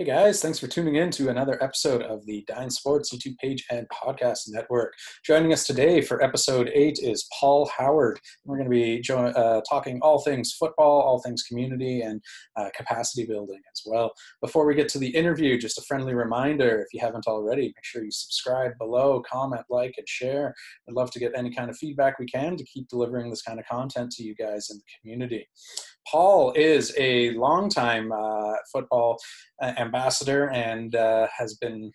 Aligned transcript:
Hey 0.00 0.06
guys, 0.06 0.40
thanks 0.40 0.58
for 0.58 0.66
tuning 0.66 0.94
in 0.94 1.10
to 1.10 1.28
another 1.28 1.62
episode 1.62 2.00
of 2.00 2.24
the 2.24 2.42
Dine 2.48 2.70
Sports 2.70 3.14
YouTube 3.14 3.36
page 3.36 3.66
and 3.70 3.86
podcast 3.90 4.48
network. 4.48 4.94
Joining 5.26 5.52
us 5.52 5.66
today 5.66 6.00
for 6.00 6.24
episode 6.24 6.70
eight 6.72 7.00
is 7.02 7.28
Paul 7.38 7.70
Howard. 7.76 8.18
We're 8.46 8.56
going 8.56 8.70
to 8.70 8.74
be 8.74 9.00
jo- 9.02 9.26
uh, 9.26 9.60
talking 9.68 10.00
all 10.00 10.22
things 10.22 10.54
football, 10.58 11.02
all 11.02 11.20
things 11.20 11.42
community, 11.42 12.00
and 12.00 12.22
uh, 12.56 12.70
capacity 12.74 13.26
building 13.26 13.60
as 13.70 13.82
well. 13.84 14.10
Before 14.40 14.64
we 14.64 14.74
get 14.74 14.88
to 14.88 14.98
the 14.98 15.14
interview, 15.14 15.58
just 15.58 15.76
a 15.76 15.82
friendly 15.82 16.14
reminder 16.14 16.80
if 16.80 16.94
you 16.94 17.00
haven't 17.00 17.26
already, 17.26 17.64
make 17.64 17.84
sure 17.84 18.02
you 18.02 18.10
subscribe 18.10 18.72
below, 18.78 19.22
comment, 19.30 19.66
like, 19.68 19.92
and 19.98 20.08
share. 20.08 20.54
I'd 20.88 20.94
love 20.94 21.10
to 21.10 21.18
get 21.18 21.32
any 21.36 21.54
kind 21.54 21.68
of 21.68 21.76
feedback 21.76 22.18
we 22.18 22.24
can 22.24 22.56
to 22.56 22.64
keep 22.64 22.88
delivering 22.88 23.28
this 23.28 23.42
kind 23.42 23.60
of 23.60 23.66
content 23.66 24.12
to 24.12 24.22
you 24.22 24.34
guys 24.34 24.70
in 24.70 24.78
the 24.78 24.84
community. 24.98 25.46
Paul 26.08 26.52
is 26.52 26.94
a 26.98 27.30
longtime 27.32 28.12
uh, 28.12 28.54
football 28.72 29.18
uh, 29.62 29.72
ambassador 29.78 30.50
and 30.50 30.94
uh, 30.94 31.26
has 31.36 31.54
been 31.54 31.92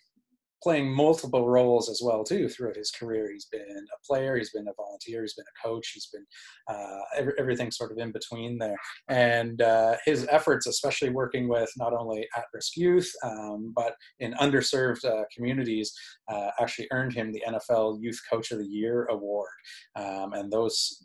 playing 0.62 0.92
multiple 0.92 1.48
roles 1.48 1.88
as 1.88 2.00
well 2.02 2.24
too 2.24 2.48
throughout 2.48 2.74
his 2.74 2.90
career. 2.90 3.30
He's 3.32 3.46
been 3.46 3.60
a 3.60 4.06
player, 4.06 4.36
he's 4.36 4.50
been 4.50 4.66
a 4.66 4.72
volunteer, 4.76 5.22
he's 5.22 5.34
been 5.34 5.44
a 5.44 5.68
coach, 5.68 5.92
he's 5.94 6.08
been 6.12 6.26
uh, 6.68 7.02
every, 7.16 7.34
everything 7.38 7.70
sort 7.70 7.92
of 7.92 7.98
in 7.98 8.10
between 8.10 8.58
there. 8.58 8.76
And 9.08 9.62
uh, 9.62 9.96
his 10.04 10.26
efforts, 10.28 10.66
especially 10.66 11.10
working 11.10 11.48
with 11.48 11.70
not 11.76 11.92
only 11.92 12.26
at-risk 12.36 12.76
youth 12.76 13.10
um, 13.22 13.72
but 13.76 13.94
in 14.18 14.32
underserved 14.34 15.04
uh, 15.04 15.22
communities, 15.34 15.92
uh, 16.28 16.50
actually 16.60 16.88
earned 16.90 17.12
him 17.12 17.32
the 17.32 17.44
NFL 17.46 18.02
Youth 18.02 18.20
Coach 18.28 18.50
of 18.50 18.58
the 18.58 18.66
Year 18.66 19.06
award. 19.06 19.50
Um, 19.94 20.32
and 20.32 20.52
those 20.52 21.04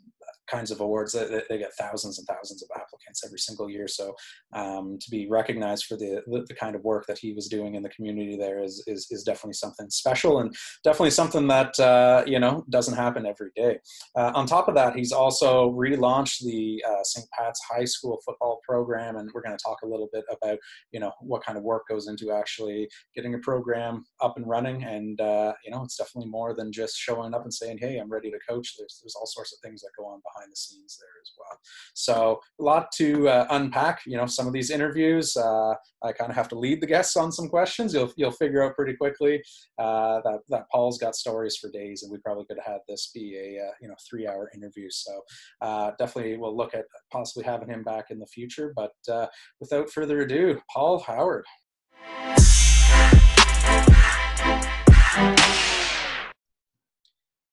kinds 0.52 0.70
of 0.70 0.80
awards. 0.80 1.12
They, 1.12 1.42
they, 1.48 1.58
get 1.58 1.72
thousands 1.78 2.18
and 2.18 2.26
thousands 2.26 2.62
of 2.62 2.68
applicants 2.74 3.22
every 3.24 3.38
single 3.38 3.70
year. 3.70 3.88
So 3.88 4.14
um, 4.52 4.98
to 5.00 5.10
be 5.10 5.28
recognized 5.28 5.86
for 5.86 5.96
the, 5.96 6.22
the, 6.26 6.54
kind 6.54 6.76
of 6.76 6.82
work 6.84 7.06
that 7.06 7.18
he 7.18 7.32
was 7.32 7.48
doing 7.48 7.74
in 7.74 7.82
the 7.82 7.88
community 7.88 8.36
there 8.36 8.62
is 8.62 8.84
is, 8.86 9.06
is 9.10 9.22
definitely 9.22 9.54
something 9.54 9.88
special 9.88 10.40
and 10.40 10.54
definitely 10.84 11.10
something 11.10 11.46
that 11.48 11.78
uh, 11.80 12.22
you 12.26 12.38
know 12.38 12.64
doesn't 12.68 12.96
happen 12.96 13.26
every 13.26 13.50
day. 13.56 13.78
Uh, 14.16 14.32
on 14.34 14.46
top 14.46 14.68
of 14.68 14.74
that, 14.74 14.94
he's 14.94 15.12
also 15.12 15.70
relaunched 15.70 16.40
the 16.44 16.84
uh, 16.88 17.02
St. 17.02 17.26
Pat's 17.30 17.60
High 17.70 17.86
School 17.86 18.20
football 18.24 18.60
program, 18.68 19.16
and 19.16 19.30
we're 19.32 19.42
going 19.42 19.56
to 19.56 19.64
talk 19.64 19.78
a 19.82 19.86
little 19.86 20.08
bit 20.12 20.24
about 20.30 20.58
you 20.92 21.00
know 21.00 21.12
what 21.20 21.44
kind 21.44 21.56
of 21.56 21.64
work 21.64 21.88
goes 21.88 22.08
into 22.08 22.32
actually 22.32 22.88
getting 23.14 23.34
a 23.34 23.38
program 23.38 24.04
up 24.20 24.36
and 24.36 24.46
running. 24.46 24.84
And 24.84 25.20
uh, 25.20 25.54
you 25.64 25.70
know, 25.70 25.82
it's 25.82 25.96
definitely 25.96 26.30
more 26.30 26.54
than 26.54 26.70
just 26.72 26.96
showing 26.96 27.34
up 27.34 27.42
and 27.42 27.54
saying, 27.54 27.78
"Hey, 27.78 27.96
I'm 27.98 28.12
ready 28.12 28.30
to 28.30 28.38
coach." 28.48 28.74
There's 28.78 29.00
there's 29.02 29.14
all 29.18 29.26
sorts 29.26 29.54
of 29.54 29.58
things 29.60 29.80
that 29.82 29.90
go 29.96 30.06
on 30.06 30.20
behind 30.20 30.41
behind 30.42 30.52
the 30.52 30.56
scenes 30.56 30.98
there 30.98 31.08
as 31.20 31.32
well. 31.38 31.58
So 31.94 32.40
a 32.60 32.62
lot 32.62 32.92
to 32.96 33.28
uh, 33.28 33.46
unpack. 33.50 34.00
You 34.06 34.16
know, 34.16 34.26
some 34.26 34.46
of 34.46 34.52
these 34.52 34.70
interviews, 34.70 35.36
uh, 35.36 35.74
I 36.02 36.12
kind 36.12 36.30
of 36.30 36.36
have 36.36 36.48
to 36.48 36.58
lead 36.58 36.80
the 36.80 36.86
guests 36.86 37.16
on 37.16 37.32
some 37.32 37.48
questions. 37.48 37.94
You'll 37.94 38.12
you'll 38.16 38.32
figure 38.32 38.62
out 38.62 38.76
pretty 38.76 38.94
quickly 38.94 39.42
uh, 39.78 40.20
that 40.24 40.40
that 40.48 40.68
Paul's 40.70 40.98
got 40.98 41.14
stories 41.14 41.56
for 41.56 41.70
days, 41.70 42.02
and 42.02 42.12
we 42.12 42.18
probably 42.18 42.44
could 42.46 42.58
have 42.58 42.72
had 42.72 42.80
this 42.88 43.10
be 43.14 43.36
a 43.36 43.62
uh, 43.64 43.72
you 43.80 43.88
know 43.88 43.96
three 44.08 44.26
hour 44.26 44.50
interview. 44.54 44.88
So 44.90 45.22
uh, 45.60 45.92
definitely 45.98 46.36
we'll 46.36 46.56
look 46.56 46.74
at 46.74 46.84
possibly 47.10 47.44
having 47.44 47.68
him 47.68 47.82
back 47.82 48.06
in 48.10 48.18
the 48.18 48.26
future. 48.26 48.72
But 48.74 48.92
uh, 49.10 49.26
without 49.60 49.90
further 49.90 50.20
ado, 50.20 50.60
Paul 50.72 51.00
Howard. 51.00 51.44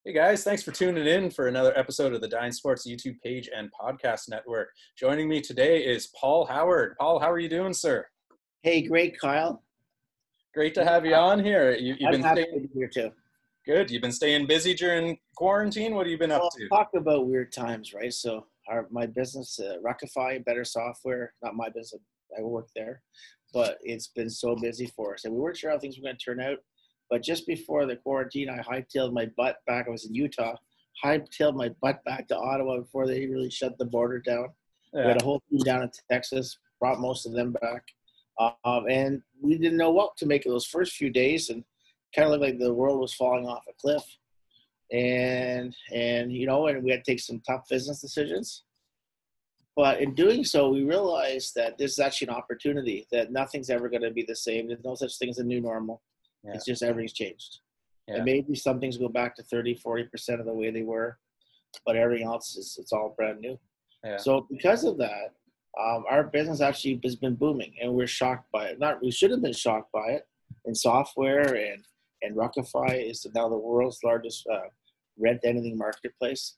Hey 0.05 0.13
guys, 0.13 0.45
thanks 0.45 0.63
for 0.63 0.71
tuning 0.71 1.05
in 1.05 1.29
for 1.29 1.47
another 1.47 1.77
episode 1.77 2.13
of 2.13 2.21
the 2.21 2.27
Dine 2.29 2.53
Sports 2.53 2.87
YouTube 2.87 3.19
page 3.19 3.49
and 3.53 3.69
podcast 3.69 4.29
network. 4.29 4.69
Joining 4.97 5.27
me 5.27 5.41
today 5.41 5.83
is 5.83 6.07
Paul 6.17 6.45
Howard. 6.45 6.95
Paul, 6.97 7.19
how 7.19 7.29
are 7.29 7.37
you 7.37 7.49
doing, 7.49 7.73
sir? 7.73 8.05
Hey, 8.63 8.81
great, 8.81 9.19
Kyle. 9.19 9.61
Great 10.53 10.73
to 10.75 10.85
have 10.85 11.05
you 11.05 11.15
on 11.15 11.43
here. 11.43 11.73
You, 11.73 11.97
have 11.99 12.13
been 12.13 12.21
happy 12.21 12.43
staying, 12.43 12.61
to 12.61 12.67
be 12.69 12.73
here 12.73 12.87
too. 12.87 13.11
Good. 13.65 13.91
You've 13.91 14.01
been 14.01 14.13
staying 14.13 14.47
busy 14.47 14.73
during 14.73 15.17
quarantine. 15.35 15.93
What 15.93 16.05
have 16.05 16.11
you 16.11 16.17
been 16.17 16.29
well, 16.29 16.45
up 16.45 16.53
to? 16.57 16.69
Talk 16.69 16.91
about 16.95 17.27
weird 17.27 17.51
times, 17.51 17.93
right? 17.93 18.13
So, 18.13 18.45
our 18.69 18.87
my 18.91 19.05
business, 19.05 19.59
uh, 19.59 19.79
Ruckify, 19.85 20.43
Better 20.45 20.63
Software, 20.63 21.33
not 21.43 21.57
my 21.57 21.67
business. 21.67 22.01
I 22.37 22.41
work 22.41 22.69
there, 22.73 23.01
but 23.53 23.77
it's 23.81 24.07
been 24.07 24.29
so 24.29 24.55
busy 24.55 24.85
for 24.95 25.15
us, 25.15 25.25
and 25.25 25.33
we 25.33 25.41
weren't 25.41 25.57
sure 25.57 25.71
how 25.71 25.77
things 25.77 25.97
were 25.97 26.03
going 26.03 26.15
to 26.17 26.23
turn 26.23 26.39
out 26.39 26.59
but 27.09 27.23
just 27.23 27.47
before 27.47 27.85
the 27.85 27.95
quarantine, 27.95 28.49
I 28.49 28.59
hightailed 28.59 29.13
my 29.13 29.27
butt 29.35 29.57
back. 29.65 29.87
I 29.87 29.91
was 29.91 30.05
in 30.05 30.13
Utah. 30.13 30.55
Hightailed 31.03 31.55
my 31.55 31.69
butt 31.81 32.03
back 32.03 32.27
to 32.27 32.37
Ottawa 32.37 32.79
before 32.79 33.07
they 33.07 33.25
really 33.25 33.49
shut 33.49 33.77
the 33.77 33.85
border 33.85 34.19
down. 34.19 34.49
Yeah. 34.93 35.01
We 35.01 35.07
had 35.07 35.21
a 35.21 35.25
whole 35.25 35.41
team 35.49 35.59
down 35.59 35.83
in 35.83 35.91
Texas. 36.11 36.57
Brought 36.79 36.99
most 36.99 37.25
of 37.25 37.33
them 37.33 37.53
back, 37.61 37.83
um, 38.39 38.85
and 38.89 39.21
we 39.41 39.57
didn't 39.57 39.77
know 39.77 39.91
what 39.91 40.15
to 40.17 40.25
make 40.25 40.45
of 40.45 40.51
those 40.53 40.65
first 40.65 40.93
few 40.93 41.09
days, 41.09 41.49
and 41.49 41.63
kind 42.15 42.25
of 42.25 42.31
looked 42.31 42.43
like 42.43 42.57
the 42.57 42.73
world 42.73 43.01
was 43.01 43.13
falling 43.13 43.45
off 43.45 43.65
a 43.69 43.73
cliff. 43.73 44.03
And 44.91 45.75
and 45.93 46.31
you 46.31 46.47
know, 46.47 46.67
and 46.67 46.81
we 46.81 46.91
had 46.91 47.03
to 47.03 47.11
take 47.11 47.19
some 47.19 47.41
tough 47.45 47.67
business 47.69 47.99
decisions. 47.99 48.63
But 49.75 49.99
in 49.99 50.15
doing 50.15 50.45
so, 50.45 50.69
we 50.69 50.83
realized 50.83 51.53
that 51.55 51.77
this 51.77 51.91
is 51.91 51.99
actually 51.99 52.29
an 52.29 52.35
opportunity. 52.35 53.07
That 53.11 53.31
nothing's 53.31 53.69
ever 53.69 53.89
going 53.89 54.03
to 54.03 54.11
be 54.11 54.23
the 54.25 54.35
same. 54.35 54.67
There's 54.67 54.83
no 54.85 54.95
such 54.95 55.17
thing 55.17 55.29
as 55.29 55.39
a 55.39 55.43
new 55.43 55.59
normal 55.59 56.01
yeah. 56.43 56.53
It's 56.53 56.65
just 56.65 56.83
everything's 56.83 57.13
changed. 57.13 57.59
Yeah. 58.07 58.15
And 58.15 58.25
maybe 58.25 58.55
some 58.55 58.79
things 58.79 58.97
go 58.97 59.09
back 59.09 59.35
to 59.35 59.43
30, 59.43 59.79
40% 59.85 60.39
of 60.39 60.45
the 60.45 60.53
way 60.53 60.71
they 60.71 60.81
were, 60.83 61.17
but 61.85 61.95
everything 61.95 62.25
else 62.25 62.55
is 62.55 62.77
it's 62.79 62.93
all 62.93 63.13
brand 63.17 63.39
new. 63.39 63.59
Yeah. 64.03 64.17
So 64.17 64.47
because 64.49 64.83
of 64.83 64.97
that, 64.97 65.33
um, 65.79 66.03
our 66.09 66.23
business 66.23 66.61
actually 66.61 66.99
has 67.03 67.15
been 67.15 67.35
booming, 67.35 67.73
and 67.81 67.93
we're 67.93 68.07
shocked 68.07 68.51
by 68.51 68.67
it. 68.67 68.79
Not 68.79 69.01
we 69.01 69.11
should 69.11 69.31
have 69.31 69.41
been 69.41 69.53
shocked 69.53 69.91
by 69.91 70.07
it. 70.07 70.27
In 70.65 70.73
software 70.73 71.55
and 71.55 71.83
and 72.21 72.35
Ruckify 72.35 73.09
is 73.09 73.25
now 73.33 73.47
the 73.47 73.57
world's 73.57 73.99
largest 74.03 74.45
uh, 74.51 74.67
rent 75.17 75.39
anything 75.43 75.77
marketplace, 75.77 76.57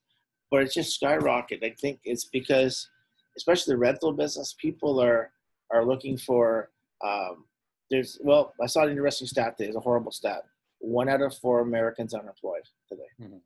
but 0.50 0.64
it's 0.64 0.74
just 0.74 1.00
skyrocketed. 1.00 1.64
I 1.64 1.76
think 1.80 2.00
it's 2.04 2.26
because, 2.26 2.90
especially 3.38 3.74
the 3.74 3.80
rental 3.80 4.14
business, 4.14 4.56
people 4.60 5.02
are 5.02 5.32
are 5.72 5.86
looking 5.86 6.18
for 6.18 6.72
um, 7.06 7.46
there's 7.92 8.18
well, 8.24 8.54
I 8.60 8.66
saw 8.66 8.84
an 8.84 8.90
interesting 8.90 9.28
stat. 9.28 9.56
There's 9.60 9.76
a 9.76 9.80
horrible 9.80 10.12
stat. 10.12 10.44
One 10.80 11.10
out 11.10 11.22
of 11.22 11.38
four 11.38 11.60
Americans 11.60 12.14
unemployed 12.16 12.64
today. 12.90 13.04
Mm-hmm. 13.22 13.38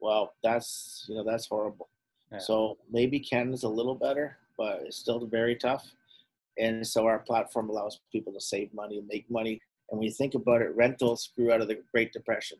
Well, 0.00 0.34
that's 0.42 1.04
you 1.08 1.14
know 1.14 1.24
that's 1.24 1.46
horrible. 1.46 1.88
Yeah. 2.32 2.38
So 2.38 2.78
maybe 2.90 3.20
Canada's 3.20 3.62
a 3.64 3.68
little 3.68 3.94
better, 3.94 4.38
but 4.56 4.82
it's 4.86 4.96
still 4.96 5.24
very 5.26 5.54
tough. 5.54 5.86
And 6.58 6.84
so 6.84 7.06
our 7.06 7.18
platform 7.18 7.68
allows 7.70 8.00
people 8.10 8.32
to 8.32 8.40
save 8.40 8.72
money, 8.74 9.02
make 9.06 9.30
money. 9.30 9.60
And 9.90 9.98
when 9.98 10.06
you 10.06 10.12
think 10.12 10.34
about 10.34 10.62
it, 10.62 10.74
rentals 10.74 11.30
grew 11.36 11.52
out 11.52 11.60
of 11.60 11.68
the 11.68 11.80
Great 11.92 12.12
Depression. 12.12 12.58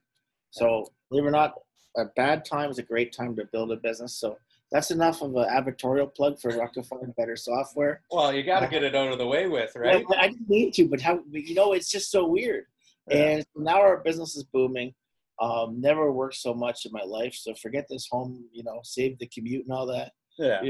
So 0.51 0.91
believe 1.09 1.25
it 1.25 1.29
or 1.29 1.33
not, 1.33 1.55
a 1.97 2.07
bad 2.17 2.45
time 2.45 2.71
is 2.71 2.79
a 2.79 2.83
great 2.83 3.13
time 3.13 3.35
to 3.37 3.45
build 3.53 3.73
a 3.73 3.77
business. 3.77 4.15
So 4.15 4.37
that's 4.71 4.91
enough 4.91 5.21
of 5.23 5.35
an 5.35 5.49
advertorial 5.49 6.15
plug 6.15 6.39
for 6.41 6.53
Ruckify 6.53 7.15
Better 7.17 7.37
Software. 7.37 8.03
Well, 8.11 8.33
you 8.33 8.45
got 8.45 8.61
to 8.61 8.69
get 8.69 8.85
it 8.85 8.95
out 8.95 9.11
of 9.13 9.19
the 9.19 9.27
way 9.27 9.49
with, 9.49 9.75
right? 9.75 10.05
Well, 10.09 10.19
I 10.19 10.29
didn't 10.29 10.49
need 10.49 10.75
to, 10.75 10.89
but 10.89 11.01
how 11.01 11.21
you 11.31 11.55
know 11.55 11.73
it's 11.73 11.91
just 11.91 12.11
so 12.11 12.27
weird. 12.27 12.65
Yeah. 13.09 13.17
And 13.17 13.47
now 13.57 13.81
our 13.81 13.99
business 13.99 14.37
is 14.37 14.45
booming. 14.45 14.95
Um, 15.41 15.81
never 15.81 16.13
worked 16.13 16.37
so 16.37 16.55
much 16.55 16.85
in 16.85 16.93
my 16.93 17.03
life. 17.03 17.35
So 17.35 17.55
forget 17.55 17.87
this 17.89 18.07
home, 18.11 18.45
you 18.53 18.63
know, 18.63 18.81
save 18.85 19.19
the 19.19 19.27
commute 19.27 19.65
and 19.65 19.73
all 19.73 19.87
that. 19.87 20.13
Yeah. 20.39 20.61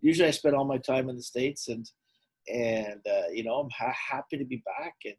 usually 0.00 0.28
I 0.28 0.30
spend 0.30 0.54
all 0.54 0.64
my 0.64 0.78
time 0.78 1.08
in 1.10 1.16
the 1.16 1.22
states, 1.22 1.68
and 1.68 1.88
and 2.48 3.00
uh, 3.06 3.28
you 3.30 3.44
know 3.44 3.56
I'm 3.56 3.70
ha- 3.70 3.94
happy 4.10 4.38
to 4.38 4.44
be 4.44 4.62
back. 4.64 4.94
And 5.04 5.16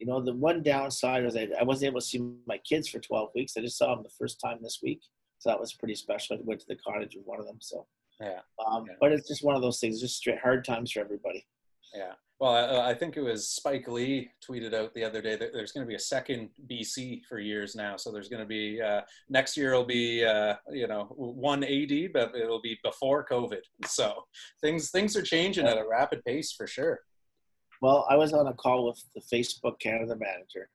you 0.00 0.08
know 0.08 0.20
the 0.20 0.34
one 0.34 0.64
downside 0.64 1.24
was 1.24 1.36
I, 1.36 1.48
I 1.58 1.62
wasn't 1.62 1.90
able 1.90 2.00
to 2.00 2.06
see 2.06 2.20
my 2.48 2.58
kids 2.68 2.88
for 2.88 2.98
12 2.98 3.30
weeks. 3.36 3.52
I 3.56 3.60
just 3.60 3.78
saw 3.78 3.94
them 3.94 4.02
the 4.02 4.14
first 4.18 4.40
time 4.44 4.58
this 4.60 4.80
week. 4.82 5.00
So 5.40 5.50
that 5.50 5.58
was 5.58 5.72
pretty 5.72 5.94
special. 5.94 6.36
I 6.36 6.40
went 6.44 6.60
to 6.60 6.66
the 6.68 6.76
cottage 6.76 7.16
with 7.16 7.26
one 7.26 7.40
of 7.40 7.46
them. 7.46 7.58
So 7.60 7.86
yeah. 8.20 8.40
Um, 8.64 8.84
yeah. 8.86 8.94
But 9.00 9.12
it's 9.12 9.26
just 9.26 9.42
one 9.42 9.56
of 9.56 9.62
those 9.62 9.80
things. 9.80 10.00
Just 10.00 10.18
straight 10.18 10.38
hard 10.38 10.64
times 10.64 10.92
for 10.92 11.00
everybody. 11.00 11.46
Yeah. 11.94 12.12
Well, 12.38 12.52
I, 12.52 12.90
I, 12.90 12.94
think 12.94 13.16
it 13.16 13.20
was 13.20 13.48
Spike 13.48 13.86
Lee 13.88 14.30
tweeted 14.46 14.72
out 14.72 14.94
the 14.94 15.04
other 15.04 15.20
day 15.20 15.36
that 15.36 15.52
there's 15.52 15.72
going 15.72 15.84
to 15.84 15.88
be 15.88 15.96
a 15.96 15.98
second 15.98 16.48
BC 16.70 17.22
for 17.28 17.38
years 17.38 17.74
now. 17.74 17.96
So 17.96 18.10
there's 18.10 18.28
going 18.28 18.40
to 18.40 18.48
be 18.48 18.80
uh, 18.80 19.02
next 19.28 19.56
year 19.56 19.74
will 19.74 19.84
be 19.84 20.24
uh, 20.24 20.54
you 20.70 20.86
know 20.86 21.04
one 21.16 21.64
AD, 21.64 22.12
but 22.14 22.34
it'll 22.34 22.62
be 22.62 22.78
before 22.82 23.26
COVID. 23.26 23.60
So 23.86 24.24
things 24.62 24.90
things 24.90 25.16
are 25.16 25.22
changing 25.22 25.66
at 25.66 25.76
a 25.76 25.86
rapid 25.86 26.24
pace 26.24 26.52
for 26.52 26.66
sure. 26.66 27.00
Well, 27.82 28.06
I 28.08 28.16
was 28.16 28.32
on 28.32 28.46
a 28.46 28.54
call 28.54 28.86
with 28.86 29.02
the 29.14 29.20
Facebook 29.20 29.78
Canada 29.78 30.16
manager, 30.16 30.68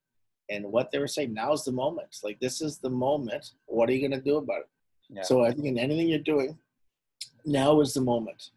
and 0.49 0.65
what 0.65 0.91
they 0.91 0.99
were 0.99 1.07
saying 1.07 1.33
now 1.33 1.53
is 1.53 1.63
the 1.63 1.71
moment. 1.71 2.17
Like 2.23 2.39
this 2.39 2.61
is 2.61 2.77
the 2.77 2.89
moment. 2.89 3.51
What 3.65 3.89
are 3.89 3.93
you 3.93 4.07
going 4.07 4.19
to 4.19 4.25
do 4.25 4.37
about 4.37 4.61
it? 4.61 4.69
Yeah. 5.07 5.21
so 5.21 5.45
i 5.45 5.51
think 5.51 5.67
in 5.67 5.77
anything 5.77 6.07
you're 6.07 6.17
doing 6.17 6.57
now 7.45 7.79
is 7.81 7.93
the 7.93 8.01
moment. 8.01 8.49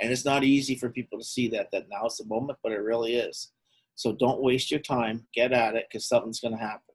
And 0.00 0.10
it's 0.10 0.24
not 0.24 0.42
easy 0.42 0.74
for 0.74 0.88
people 0.90 1.16
to 1.16 1.24
see 1.24 1.46
that 1.50 1.70
that 1.70 1.88
now 1.88 2.06
is 2.06 2.16
the 2.16 2.24
moment 2.26 2.58
but 2.62 2.72
it 2.72 2.78
really 2.78 3.16
is. 3.16 3.52
So 3.94 4.12
don't 4.12 4.42
waste 4.42 4.70
your 4.70 4.80
time. 4.80 5.26
Get 5.34 5.52
at 5.52 5.76
it 5.76 5.86
because 5.88 6.06
something's 6.06 6.40
going 6.40 6.56
to 6.56 6.60
happen. 6.60 6.94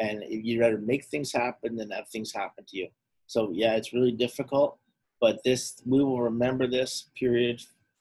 And 0.00 0.24
you'd 0.28 0.60
rather 0.60 0.78
make 0.78 1.04
things 1.04 1.32
happen 1.32 1.76
than 1.76 1.90
have 1.90 2.08
things 2.08 2.32
happen 2.32 2.64
to 2.66 2.76
you. 2.76 2.88
So 3.26 3.50
yeah 3.52 3.74
it's 3.76 3.92
really 3.92 4.12
difficult 4.12 4.78
but 5.20 5.42
this 5.44 5.80
we 5.84 6.02
will 6.02 6.20
remember 6.20 6.66
this 6.66 7.10
period 7.16 7.60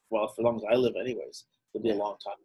well 0.10 0.28
for 0.28 0.42
as 0.42 0.46
long 0.46 0.58
as 0.58 0.64
i 0.72 0.76
live 0.76 0.94
anyways 1.00 1.46
it'll 1.74 1.84
be 1.84 1.92
a 1.92 1.96
long 1.96 2.16
time 2.24 2.36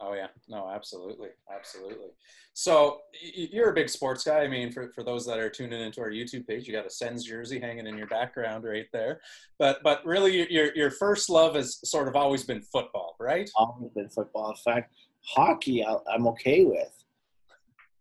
Oh 0.00 0.14
yeah, 0.14 0.28
no, 0.48 0.68
absolutely, 0.68 1.30
absolutely. 1.52 2.10
So 2.52 3.00
you're 3.20 3.70
a 3.70 3.74
big 3.74 3.88
sports 3.88 4.22
guy. 4.22 4.40
I 4.40 4.48
mean, 4.48 4.70
for, 4.70 4.92
for 4.92 5.02
those 5.02 5.26
that 5.26 5.38
are 5.38 5.50
tuning 5.50 5.80
into 5.80 6.00
our 6.00 6.10
YouTube 6.10 6.46
page, 6.46 6.68
you 6.68 6.72
got 6.72 6.86
a 6.86 6.90
Sens 6.90 7.24
jersey 7.24 7.58
hanging 7.58 7.86
in 7.86 7.98
your 7.98 8.06
background 8.06 8.64
right 8.64 8.86
there. 8.92 9.20
But 9.58 9.82
but 9.82 10.04
really, 10.06 10.52
your 10.52 10.74
your 10.74 10.90
first 10.92 11.28
love 11.28 11.56
has 11.56 11.80
sort 11.88 12.06
of 12.06 12.14
always 12.14 12.44
been 12.44 12.62
football, 12.62 13.16
right? 13.18 13.50
Always 13.56 13.90
been 13.92 14.08
football. 14.08 14.50
In 14.50 14.56
fact, 14.56 14.92
hockey 15.24 15.84
I'm 15.84 16.28
okay 16.28 16.64
with, 16.64 17.04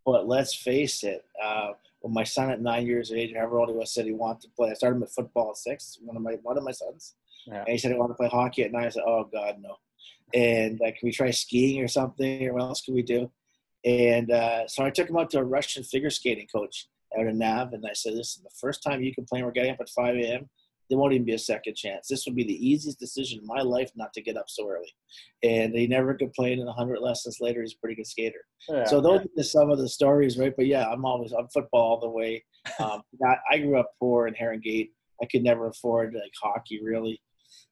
but 0.05 0.27
let's 0.27 0.53
face 0.53 1.03
it. 1.03 1.25
Uh, 1.43 1.71
when 2.01 2.13
my 2.13 2.23
son 2.23 2.51
at 2.51 2.61
nine 2.61 2.85
years 2.85 3.09
of 3.09 3.17
age, 3.17 3.33
however 3.35 3.59
old 3.59 3.69
he 3.69 3.75
was, 3.75 3.91
said 3.91 4.05
he 4.05 4.13
wanted 4.13 4.41
to 4.43 4.49
play, 4.55 4.69
I 4.69 4.73
started 4.73 4.97
him 4.97 5.03
at 5.03 5.11
football 5.11 5.49
at 5.49 5.57
six. 5.57 5.97
One 6.01 6.15
of 6.15 6.21
my 6.21 6.33
one 6.43 6.59
of 6.59 6.63
my 6.63 6.71
sons, 6.71 7.15
yeah. 7.47 7.59
and 7.59 7.69
he 7.69 7.77
said 7.79 7.91
he 7.91 7.97
wanted 7.97 8.13
to 8.13 8.17
play 8.17 8.29
hockey 8.29 8.63
at 8.63 8.71
nine. 8.71 8.85
I 8.85 8.89
said, 8.89 9.03
"Oh 9.05 9.27
God, 9.31 9.55
no." 9.59 9.77
And 10.33 10.79
like, 10.79 10.97
can 10.99 11.07
we 11.07 11.11
try 11.11 11.31
skiing 11.31 11.81
or 11.81 11.87
something, 11.87 12.47
or 12.47 12.53
what 12.53 12.61
else 12.61 12.81
can 12.81 12.93
we 12.93 13.01
do? 13.01 13.31
And 13.85 14.31
uh, 14.31 14.67
so 14.67 14.83
I 14.83 14.89
took 14.89 15.09
him 15.09 15.17
out 15.17 15.29
to 15.31 15.39
a 15.39 15.43
Russian 15.43 15.83
figure 15.83 16.09
skating 16.09 16.47
coach 16.53 16.87
out 17.17 17.27
in 17.27 17.37
Nav, 17.37 17.73
and 17.73 17.85
I 17.85 17.93
said, 17.93 18.13
"Listen, 18.13 18.43
the 18.43 18.49
first 18.59 18.83
time 18.83 19.01
you 19.01 19.13
complain 19.13 19.45
we're 19.45 19.51
getting 19.51 19.71
up 19.71 19.81
at 19.81 19.89
5 19.89 20.15
a.m., 20.15 20.49
there 20.89 20.97
won't 20.97 21.13
even 21.13 21.25
be 21.25 21.33
a 21.33 21.39
second 21.39 21.75
chance. 21.75 22.07
This 22.07 22.25
would 22.25 22.35
be 22.35 22.43
the 22.43 22.67
easiest 22.67 22.99
decision 22.99 23.39
in 23.39 23.45
my 23.45 23.61
life 23.61 23.91
not 23.95 24.13
to 24.13 24.21
get 24.21 24.37
up 24.37 24.49
so 24.49 24.69
early." 24.69 24.93
And 25.43 25.73
he 25.73 25.87
never 25.87 26.13
complained. 26.13 26.59
And 26.59 26.67
100 26.67 26.99
lessons 26.99 27.37
later, 27.39 27.61
he's 27.61 27.75
a 27.75 27.79
pretty 27.79 27.95
good 27.95 28.07
skater. 28.07 28.41
Yeah, 28.67 28.85
so 28.85 28.99
those 28.99 29.21
yeah. 29.35 29.41
are 29.41 29.43
some 29.43 29.71
of 29.71 29.77
the 29.77 29.87
stories, 29.87 30.37
right? 30.37 30.53
But 30.55 30.67
yeah, 30.67 30.87
I'm 30.87 31.05
always 31.05 31.31
on 31.31 31.47
football 31.49 31.81
all 31.81 31.99
the 31.99 32.09
way. 32.09 32.43
Um, 32.81 33.01
I 33.49 33.59
grew 33.59 33.79
up 33.79 33.91
poor 33.97 34.27
in 34.27 34.33
Heron 34.33 34.59
Gate. 34.59 34.91
I 35.23 35.25
could 35.25 35.41
never 35.41 35.67
afford 35.67 36.13
like 36.13 36.33
hockey 36.39 36.81
really. 36.83 37.21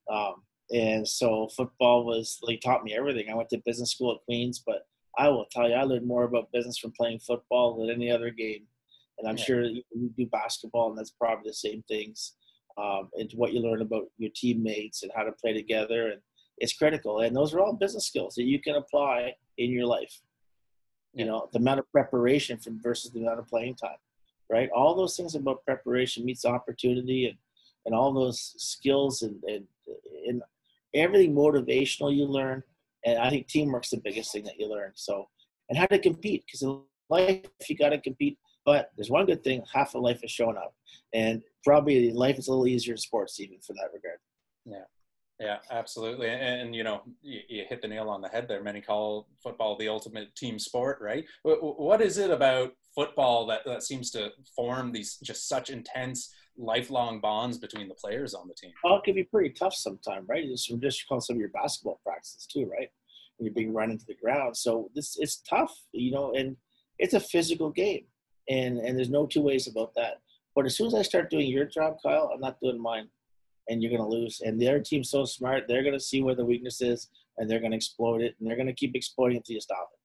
Um, 0.09 0.35
and 0.71 1.07
so 1.07 1.47
football 1.55 2.05
was 2.05 2.39
like 2.41 2.61
taught 2.61 2.83
me 2.83 2.95
everything. 2.95 3.29
I 3.29 3.35
went 3.35 3.49
to 3.49 3.61
business 3.65 3.91
school 3.91 4.15
at 4.15 4.25
Queens, 4.25 4.63
but 4.65 4.87
I 5.17 5.29
will 5.29 5.45
tell 5.51 5.69
you, 5.69 5.75
I 5.75 5.83
learned 5.83 6.07
more 6.07 6.23
about 6.23 6.51
business 6.51 6.77
from 6.77 6.91
playing 6.91 7.19
football 7.19 7.77
than 7.77 7.89
any 7.89 8.11
other 8.11 8.29
game. 8.31 8.63
And 9.17 9.27
I'm 9.29 9.37
yeah. 9.37 9.43
sure 9.43 9.63
you 9.63 9.83
do 10.17 10.25
basketball, 10.25 10.89
and 10.89 10.97
that's 10.97 11.11
probably 11.11 11.49
the 11.49 11.53
same 11.53 11.83
things. 11.87 12.33
Um, 12.77 13.09
and 13.13 13.31
what 13.35 13.53
you 13.53 13.61
learn 13.61 13.81
about 13.81 14.07
your 14.17 14.31
teammates 14.35 15.03
and 15.03 15.11
how 15.15 15.23
to 15.23 15.31
play 15.31 15.53
together, 15.53 16.09
and 16.09 16.21
it's 16.57 16.73
critical. 16.73 17.21
And 17.21 17.33
those 17.33 17.53
are 17.53 17.61
all 17.61 17.73
business 17.73 18.05
skills 18.05 18.35
that 18.35 18.43
you 18.43 18.59
can 18.59 18.75
apply 18.75 19.35
in 19.57 19.71
your 19.71 19.85
life. 19.85 20.19
You 21.13 21.25
know, 21.25 21.47
the 21.53 21.59
amount 21.59 21.79
of 21.79 21.89
preparation 21.93 22.57
from 22.57 22.81
versus 22.81 23.11
the 23.11 23.21
amount 23.21 23.39
of 23.39 23.47
playing 23.47 23.75
time, 23.75 23.97
right? 24.49 24.69
All 24.75 24.95
those 24.95 25.15
things 25.15 25.35
about 25.35 25.63
preparation 25.63 26.25
meets 26.25 26.43
opportunity, 26.43 27.27
and 27.27 27.37
and 27.85 27.95
all 27.95 28.11
those 28.11 28.55
skills 28.57 29.21
and 29.21 29.41
and, 29.43 29.65
and 30.27 30.41
everything 30.95 31.35
motivational 31.35 32.15
you 32.15 32.25
learn, 32.25 32.63
and 33.05 33.19
I 33.19 33.29
think 33.29 33.47
teamwork's 33.47 33.89
the 33.89 34.01
biggest 34.03 34.31
thing 34.31 34.43
that 34.45 34.59
you 34.59 34.69
learn. 34.69 34.91
So, 34.95 35.27
and 35.69 35.77
how 35.77 35.85
to 35.87 35.99
compete 35.99 36.43
because 36.45 36.61
in 36.61 36.81
life 37.09 37.45
you 37.69 37.77
got 37.77 37.89
to 37.89 38.01
compete. 38.01 38.37
But 38.65 38.89
there's 38.97 39.11
one 39.11 39.25
good 39.25 39.43
thing: 39.43 39.63
half 39.73 39.95
of 39.95 40.01
life 40.01 40.23
is 40.23 40.31
showing 40.31 40.57
up, 40.57 40.73
and 41.13 41.41
probably 41.63 42.11
life 42.11 42.39
is 42.39 42.47
a 42.47 42.51
little 42.51 42.67
easier 42.67 42.93
in 42.93 42.97
sports, 42.97 43.39
even 43.39 43.59
for 43.59 43.73
that 43.73 43.91
regard. 43.93 44.19
Yeah. 44.65 44.85
Yeah, 45.39 45.57
absolutely. 45.69 46.29
And, 46.29 46.61
and 46.61 46.75
you 46.75 46.83
know, 46.83 47.01
you, 47.21 47.41
you, 47.49 47.65
hit 47.67 47.81
the 47.81 47.89
nail 47.89 48.09
on 48.09 48.21
the 48.21 48.29
head 48.29 48.47
there. 48.47 48.63
Many 48.63 48.79
call 48.79 49.27
football 49.43 49.77
the 49.77 49.89
ultimate 49.89 50.33
team 50.35 50.57
sport, 50.57 50.99
right? 51.01 51.25
What 51.43 52.01
is 52.01 52.17
it 52.17 52.31
about 52.31 52.71
football 52.95 53.45
that, 53.47 53.65
that 53.65 53.83
seems 53.83 54.11
to 54.11 54.31
form 54.55 54.93
these 54.93 55.17
just 55.17 55.49
such 55.49 55.69
intense 55.69 56.33
lifelong 56.57 57.19
bonds 57.19 57.57
between 57.57 57.87
the 57.87 57.95
players 57.95 58.33
on 58.33 58.47
the 58.47 58.53
team. 58.53 58.71
Well, 58.83 58.97
it 58.97 59.03
can 59.03 59.15
be 59.15 59.23
pretty 59.23 59.49
tough 59.49 59.73
sometimes, 59.73 60.27
right? 60.27 60.43
It's 60.45 60.65
from 60.65 60.79
just 60.79 61.07
call 61.07 61.21
some 61.21 61.35
of 61.35 61.39
your 61.39 61.49
basketball 61.49 61.99
practices 62.05 62.47
too, 62.51 62.69
right? 62.71 62.89
When 63.37 63.45
you're 63.45 63.53
being 63.53 63.73
run 63.73 63.91
into 63.91 64.05
the 64.05 64.15
ground. 64.15 64.55
So 64.55 64.89
this 64.95 65.17
it's 65.19 65.37
tough, 65.37 65.75
you 65.91 66.11
know, 66.11 66.33
and 66.33 66.55
it's 66.99 67.13
a 67.13 67.19
physical 67.19 67.69
game. 67.69 68.05
And 68.49 68.77
and 68.77 68.97
there's 68.97 69.09
no 69.09 69.25
two 69.25 69.41
ways 69.41 69.67
about 69.67 69.93
that. 69.95 70.21
But 70.55 70.65
as 70.65 70.77
soon 70.77 70.87
as 70.87 70.93
I 70.93 71.01
start 71.01 71.29
doing 71.29 71.47
your 71.47 71.65
job, 71.65 71.97
Kyle, 72.01 72.31
I'm 72.33 72.39
not 72.39 72.59
doing 72.61 72.81
mine. 72.81 73.09
And 73.67 73.81
you're 73.81 73.91
gonna 73.91 74.07
lose. 74.07 74.41
And 74.41 74.59
the 74.59 74.69
other 74.69 74.79
team's 74.79 75.09
so 75.09 75.25
smart, 75.25 75.65
they're 75.67 75.83
gonna 75.83 75.99
see 75.99 76.21
where 76.21 76.35
the 76.35 76.45
weakness 76.45 76.81
is 76.81 77.09
and 77.37 77.49
they're 77.49 77.59
gonna 77.59 77.75
exploit 77.75 78.21
it 78.21 78.35
and 78.39 78.47
they're 78.47 78.57
gonna 78.57 78.73
keep 78.73 78.95
exploiting 78.95 79.37
it 79.37 79.39
until 79.39 79.55
you 79.55 79.61
stop 79.61 79.89
it. 79.91 79.99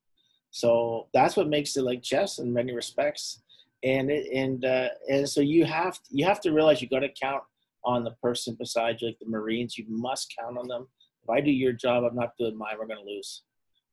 So 0.50 1.08
that's 1.14 1.36
what 1.36 1.48
makes 1.48 1.76
it 1.76 1.82
like 1.82 2.02
chess 2.02 2.38
in 2.38 2.52
many 2.52 2.74
respects 2.74 3.42
and 3.82 4.10
it, 4.10 4.26
and 4.32 4.64
uh, 4.64 4.88
and 5.08 5.28
so 5.28 5.40
you 5.40 5.64
have 5.64 5.94
to, 5.94 6.02
you 6.10 6.24
have 6.24 6.40
to 6.42 6.52
realize 6.52 6.82
you 6.82 6.88
got 6.88 7.00
to 7.00 7.08
count 7.08 7.42
on 7.84 8.04
the 8.04 8.10
person 8.22 8.56
beside 8.58 9.00
you, 9.00 9.08
like 9.08 9.18
the 9.18 9.28
Marines. 9.28 9.78
You 9.78 9.84
must 9.88 10.34
count 10.38 10.58
on 10.58 10.68
them. 10.68 10.86
If 11.22 11.30
I 11.30 11.40
do 11.40 11.50
your 11.50 11.72
job, 11.72 12.04
I'm 12.04 12.16
not 12.16 12.36
doing 12.38 12.56
mine. 12.56 12.74
We're 12.78 12.86
going 12.86 13.04
to 13.04 13.10
lose, 13.10 13.42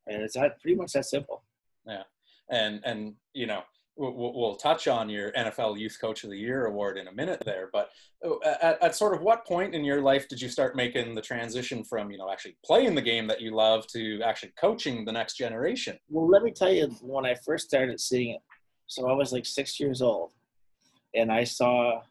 and 0.08 0.22
it's 0.22 0.36
that 0.36 0.60
pretty 0.62 0.76
much 0.76 0.94
that 0.94 1.06
simple. 1.06 1.44
Yeah, 1.86 2.04
and 2.50 2.82
and 2.84 3.16
you 3.34 3.48
know 3.48 3.64
we'll, 3.96 4.34
we'll 4.34 4.56
touch 4.56 4.88
on 4.88 5.10
your 5.10 5.32
NFL 5.32 5.80
Youth 5.80 5.98
Coach 6.00 6.24
of 6.24 6.30
the 6.30 6.38
Year 6.38 6.66
award 6.66 6.98
in 6.98 7.08
a 7.08 7.12
minute 7.12 7.42
there, 7.46 7.70
but 7.72 7.90
uh, 8.26 8.36
at, 8.62 8.82
at 8.84 8.96
sort 8.96 9.16
of 9.16 9.22
what 9.22 9.46
point 9.46 9.74
in 9.74 9.84
your 9.84 10.02
life 10.02 10.28
did 10.28 10.42
you 10.42 10.50
start 10.50 10.76
making 10.76 11.16
the 11.16 11.22
transition 11.22 11.84
from 11.84 12.12
you 12.12 12.18
know 12.18 12.30
actually 12.30 12.58
playing 12.66 12.94
the 12.94 13.02
game 13.02 13.28
that 13.28 13.42
you 13.42 13.56
love 13.56 13.88
to 13.88 14.22
actually 14.22 14.52
coaching 14.60 15.06
the 15.06 15.12
next 15.12 15.38
generation? 15.38 15.98
Well, 16.10 16.28
let 16.28 16.44
me 16.44 16.52
tell 16.52 16.72
you 16.72 16.88
when 17.02 17.26
I 17.26 17.36
first 17.46 17.68
started 17.68 18.02
seeing 18.02 18.36
it 18.36 18.42
so 18.88 19.10
I 19.10 19.14
was 19.14 19.32
like 19.32 19.46
six 19.46 19.80
years 19.80 20.02
old, 20.02 20.32
and 21.14 21.32
I 21.32 21.44
saw 21.44 22.02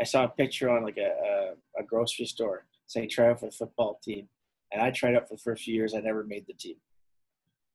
I 0.00 0.04
saw 0.04 0.24
a 0.24 0.28
picture 0.28 0.70
on 0.70 0.84
like 0.84 0.98
a, 0.98 1.54
a, 1.78 1.80
a 1.80 1.84
grocery 1.84 2.26
store 2.26 2.66
saying 2.86 3.08
try 3.10 3.30
out 3.30 3.40
for 3.40 3.46
the 3.46 3.52
football 3.52 3.98
team, 4.02 4.28
and 4.72 4.82
I 4.82 4.90
tried 4.90 5.16
out 5.16 5.28
for 5.28 5.34
the 5.34 5.42
first 5.42 5.64
few 5.64 5.74
years. 5.74 5.94
I 5.94 6.00
never 6.00 6.24
made 6.24 6.46
the 6.46 6.54
team, 6.54 6.76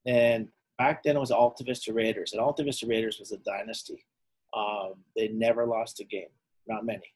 and 0.06 0.50
back 0.78 1.04
then 1.04 1.18
it 1.18 1.20
was 1.20 1.32
Alta 1.32 1.64
Vista 1.64 1.92
Raiders, 1.92 2.34
and 2.34 2.42
Alta 2.42 2.64
Vista 2.64 2.86
Raiders 2.88 3.20
was 3.20 3.32
a 3.32 3.38
dynasty. 3.38 4.06
Um, 4.56 4.94
they 5.16 5.28
never 5.30 5.66
lost 5.66 6.00
a 6.00 6.06
game, 6.06 6.30
not 6.68 6.86
many. 6.86 7.14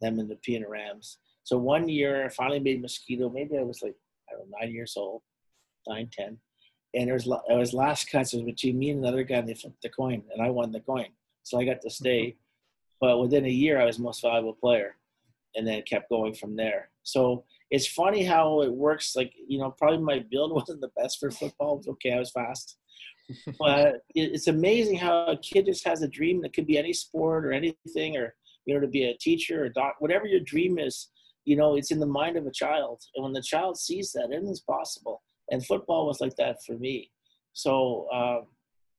Them 0.00 0.18
and 0.18 0.30
the 0.30 0.36
Pina 0.36 0.68
Rams. 0.68 1.18
So 1.44 1.58
one 1.58 1.88
year, 1.88 2.24
I 2.24 2.28
finally 2.28 2.60
made 2.60 2.80
Mosquito. 2.80 3.28
Maybe 3.28 3.58
I 3.58 3.62
was 3.62 3.82
like 3.82 3.94
I 4.28 4.36
don't 4.36 4.50
know, 4.50 4.56
nine 4.60 4.72
years 4.72 4.94
old, 4.96 5.22
nine, 5.86 6.08
ten 6.12 6.38
and 6.94 7.08
it 7.08 7.12
was 7.12 7.26
it 7.26 7.56
was 7.56 7.72
last 7.72 8.12
was 8.12 8.32
between 8.32 8.78
me 8.78 8.90
and 8.90 9.00
another 9.00 9.24
guy, 9.24 9.36
and 9.36 9.48
they 9.48 9.54
flipped 9.54 9.82
the 9.82 9.88
coin, 9.88 10.22
and 10.32 10.42
I 10.42 10.50
won 10.50 10.72
the 10.72 10.80
coin. 10.80 11.08
So 11.42 11.58
I 11.58 11.64
got 11.64 11.80
to 11.82 11.90
stay. 11.90 12.26
Mm-hmm. 12.26 12.36
But 13.00 13.18
within 13.18 13.46
a 13.46 13.50
year, 13.50 13.80
I 13.80 13.84
was 13.84 13.98
most 13.98 14.22
valuable 14.22 14.54
player, 14.54 14.96
and 15.56 15.66
then 15.66 15.82
kept 15.82 16.08
going 16.08 16.34
from 16.34 16.56
there. 16.56 16.90
So 17.02 17.44
it's 17.70 17.88
funny 17.88 18.24
how 18.24 18.62
it 18.62 18.72
works. 18.72 19.16
Like 19.16 19.32
you 19.48 19.58
know, 19.58 19.70
probably 19.70 19.98
my 19.98 20.24
build 20.30 20.52
wasn't 20.54 20.80
the 20.80 20.90
best 20.96 21.18
for 21.18 21.30
football. 21.30 21.78
It's 21.78 21.88
okay, 21.88 22.12
I 22.12 22.18
was 22.18 22.30
fast, 22.30 22.76
but 23.58 24.02
it's 24.14 24.48
amazing 24.48 24.98
how 24.98 25.26
a 25.26 25.36
kid 25.36 25.66
just 25.66 25.86
has 25.86 26.02
a 26.02 26.08
dream 26.08 26.42
that 26.42 26.52
could 26.52 26.66
be 26.66 26.78
any 26.78 26.92
sport 26.92 27.46
or 27.46 27.52
anything, 27.52 28.16
or 28.16 28.34
you 28.66 28.74
know, 28.74 28.80
to 28.80 28.88
be 28.88 29.04
a 29.04 29.16
teacher 29.18 29.64
or 29.64 29.68
doc, 29.70 29.96
whatever 29.98 30.26
your 30.26 30.40
dream 30.40 30.78
is. 30.78 31.08
You 31.44 31.56
know, 31.56 31.74
it's 31.74 31.90
in 31.90 31.98
the 31.98 32.06
mind 32.06 32.36
of 32.36 32.46
a 32.46 32.52
child, 32.52 33.02
and 33.16 33.24
when 33.24 33.32
the 33.32 33.42
child 33.42 33.76
sees 33.76 34.12
that, 34.12 34.30
anything's 34.32 34.60
possible 34.60 35.22
and 35.52 35.64
football 35.64 36.06
was 36.06 36.20
like 36.20 36.34
that 36.36 36.64
for 36.64 36.72
me. 36.72 37.10
So, 37.52 38.08
uh, 38.12 38.40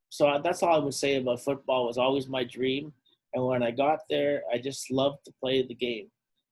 so 0.10 0.39
that's 0.43 0.62
all 0.62 0.75
I 0.75 0.83
would 0.83 0.93
say 0.93 1.15
about 1.15 1.43
football. 1.43 1.86
It 1.86 1.88
was 1.88 1.98
always 1.98 2.27
my 2.27 2.43
dream, 2.43 2.93
and 3.33 3.45
when 3.45 3.63
I 3.63 3.72
got 3.72 4.00
there, 4.10 4.43
I 4.53 4.60
just 4.60 4.91
loved 4.91 5.25
to 5.25 5.33
play 5.41 5.65
the 5.65 5.74
game. 5.74 6.10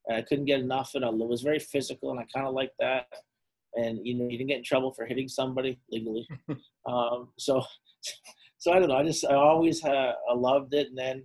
And 0.07 0.17
I 0.17 0.23
couldn't 0.23 0.45
get 0.45 0.59
enough 0.59 0.95
of 0.95 1.03
it. 1.03 1.05
It 1.05 1.27
was 1.27 1.43
very 1.43 1.59
physical, 1.59 2.09
and 2.09 2.19
I 2.19 2.25
kind 2.33 2.47
of 2.47 2.55
liked 2.55 2.75
that. 2.79 3.05
And 3.75 3.99
you 4.03 4.15
know, 4.15 4.27
you 4.27 4.37
didn't 4.37 4.49
get 4.49 4.57
in 4.57 4.63
trouble 4.63 4.91
for 4.91 5.05
hitting 5.05 5.27
somebody 5.27 5.79
legally. 5.91 6.27
um, 6.87 7.29
so, 7.37 7.63
so 8.57 8.73
I 8.73 8.79
don't 8.79 8.89
know. 8.89 8.97
I 8.97 9.03
just 9.03 9.23
I 9.25 9.35
always 9.35 9.85
uh, 9.85 10.13
I 10.29 10.33
loved 10.33 10.73
it, 10.73 10.87
and 10.87 10.97
then 10.97 11.23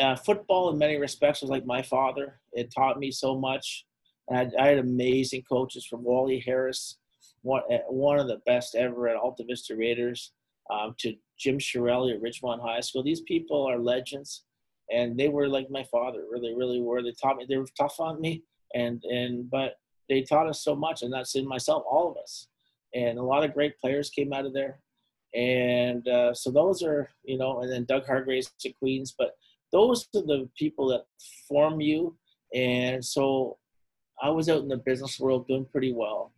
uh, 0.00 0.14
football 0.14 0.70
in 0.70 0.78
many 0.78 0.96
respects 0.96 1.42
was 1.42 1.50
like 1.50 1.66
my 1.66 1.82
father. 1.82 2.40
It 2.52 2.72
taught 2.72 3.00
me 3.00 3.10
so 3.10 3.36
much. 3.36 3.84
And 4.28 4.52
I, 4.56 4.62
I 4.62 4.68
had 4.68 4.78
amazing 4.78 5.42
coaches 5.50 5.84
from 5.84 6.04
Wally 6.04 6.38
Harris 6.46 6.99
one 7.42 7.62
eh, 7.70 7.80
one 7.88 8.18
of 8.18 8.28
the 8.28 8.40
best 8.46 8.74
ever 8.74 9.08
at 9.08 9.16
Alta 9.16 9.44
Vista 9.44 9.74
Raiders, 9.76 10.32
um, 10.70 10.94
to 10.98 11.14
Jim 11.38 11.58
Shirelli 11.58 12.14
at 12.14 12.22
Ridgemont 12.22 12.60
High 12.60 12.80
School. 12.80 13.02
These 13.02 13.22
people 13.22 13.66
are 13.66 13.78
legends, 13.78 14.44
and 14.90 15.18
they 15.18 15.28
were 15.28 15.48
like 15.48 15.70
my 15.70 15.84
father. 15.84 16.24
Really, 16.30 16.54
really 16.54 16.80
were. 16.80 17.02
They 17.02 17.12
taught 17.12 17.36
me. 17.36 17.46
They 17.48 17.56
were 17.56 17.66
tough 17.76 18.00
on 18.00 18.20
me, 18.20 18.44
and 18.74 19.02
and 19.04 19.50
but 19.50 19.76
they 20.08 20.22
taught 20.22 20.48
us 20.48 20.62
so 20.62 20.74
much, 20.74 21.02
and 21.02 21.12
that's 21.12 21.34
in 21.34 21.46
myself, 21.46 21.84
all 21.88 22.10
of 22.10 22.16
us, 22.16 22.48
and 22.94 23.18
a 23.18 23.22
lot 23.22 23.44
of 23.44 23.54
great 23.54 23.78
players 23.78 24.10
came 24.10 24.32
out 24.32 24.46
of 24.46 24.52
there. 24.52 24.80
And 25.32 26.06
uh, 26.08 26.34
so 26.34 26.50
those 26.50 26.82
are, 26.82 27.08
you 27.22 27.38
know, 27.38 27.60
and 27.60 27.70
then 27.70 27.84
Doug 27.84 28.04
Hargreaves 28.04 28.50
to 28.60 28.72
Queens, 28.72 29.14
but 29.16 29.36
those 29.70 30.08
are 30.16 30.22
the 30.22 30.48
people 30.58 30.88
that 30.88 31.04
form 31.48 31.80
you. 31.80 32.16
And 32.52 33.04
so 33.04 33.58
I 34.20 34.30
was 34.30 34.48
out 34.48 34.62
in 34.62 34.68
the 34.68 34.76
business 34.76 35.20
world 35.20 35.46
doing 35.46 35.66
pretty 35.70 35.92
well 35.92 36.32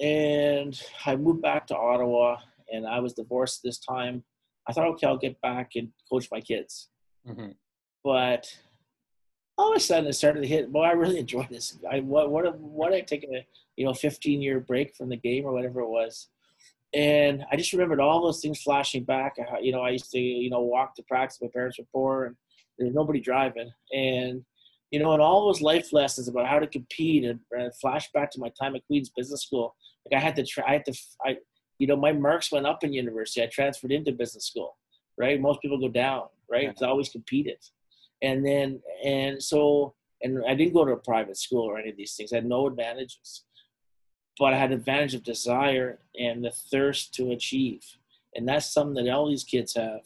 and 0.00 0.80
I 1.06 1.16
moved 1.16 1.42
back 1.42 1.66
to 1.68 1.76
Ottawa, 1.76 2.38
and 2.72 2.86
I 2.86 3.00
was 3.00 3.12
divorced 3.12 3.60
this 3.62 3.78
time. 3.78 4.24
I 4.68 4.72
thought, 4.72 4.88
okay, 4.88 5.06
I'll 5.06 5.18
get 5.18 5.40
back 5.40 5.72
and 5.74 5.88
coach 6.10 6.28
my 6.30 6.40
kids. 6.40 6.88
Mm-hmm. 7.28 7.50
But 8.04 8.46
all 9.58 9.70
of 9.70 9.76
a 9.76 9.80
sudden, 9.80 10.08
it 10.08 10.14
started 10.14 10.42
to 10.42 10.46
hit. 10.48 10.70
Well, 10.70 10.84
I 10.84 10.92
really 10.92 11.18
enjoyed 11.20 11.48
this. 11.50 11.78
I 11.90 12.00
what 12.00 12.30
what 12.30 12.58
what 12.58 12.92
I 12.92 13.00
taken 13.00 13.34
a 13.34 13.46
you 13.76 13.84
know 13.84 13.94
15 13.94 14.40
year 14.40 14.60
break 14.60 14.94
from 14.96 15.08
the 15.08 15.16
game 15.16 15.44
or 15.44 15.52
whatever 15.52 15.80
it 15.80 15.88
was, 15.88 16.28
and 16.94 17.44
I 17.50 17.56
just 17.56 17.72
remembered 17.72 18.00
all 18.00 18.22
those 18.22 18.40
things 18.40 18.62
flashing 18.62 19.04
back. 19.04 19.36
You 19.60 19.72
know, 19.72 19.80
I 19.80 19.90
used 19.90 20.10
to, 20.12 20.20
you 20.20 20.50
know, 20.50 20.60
walk 20.60 20.94
to 20.96 21.02
practice. 21.02 21.38
My 21.40 21.48
parents 21.52 21.78
were 21.78 21.86
poor, 21.92 22.26
and 22.26 22.36
there's 22.78 22.94
nobody 22.94 23.20
driving. 23.20 23.70
And 23.92 24.44
you 24.90 24.98
know, 24.98 25.12
and 25.12 25.22
all 25.22 25.46
those 25.46 25.62
life 25.62 25.92
lessons 25.92 26.28
about 26.28 26.46
how 26.46 26.58
to 26.58 26.66
compete 26.66 27.24
and, 27.24 27.40
and 27.52 27.74
flash 27.76 28.10
back 28.12 28.30
to 28.32 28.40
my 28.40 28.50
time 28.60 28.76
at 28.76 28.86
Queens 28.86 29.10
Business 29.16 29.42
School. 29.42 29.74
Like 30.10 30.20
I 30.20 30.24
had 30.24 30.36
to 30.36 30.44
try, 30.44 30.64
I 30.66 30.72
had 30.72 30.84
to, 30.86 30.94
I, 31.24 31.36
you 31.78 31.86
know, 31.86 31.96
my 31.96 32.12
marks 32.12 32.52
went 32.52 32.66
up 32.66 32.84
in 32.84 32.92
university. 32.92 33.42
I 33.42 33.46
transferred 33.46 33.92
into 33.92 34.12
business 34.12 34.46
school, 34.46 34.76
right? 35.18 35.40
Most 35.40 35.60
people 35.62 35.78
go 35.78 35.88
down, 35.88 36.24
right? 36.50 36.68
Because 36.68 36.82
I 36.82 36.88
always 36.88 37.08
competed, 37.08 37.58
and 38.22 38.44
then 38.44 38.80
and 39.04 39.42
so 39.42 39.94
and 40.22 40.42
I 40.48 40.54
didn't 40.54 40.74
go 40.74 40.84
to 40.84 40.92
a 40.92 40.96
private 40.96 41.36
school 41.36 41.62
or 41.62 41.78
any 41.78 41.90
of 41.90 41.96
these 41.96 42.14
things. 42.14 42.32
I 42.32 42.36
had 42.36 42.46
no 42.46 42.66
advantages 42.66 43.44
but 44.38 44.52
I 44.52 44.58
had 44.58 44.72
advantage 44.72 45.14
of 45.14 45.22
desire 45.22 45.98
and 46.18 46.44
the 46.44 46.50
thirst 46.50 47.14
to 47.14 47.32
achieve. 47.32 47.84
And 48.34 48.48
that's 48.48 48.72
something 48.72 49.04
that 49.04 49.12
all 49.12 49.28
these 49.28 49.44
kids 49.44 49.74
have. 49.74 50.00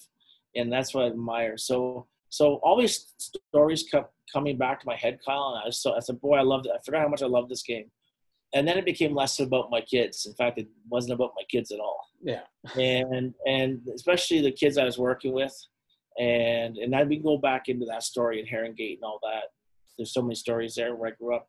And 0.54 0.72
that's 0.72 0.94
what 0.94 1.04
I 1.04 1.08
admire. 1.08 1.56
So, 1.56 2.06
so 2.28 2.56
all 2.56 2.78
these 2.78 3.14
stories 3.18 3.84
kept 3.84 4.12
coming 4.32 4.58
back 4.58 4.80
to 4.80 4.86
my 4.86 4.96
head, 4.96 5.20
Kyle. 5.24 5.52
And 5.54 5.62
I, 5.62 5.66
was 5.66 5.80
so, 5.80 5.94
I 5.94 6.00
said, 6.00 6.20
boy, 6.20 6.36
I 6.36 6.42
loved 6.42 6.66
it. 6.66 6.72
I 6.74 6.82
forgot 6.84 7.02
how 7.02 7.08
much 7.08 7.22
I 7.22 7.26
loved 7.26 7.50
this 7.50 7.62
game. 7.62 7.90
And 8.56 8.66
then 8.66 8.78
it 8.78 8.84
became 8.84 9.14
less 9.14 9.38
about 9.40 9.70
my 9.70 9.80
kids. 9.80 10.26
In 10.26 10.34
fact, 10.34 10.58
it 10.58 10.68
wasn't 10.88 11.14
about 11.14 11.32
my 11.36 11.44
kids 11.50 11.70
at 11.70 11.80
all. 11.80 12.00
Yeah. 12.22 12.42
and, 12.76 13.34
and 13.46 13.80
especially 13.94 14.40
the 14.40 14.52
kids 14.52 14.78
I 14.78 14.84
was 14.84 14.98
working 14.98 15.32
with. 15.32 15.54
And, 16.18 16.76
and 16.78 16.92
then 16.92 17.08
we 17.08 17.18
go 17.18 17.36
back 17.38 17.68
into 17.68 17.86
that 17.86 18.02
story 18.02 18.40
in 18.40 18.46
Herongate 18.46 18.94
and 18.94 19.04
all 19.04 19.20
that. 19.22 19.44
There's 19.98 20.12
so 20.12 20.22
many 20.22 20.34
stories 20.34 20.74
there 20.74 20.94
where 20.94 21.10
I 21.10 21.14
grew 21.14 21.34
up 21.36 21.48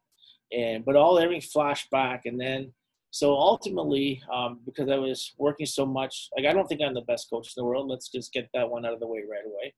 and 0.52 0.86
but 0.86 0.96
all 0.96 1.20
everything 1.20 1.42
flashed 1.42 1.90
back 1.90 2.26
and 2.26 2.40
then 2.40 2.72
so 3.12 3.34
ultimately 3.34 4.22
um, 4.34 4.60
because 4.66 4.90
i 4.90 4.96
was 4.96 5.34
working 5.38 5.66
so 5.66 5.86
much 5.86 6.30
like 6.36 6.46
i 6.46 6.54
don't 6.54 6.68
think 6.68 6.82
i'm 6.82 6.94
the 6.94 7.02
best 7.02 7.30
coach 7.30 7.48
in 7.48 7.62
the 7.62 7.66
world 7.66 7.88
let's 7.88 8.10
just 8.10 8.32
get 8.32 8.48
that 8.54 8.70
one 8.70 8.86
out 8.86 8.94
of 8.94 9.00
the 9.00 9.08
way 9.08 9.24
right 9.30 9.46
away 9.46 9.74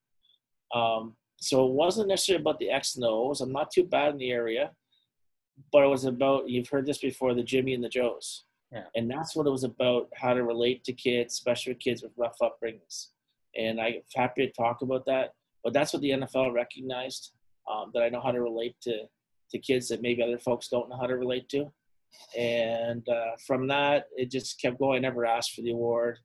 um, 0.75 1.15
so 1.37 1.65
it 1.65 1.73
wasn't 1.73 2.07
necessarily 2.07 2.41
about 2.41 2.59
the 2.59 2.69
x 2.69 2.95
and 2.95 3.05
o's 3.05 3.41
i'm 3.41 3.51
not 3.51 3.71
too 3.71 3.83
bad 3.83 4.13
in 4.13 4.17
the 4.17 4.31
area 4.31 4.71
but 5.71 5.83
it 5.83 5.87
was 5.87 6.05
about 6.05 6.49
you've 6.49 6.69
heard 6.69 6.85
this 6.85 6.99
before 6.99 7.33
the 7.33 7.43
jimmy 7.43 7.73
and 7.73 7.83
the 7.83 7.89
joes 7.89 8.45
yeah. 8.71 8.83
and 8.95 9.09
that's 9.09 9.35
what 9.35 9.47
it 9.47 9.51
was 9.51 9.63
about 9.63 10.09
how 10.15 10.33
to 10.33 10.43
relate 10.43 10.83
to 10.83 10.93
kids 10.93 11.33
especially 11.33 11.73
kids 11.75 12.03
with 12.03 12.11
rough 12.17 12.37
upbringings 12.41 13.07
and 13.57 13.79
i'm 13.79 13.95
happy 14.15 14.45
to 14.45 14.53
talk 14.53 14.81
about 14.81 15.05
that 15.05 15.33
but 15.63 15.73
that's 15.73 15.93
what 15.93 16.01
the 16.01 16.11
nfl 16.11 16.53
recognized 16.53 17.31
um, 17.71 17.91
that 17.93 18.03
i 18.03 18.09
know 18.09 18.21
how 18.21 18.31
to 18.31 18.41
relate 18.41 18.75
to 18.81 19.05
to 19.51 19.59
kids 19.59 19.87
that 19.87 20.01
maybe 20.01 20.23
other 20.23 20.39
folks 20.39 20.67
don't 20.67 20.89
know 20.89 20.97
how 20.97 21.07
to 21.07 21.17
relate 21.17 21.49
to. 21.49 21.71
And 22.37 23.07
uh, 23.07 23.35
from 23.45 23.67
that, 23.67 24.05
it 24.15 24.31
just 24.31 24.59
kept 24.61 24.79
going. 24.79 24.97
I 24.97 24.99
never 24.99 25.25
asked 25.25 25.53
for 25.53 25.61
the 25.61 25.71
award. 25.71 26.19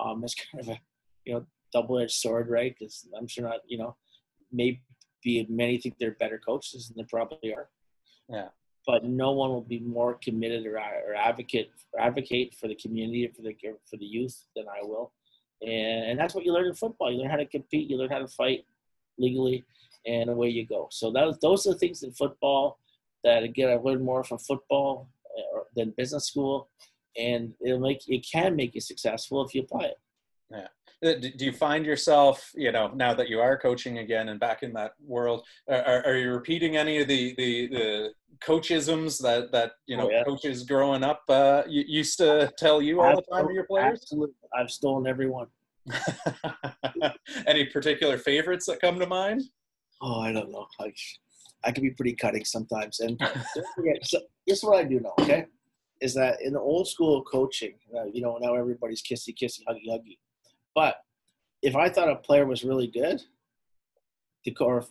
Um, 0.00 0.22
it's 0.24 0.34
kind 0.52 0.62
of 0.62 0.68
a, 0.68 0.80
you 1.24 1.34
know, 1.34 1.46
double-edged 1.72 2.12
sword, 2.12 2.48
right? 2.48 2.74
Because 2.78 3.06
I'm 3.16 3.28
sure 3.28 3.44
not, 3.44 3.60
you 3.66 3.78
know, 3.78 3.96
maybe 4.52 4.80
many 5.48 5.78
think 5.78 5.96
they're 5.98 6.12
better 6.12 6.40
coaches 6.44 6.88
than 6.88 6.96
they 6.96 7.08
probably 7.08 7.52
are. 7.52 7.68
Yeah. 8.28 8.48
But 8.88 9.04
no 9.04 9.32
one 9.32 9.50
will 9.50 9.68
be 9.76 9.80
more 9.80 10.14
committed 10.14 10.64
or, 10.64 10.78
or 10.78 11.14
advocate 11.14 11.70
or 11.92 12.00
advocate 12.00 12.54
for 12.54 12.68
the 12.68 12.74
community 12.74 13.26
or 13.26 13.32
for 13.34 13.42
the 13.42 13.54
for 13.88 13.98
the 13.98 14.06
youth 14.06 14.36
than 14.56 14.64
I 14.66 14.80
will. 14.82 15.12
And, 15.60 16.10
and 16.10 16.18
that's 16.18 16.34
what 16.34 16.46
you 16.46 16.54
learn 16.54 16.66
in 16.66 16.74
football. 16.74 17.12
You 17.12 17.18
learn 17.18 17.30
how 17.30 17.36
to 17.36 17.44
compete. 17.44 17.90
You 17.90 17.98
learn 17.98 18.08
how 18.08 18.20
to 18.20 18.28
fight 18.28 18.64
legally 19.18 19.64
and 20.06 20.30
away 20.30 20.48
you 20.48 20.64
go. 20.66 20.88
So 20.90 21.10
that 21.12 21.38
those 21.42 21.66
are 21.66 21.74
the 21.74 21.78
things 21.78 22.02
in 22.02 22.12
football 22.12 22.78
that 23.24 23.42
again 23.42 23.68
I 23.68 23.74
learned 23.74 24.04
more 24.04 24.24
from 24.24 24.38
football 24.38 25.10
uh, 25.38 25.60
than 25.76 25.90
business 25.90 26.26
school, 26.26 26.68
and 27.16 27.52
it'll 27.64 27.80
make 27.80 28.08
it 28.08 28.26
can 28.32 28.56
make 28.56 28.74
you 28.74 28.80
successful 28.80 29.44
if 29.44 29.54
you 29.54 29.62
apply 29.62 29.84
it. 29.84 29.98
Yeah. 30.50 30.68
Uh, 31.04 31.12
do 31.12 31.44
you 31.44 31.52
find 31.52 31.86
yourself, 31.86 32.50
you 32.54 32.72
know, 32.72 32.88
now 32.94 33.14
that 33.14 33.28
you 33.28 33.40
are 33.40 33.56
coaching 33.56 33.98
again 33.98 34.30
and 34.30 34.40
back 34.40 34.64
in 34.64 34.72
that 34.72 34.92
world, 35.00 35.46
are, 35.68 36.04
are 36.04 36.16
you 36.16 36.30
repeating 36.30 36.76
any 36.76 36.98
of 36.98 37.06
the 37.06 37.34
the, 37.36 37.68
the 37.68 38.12
coachisms 38.40 39.20
that 39.22 39.52
that 39.52 39.72
you 39.86 39.96
know 39.96 40.08
oh, 40.08 40.10
yeah. 40.10 40.24
coaches 40.24 40.64
growing 40.64 41.04
up 41.04 41.22
uh, 41.28 41.62
used 41.68 42.18
to 42.18 42.52
tell 42.58 42.82
you 42.82 43.00
all 43.00 43.16
the 43.16 43.22
time 43.32 43.46
to 43.46 43.54
your 43.54 43.64
players? 43.64 44.00
Absolutely. 44.02 44.34
I've 44.58 44.70
stolen 44.70 45.06
every 45.06 45.28
one. 45.28 45.46
any 47.46 47.64
particular 47.66 48.18
favorites 48.18 48.66
that 48.66 48.80
come 48.80 48.98
to 48.98 49.06
mind? 49.06 49.42
oh, 50.00 50.20
I 50.20 50.32
don't 50.32 50.50
know. 50.50 50.66
Like, 50.78 50.96
I 51.64 51.72
can 51.72 51.82
be 51.82 51.90
pretty 51.90 52.14
cutting 52.14 52.44
sometimes. 52.44 53.00
And 53.00 53.20
so 54.02 54.20
here's 54.46 54.62
what 54.62 54.78
I 54.78 54.84
do 54.84 55.00
know, 55.00 55.12
okay? 55.20 55.46
Is 56.00 56.14
that 56.14 56.40
in 56.42 56.52
the 56.52 56.60
old 56.60 56.86
school 56.86 57.18
of 57.18 57.24
coaching, 57.30 57.74
uh, 57.96 58.04
you 58.12 58.22
know, 58.22 58.38
now 58.40 58.54
everybody's 58.54 59.02
kissy, 59.02 59.34
kissy, 59.34 59.60
huggy, 59.68 59.88
huggy. 59.88 60.18
But 60.78 60.94
if 61.60 61.74
I 61.74 61.88
thought 61.88 62.08
a 62.08 62.14
player 62.14 62.46
was 62.46 62.62
really 62.62 62.86
good, 62.86 63.20
the 64.44 64.54
or 64.60 64.84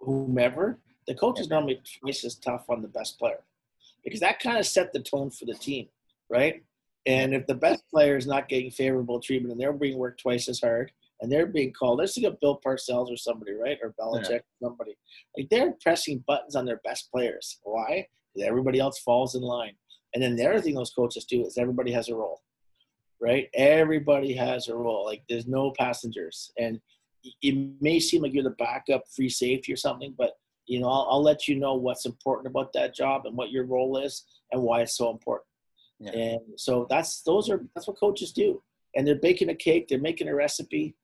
whomever, 0.00 0.78
the 1.06 1.14
coach 1.14 1.38
is 1.38 1.50
normally 1.50 1.82
twice 2.00 2.24
as 2.24 2.36
tough 2.36 2.64
on 2.70 2.80
the 2.80 2.88
best 2.88 3.18
player 3.18 3.42
because 4.02 4.20
that 4.20 4.40
kind 4.40 4.56
of 4.56 4.64
set 4.64 4.90
the 4.94 5.00
tone 5.00 5.28
for 5.28 5.44
the 5.44 5.52
team, 5.52 5.88
right? 6.30 6.62
And 7.04 7.34
if 7.34 7.46
the 7.46 7.54
best 7.54 7.82
player 7.90 8.16
is 8.16 8.26
not 8.26 8.48
getting 8.48 8.70
favorable 8.70 9.20
treatment 9.20 9.52
and 9.52 9.60
they're 9.60 9.74
being 9.74 9.98
worked 9.98 10.22
twice 10.22 10.48
as 10.48 10.60
hard, 10.60 10.92
and 11.20 11.30
they're 11.30 11.46
being 11.46 11.72
called. 11.72 11.98
Let's 11.98 12.14
think 12.14 12.26
of 12.26 12.40
Bill 12.40 12.58
Parcells 12.64 13.12
or 13.12 13.16
somebody, 13.18 13.52
right? 13.52 13.76
Or 13.82 13.92
Belichick, 14.00 14.30
yeah. 14.30 14.38
somebody. 14.62 14.96
Like 15.36 15.48
they're 15.50 15.74
pressing 15.82 16.24
buttons 16.26 16.56
on 16.56 16.64
their 16.64 16.80
best 16.84 17.10
players. 17.12 17.58
Why? 17.64 18.06
Because 18.32 18.48
everybody 18.48 18.78
else 18.78 18.98
falls 19.00 19.34
in 19.34 19.42
line. 19.42 19.74
And 20.14 20.22
then 20.22 20.36
the 20.36 20.48
other 20.48 20.60
thing 20.60 20.74
those 20.74 20.92
coaches 20.92 21.26
do 21.26 21.44
is 21.44 21.58
everybody 21.58 21.92
has 21.92 22.08
a 22.08 22.14
role, 22.14 22.40
right? 23.20 23.48
Everybody 23.54 24.34
has 24.34 24.68
a 24.68 24.74
role. 24.74 25.04
Like 25.04 25.22
there's 25.28 25.46
no 25.46 25.72
passengers, 25.78 26.52
and 26.58 26.80
it 27.42 27.80
may 27.80 28.00
seem 28.00 28.22
like 28.22 28.32
you're 28.32 28.44
the 28.44 28.50
backup 28.50 29.04
free 29.14 29.28
safety 29.28 29.72
or 29.72 29.76
something, 29.76 30.14
but 30.16 30.32
you 30.66 30.80
know 30.80 30.88
I'll, 30.88 31.08
I'll 31.10 31.22
let 31.22 31.48
you 31.48 31.56
know 31.56 31.74
what's 31.74 32.06
important 32.06 32.46
about 32.46 32.72
that 32.74 32.94
job 32.94 33.26
and 33.26 33.36
what 33.36 33.50
your 33.50 33.64
role 33.64 33.98
is 33.98 34.24
and 34.52 34.62
why 34.62 34.82
it's 34.82 34.96
so 34.96 35.10
important. 35.10 35.46
Yeah. 36.00 36.12
And 36.12 36.40
so 36.56 36.86
that's 36.88 37.22
those 37.22 37.50
are 37.50 37.64
that's 37.74 37.88
what 37.88 37.98
coaches 37.98 38.32
do. 38.32 38.62
And 38.96 39.06
they're 39.06 39.16
baking 39.16 39.50
a 39.50 39.54
cake, 39.54 39.88
they're 39.88 39.98
making 39.98 40.28
a 40.28 40.34
recipe, 40.34 40.94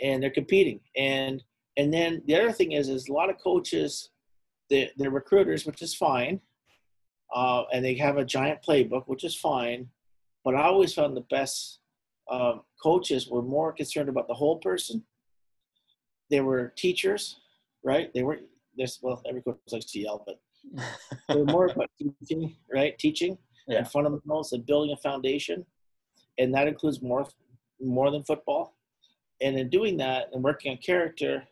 and 0.00 0.22
they're 0.22 0.30
competing. 0.30 0.80
And 0.96 1.42
and 1.76 1.92
then 1.92 2.22
the 2.26 2.34
other 2.34 2.52
thing 2.52 2.72
is, 2.72 2.88
is 2.88 3.08
a 3.08 3.12
lot 3.12 3.30
of 3.30 3.38
coaches, 3.38 4.10
they're, 4.68 4.88
they're 4.96 5.10
recruiters, 5.10 5.64
which 5.64 5.80
is 5.80 5.94
fine, 5.94 6.40
uh, 7.32 7.64
and 7.72 7.84
they 7.84 7.94
have 7.94 8.16
a 8.16 8.24
giant 8.24 8.60
playbook, 8.66 9.04
which 9.06 9.24
is 9.24 9.36
fine. 9.36 9.88
But 10.44 10.54
I 10.54 10.62
always 10.62 10.94
found 10.94 11.16
the 11.16 11.26
best 11.30 11.80
um, 12.30 12.62
coaches 12.82 13.28
were 13.28 13.42
more 13.42 13.72
concerned 13.72 14.08
about 14.08 14.28
the 14.28 14.34
whole 14.34 14.58
person. 14.58 15.04
They 16.30 16.40
were 16.40 16.72
teachers, 16.76 17.40
right? 17.82 18.12
They 18.14 18.22
were 18.22 18.38
this. 18.76 18.98
Well, 19.02 19.22
every 19.28 19.42
coach 19.42 19.58
likes 19.72 19.86
to 19.86 20.00
yell, 20.00 20.24
but 20.26 20.40
they 21.28 21.36
were 21.36 21.46
more 21.46 21.66
about 21.66 21.90
teaching, 21.98 22.56
right? 22.72 22.98
Teaching 22.98 23.38
yeah. 23.66 23.78
and 23.78 23.90
fundamentals 23.90 24.52
and 24.52 24.64
building 24.66 24.92
a 24.92 24.96
foundation, 24.96 25.64
and 26.38 26.54
that 26.54 26.68
includes 26.68 27.02
more 27.02 27.26
more 27.80 28.10
than 28.10 28.24
football 28.24 28.78
and 29.40 29.58
in 29.58 29.68
doing 29.68 29.96
that 29.98 30.28
and 30.32 30.42
working 30.42 30.72
on 30.72 30.78
character 30.78 31.46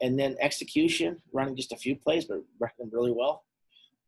and 0.00 0.18
then 0.18 0.36
execution, 0.40 1.20
running 1.32 1.56
just 1.56 1.72
a 1.72 1.76
few 1.76 1.96
plays 1.96 2.24
but 2.24 2.42
running 2.60 2.92
really 2.92 3.12
well, 3.12 3.44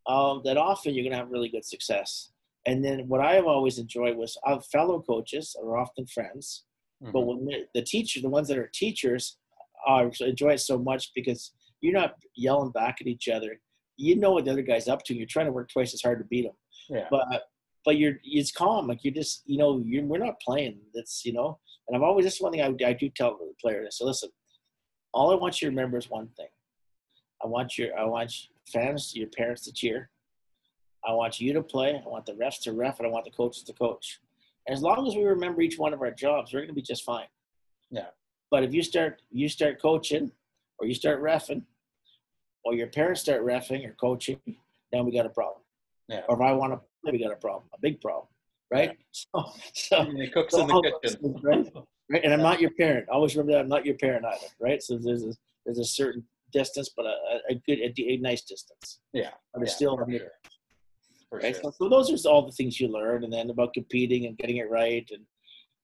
um, 0.06 0.42
that 0.44 0.56
often 0.56 0.94
you're 0.94 1.04
going 1.04 1.12
to 1.12 1.18
have 1.18 1.30
really 1.30 1.48
good 1.48 1.64
success. 1.64 2.30
And 2.66 2.84
then 2.84 3.08
what 3.08 3.20
I 3.20 3.34
have 3.34 3.46
always 3.46 3.78
enjoyed 3.78 4.16
was 4.16 4.36
our 4.44 4.60
fellow 4.60 5.00
coaches 5.00 5.56
are 5.62 5.78
often 5.78 6.06
friends, 6.06 6.64
mm-hmm. 7.02 7.12
but 7.12 7.20
when 7.20 7.48
the 7.74 7.82
teachers, 7.82 8.22
the 8.22 8.28
ones 8.28 8.48
that 8.48 8.58
are 8.58 8.70
teachers, 8.72 9.38
I 9.86 10.10
enjoy 10.20 10.50
it 10.50 10.60
so 10.60 10.78
much 10.78 11.10
because 11.14 11.52
you're 11.80 11.94
not 11.94 12.14
yelling 12.36 12.70
back 12.72 12.98
at 13.00 13.06
each 13.06 13.28
other. 13.28 13.58
You 13.96 14.16
know 14.16 14.32
what 14.32 14.44
the 14.44 14.52
other 14.52 14.62
guy's 14.62 14.88
up 14.88 15.04
to. 15.04 15.14
You're 15.14 15.26
trying 15.26 15.46
to 15.46 15.52
work 15.52 15.70
twice 15.72 15.94
as 15.94 16.02
hard 16.02 16.18
to 16.18 16.24
beat 16.26 16.44
him. 16.44 16.52
Yeah. 16.88 17.06
But 17.10 17.26
but 17.84 17.96
you're 17.96 18.18
it's 18.24 18.52
calm. 18.52 18.86
Like 18.86 19.04
you're 19.04 19.14
just 19.14 19.42
you 19.46 19.56
know 19.56 19.82
you're, 19.86 20.04
we're 20.04 20.18
not 20.18 20.40
playing. 20.40 20.80
That's 20.94 21.24
you 21.24 21.32
know 21.32 21.58
and 21.90 21.96
I've 21.96 22.04
always, 22.04 22.24
this 22.24 22.34
is 22.36 22.40
one 22.40 22.52
thing 22.52 22.62
I, 22.62 22.88
I 22.88 22.92
do 22.92 23.10
tell 23.10 23.36
the 23.36 23.52
players. 23.60 23.98
So 23.98 24.04
listen, 24.04 24.30
all 25.12 25.32
I 25.32 25.34
want 25.34 25.60
you 25.60 25.66
to 25.66 25.70
remember 25.70 25.98
is 25.98 26.08
one 26.08 26.28
thing. 26.36 26.46
I 27.42 27.48
want 27.48 27.76
your, 27.76 27.98
I 27.98 28.04
want 28.04 28.32
fans, 28.72 29.12
your 29.16 29.26
parents 29.36 29.64
to 29.64 29.72
cheer. 29.72 30.08
I 31.06 31.12
want 31.12 31.40
you 31.40 31.52
to 31.52 31.62
play. 31.62 32.00
I 32.04 32.08
want 32.08 32.26
the 32.26 32.32
refs 32.32 32.60
to 32.62 32.72
ref, 32.72 32.98
and 32.98 33.06
I 33.06 33.10
want 33.10 33.24
the 33.24 33.30
coaches 33.30 33.62
to 33.64 33.72
coach. 33.72 34.20
As 34.68 34.82
long 34.82 35.06
as 35.06 35.14
we 35.14 35.24
remember 35.24 35.62
each 35.62 35.78
one 35.78 35.94
of 35.94 36.00
our 36.00 36.10
jobs, 36.10 36.52
we're 36.52 36.60
going 36.60 36.68
to 36.68 36.74
be 36.74 36.82
just 36.82 37.04
fine. 37.04 37.26
Yeah. 37.90 38.08
But 38.50 38.64
if 38.64 38.74
you 38.74 38.82
start, 38.82 39.22
you 39.30 39.48
start 39.48 39.80
coaching, 39.80 40.32
or 40.78 40.86
you 40.86 40.94
start 40.94 41.22
refing, 41.22 41.62
or 42.64 42.74
your 42.74 42.88
parents 42.88 43.22
start 43.22 43.44
refing 43.44 43.86
or 43.88 43.92
coaching, 43.92 44.40
then 44.92 45.04
we 45.04 45.12
got 45.12 45.26
a 45.26 45.30
problem. 45.30 45.62
Yeah. 46.08 46.22
Or 46.28 46.36
if 46.36 46.42
I 46.42 46.52
want 46.52 46.72
to 46.72 46.80
play, 47.02 47.12
we 47.12 47.22
got 47.22 47.32
a 47.32 47.36
problem, 47.36 47.64
a 47.72 47.80
big 47.80 48.00
problem 48.00 48.26
right? 48.70 48.96
So, 49.12 49.52
so 49.74 49.96
and 49.98 50.18
he 50.18 50.28
cooks 50.28 50.54
so 50.54 50.62
in 50.62 50.68
the 50.68 50.92
kitchen, 51.02 51.36
right? 51.42 51.66
right? 52.10 52.24
And 52.24 52.32
I'm 52.32 52.42
not 52.42 52.60
your 52.60 52.70
parent. 52.70 53.08
Always 53.08 53.34
remember 53.34 53.52
that 53.52 53.60
I'm 53.60 53.68
not 53.68 53.84
your 53.84 53.96
parent 53.96 54.24
either, 54.24 54.46
right? 54.60 54.82
So 54.82 54.98
there's 54.98 55.24
a, 55.24 55.32
there's 55.64 55.78
a 55.78 55.84
certain 55.84 56.24
distance, 56.52 56.90
but 56.96 57.06
a, 57.06 57.14
a 57.50 57.54
good, 57.66 57.78
a, 57.80 57.92
a 57.98 58.16
nice 58.18 58.42
distance. 58.42 59.00
Yeah, 59.12 59.30
but 59.52 59.66
yeah, 59.66 59.72
still 59.72 59.96
for 59.96 60.10
sure. 60.10 60.30
Right? 61.32 61.54
Sure. 61.54 61.64
So, 61.64 61.70
so, 61.70 61.88
those 61.88 62.26
are 62.26 62.28
all 62.28 62.44
the 62.44 62.52
things 62.52 62.80
you 62.80 62.88
learn, 62.88 63.24
and 63.24 63.32
then 63.32 63.50
about 63.50 63.72
competing 63.72 64.26
and 64.26 64.36
getting 64.36 64.56
it 64.56 64.70
right, 64.70 65.08
and 65.12 65.24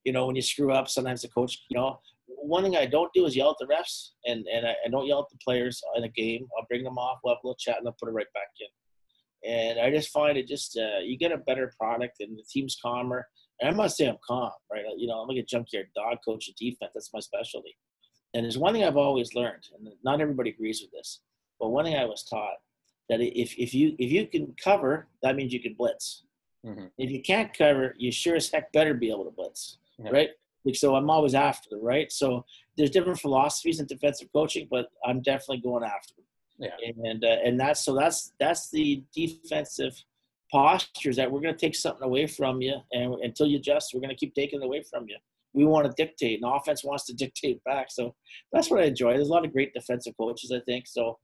you 0.05 0.13
know, 0.13 0.27
when 0.27 0.37
you 0.37 0.43
screw 0.43 0.73
up, 0.73 0.89
sometimes 0.89 1.23
the 1.23 1.29
coach, 1.29 1.65
you 1.69 1.77
know, 1.77 1.99
one 2.27 2.63
thing 2.63 2.77
I 2.77 2.87
don't 2.87 3.13
do 3.13 3.27
is 3.27 3.37
yell 3.37 3.51
at 3.51 3.57
the 3.59 3.67
refs, 3.67 4.11
and 4.25 4.47
and 4.47 4.67
I, 4.67 4.75
I 4.85 4.89
don't 4.91 5.07
yell 5.07 5.21
at 5.21 5.31
the 5.31 5.39
players 5.45 5.83
in 5.97 6.05
a 6.05 6.09
game. 6.09 6.47
I'll 6.57 6.67
bring 6.69 6.85
them 6.85 6.99
off, 6.99 7.19
we'll 7.23 7.35
have 7.35 7.41
a 7.43 7.47
little 7.47 7.59
chat, 7.59 7.79
and 7.79 7.87
I'll 7.87 7.97
put 8.01 8.09
it 8.09 8.13
right 8.13 8.27
back 8.35 8.49
in. 8.61 9.51
And 9.51 9.81
I 9.81 9.91
just 9.91 10.11
find 10.11 10.37
it 10.37 10.49
just 10.49 10.77
uh, 10.77 11.01
you 11.03 11.19
get 11.19 11.33
a 11.33 11.39
better 11.39 11.73
product, 11.79 12.21
and 12.21 12.39
the 12.39 12.45
team's 12.51 12.77
calmer. 12.81 13.27
And 13.61 13.71
I 13.71 13.73
must 13.73 13.97
say 13.97 14.07
I'm 14.07 14.19
calm, 14.27 14.51
right? 14.71 14.85
You 14.99 15.07
know, 15.07 15.21
I'm 15.21 15.29
like 15.29 15.39
a 15.39 15.43
junkyard 15.43 15.87
dog 15.97 16.19
coach 16.25 16.49
of 16.49 16.57
defense. 16.57 16.93
That's 16.95 17.11
my 17.15 17.21
specialty. 17.21 17.75
And 18.35 18.45
there's 18.45 18.59
one 18.59 18.75
thing 18.75 18.85
I've 18.85 18.99
always 18.99 19.35
learned, 19.35 19.63
and 19.77 19.89
not 20.05 20.21
everybody 20.21 20.51
agrees 20.51 20.83
with 20.83 20.91
this, 20.91 21.21
but 21.59 21.71
one 21.71 21.85
thing 21.85 21.97
I 21.97 22.05
was 22.05 22.25
taught 22.25 22.57
that 23.09 23.21
if, 23.21 23.57
if 23.59 23.75
you 23.75 23.95
if 23.99 24.11
you 24.11 24.27
can 24.27 24.55
cover, 24.63 25.07
that 25.23 25.37
means 25.37 25.53
you 25.53 25.61
can 25.61 25.75
blitz. 25.75 26.25
Mm-hmm. 26.65 26.87
If 26.99 27.11
you 27.11 27.23
can't 27.23 27.57
cover, 27.57 27.95
you 27.97 28.11
sure 28.11 28.37
as 28.37 28.51
heck 28.51 28.73
better 28.73 28.95
be 28.95 29.11
able 29.11 29.25
to 29.25 29.31
blitz, 29.31 29.79
yeah. 29.99 30.11
right? 30.11 30.31
Like, 30.65 30.75
so 30.75 30.97
I'm 30.97 31.09
always 31.11 31.35
after 31.35 31.71
them, 31.71 31.85
right? 31.85 32.11
So 32.11 32.45
there's 32.77 32.91
different 32.91 33.21
philosophies 33.21 33.79
in 33.79 33.87
defensive 33.87 34.29
coaching, 34.33 34.67
but 34.69 34.89
I'm 35.05 35.23
definitely 35.23 35.59
going 35.59 35.85
after 35.85 36.15
them. 36.17 36.25
Yeah. 36.59 37.11
And 37.11 37.25
uh, 37.25 37.37
and 37.45 37.61
that's 37.61 37.85
so 37.85 37.95
that's 37.95 38.33
that's 38.41 38.71
the 38.71 39.03
defensive 39.15 40.03
postures 40.51 41.17
that 41.17 41.31
we're 41.31 41.41
going 41.41 41.55
to 41.55 41.61
take 41.61 41.75
something 41.75 42.05
away 42.05 42.27
from 42.27 42.63
you, 42.63 42.77
and 42.93 43.15
until 43.23 43.47
you 43.47 43.59
adjust, 43.59 43.93
we're 43.93 44.01
going 44.01 44.11
to 44.11 44.17
keep 44.17 44.35
taking 44.35 44.61
it 44.61 44.65
away 44.65 44.83
from 44.83 45.09
you. 45.09 45.17
We 45.53 45.65
want 45.65 45.87
to 45.87 45.93
dictate, 46.03 46.43
and 46.43 46.53
offense 46.53 46.85
wants 46.85 47.05
to 47.07 47.15
dictate 47.15 47.63
back. 47.65 47.91
So 47.91 48.15
that's 48.53 48.71
what 48.71 48.81
I 48.81 48.85
enjoy. 48.85 49.15
There's 49.15 49.29
a 49.29 49.33
lot 49.33 49.45
of 49.45 49.53
great 49.53 49.73
defensive 49.73 50.15
coaches, 50.17 50.53
I 50.53 50.61
think. 50.61 50.87
So 50.87 51.19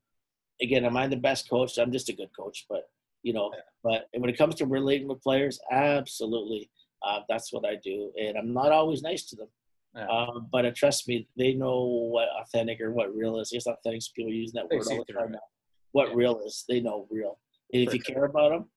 again, 0.62 0.84
am 0.84 0.96
I 0.96 1.06
the 1.06 1.16
best 1.16 1.50
coach? 1.50 1.78
I'm 1.78 1.92
just 1.92 2.08
a 2.08 2.12
good 2.12 2.30
coach, 2.38 2.66
but 2.68 2.88
you 3.22 3.32
know, 3.32 3.50
yeah. 3.54 3.60
but 3.82 4.20
when 4.20 4.30
it 4.30 4.38
comes 4.38 4.54
to 4.56 4.66
relating 4.66 5.08
with 5.08 5.22
players, 5.22 5.60
absolutely, 5.70 6.70
uh, 7.06 7.20
that's 7.28 7.52
what 7.52 7.66
I 7.66 7.76
do, 7.82 8.12
and 8.20 8.36
I'm 8.36 8.52
not 8.52 8.72
always 8.72 9.02
nice 9.02 9.24
to 9.26 9.36
them. 9.36 9.48
Yeah. 9.94 10.06
Um, 10.06 10.48
but 10.50 10.64
uh, 10.64 10.72
trust 10.74 11.06
me, 11.06 11.28
they 11.36 11.52
know 11.52 11.84
what 12.10 12.28
authentic 12.40 12.80
or 12.80 12.92
what 12.92 13.14
real 13.14 13.38
is. 13.38 13.50
I 13.52 13.56
guess 13.56 13.66
authentic 13.66 14.02
people 14.16 14.32
using 14.32 14.54
that 14.54 14.70
they 14.70 14.78
word 14.78 14.86
all 14.90 15.04
the 15.06 15.12
time 15.12 15.32
now. 15.32 15.38
What 15.92 16.08
yeah. 16.08 16.14
real 16.16 16.40
is, 16.46 16.64
they 16.68 16.80
know 16.80 17.06
real. 17.10 17.38
And 17.72 17.82
if 17.86 17.92
you 17.92 18.00
care 18.00 18.24
about 18.24 18.50
them, 18.50 18.68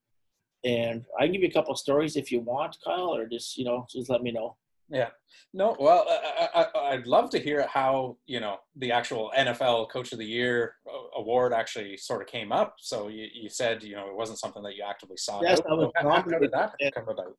and 0.65 1.05
I 1.17 1.23
can 1.23 1.33
give 1.33 1.41
you 1.41 1.47
a 1.47 1.51
couple 1.51 1.71
of 1.71 1.79
stories 1.79 2.15
if 2.15 2.31
you 2.31 2.39
want, 2.39 2.77
Kyle, 2.83 3.15
or 3.15 3.27
just 3.27 3.57
you 3.57 3.65
know, 3.65 3.85
just 3.89 4.09
let 4.09 4.23
me 4.23 4.31
know. 4.31 4.57
Yeah. 4.89 5.09
No. 5.53 5.75
Well, 5.79 6.05
I, 6.07 6.67
I, 6.75 6.95
would 6.95 7.07
love 7.07 7.29
to 7.31 7.39
hear 7.39 7.65
how 7.67 8.17
you 8.27 8.39
know 8.39 8.57
the 8.75 8.91
actual 8.91 9.31
NFL 9.35 9.89
Coach 9.89 10.11
of 10.11 10.19
the 10.19 10.25
Year 10.25 10.75
award 11.15 11.53
actually 11.53 11.97
sort 11.97 12.21
of 12.21 12.27
came 12.27 12.51
up. 12.51 12.75
So 12.79 13.07
you, 13.07 13.27
you 13.33 13.49
said 13.49 13.83
you 13.83 13.95
know 13.95 14.07
it 14.07 14.15
wasn't 14.15 14.39
something 14.39 14.61
that 14.63 14.75
you 14.75 14.83
actively 14.87 15.17
saw. 15.17 15.41
Yes, 15.41 15.59
I 15.69 15.73
was 15.73 15.91
how, 15.95 16.09
how 16.09 16.21
did 16.21 16.51
that 16.51 16.73
come 16.93 17.09
about? 17.09 17.35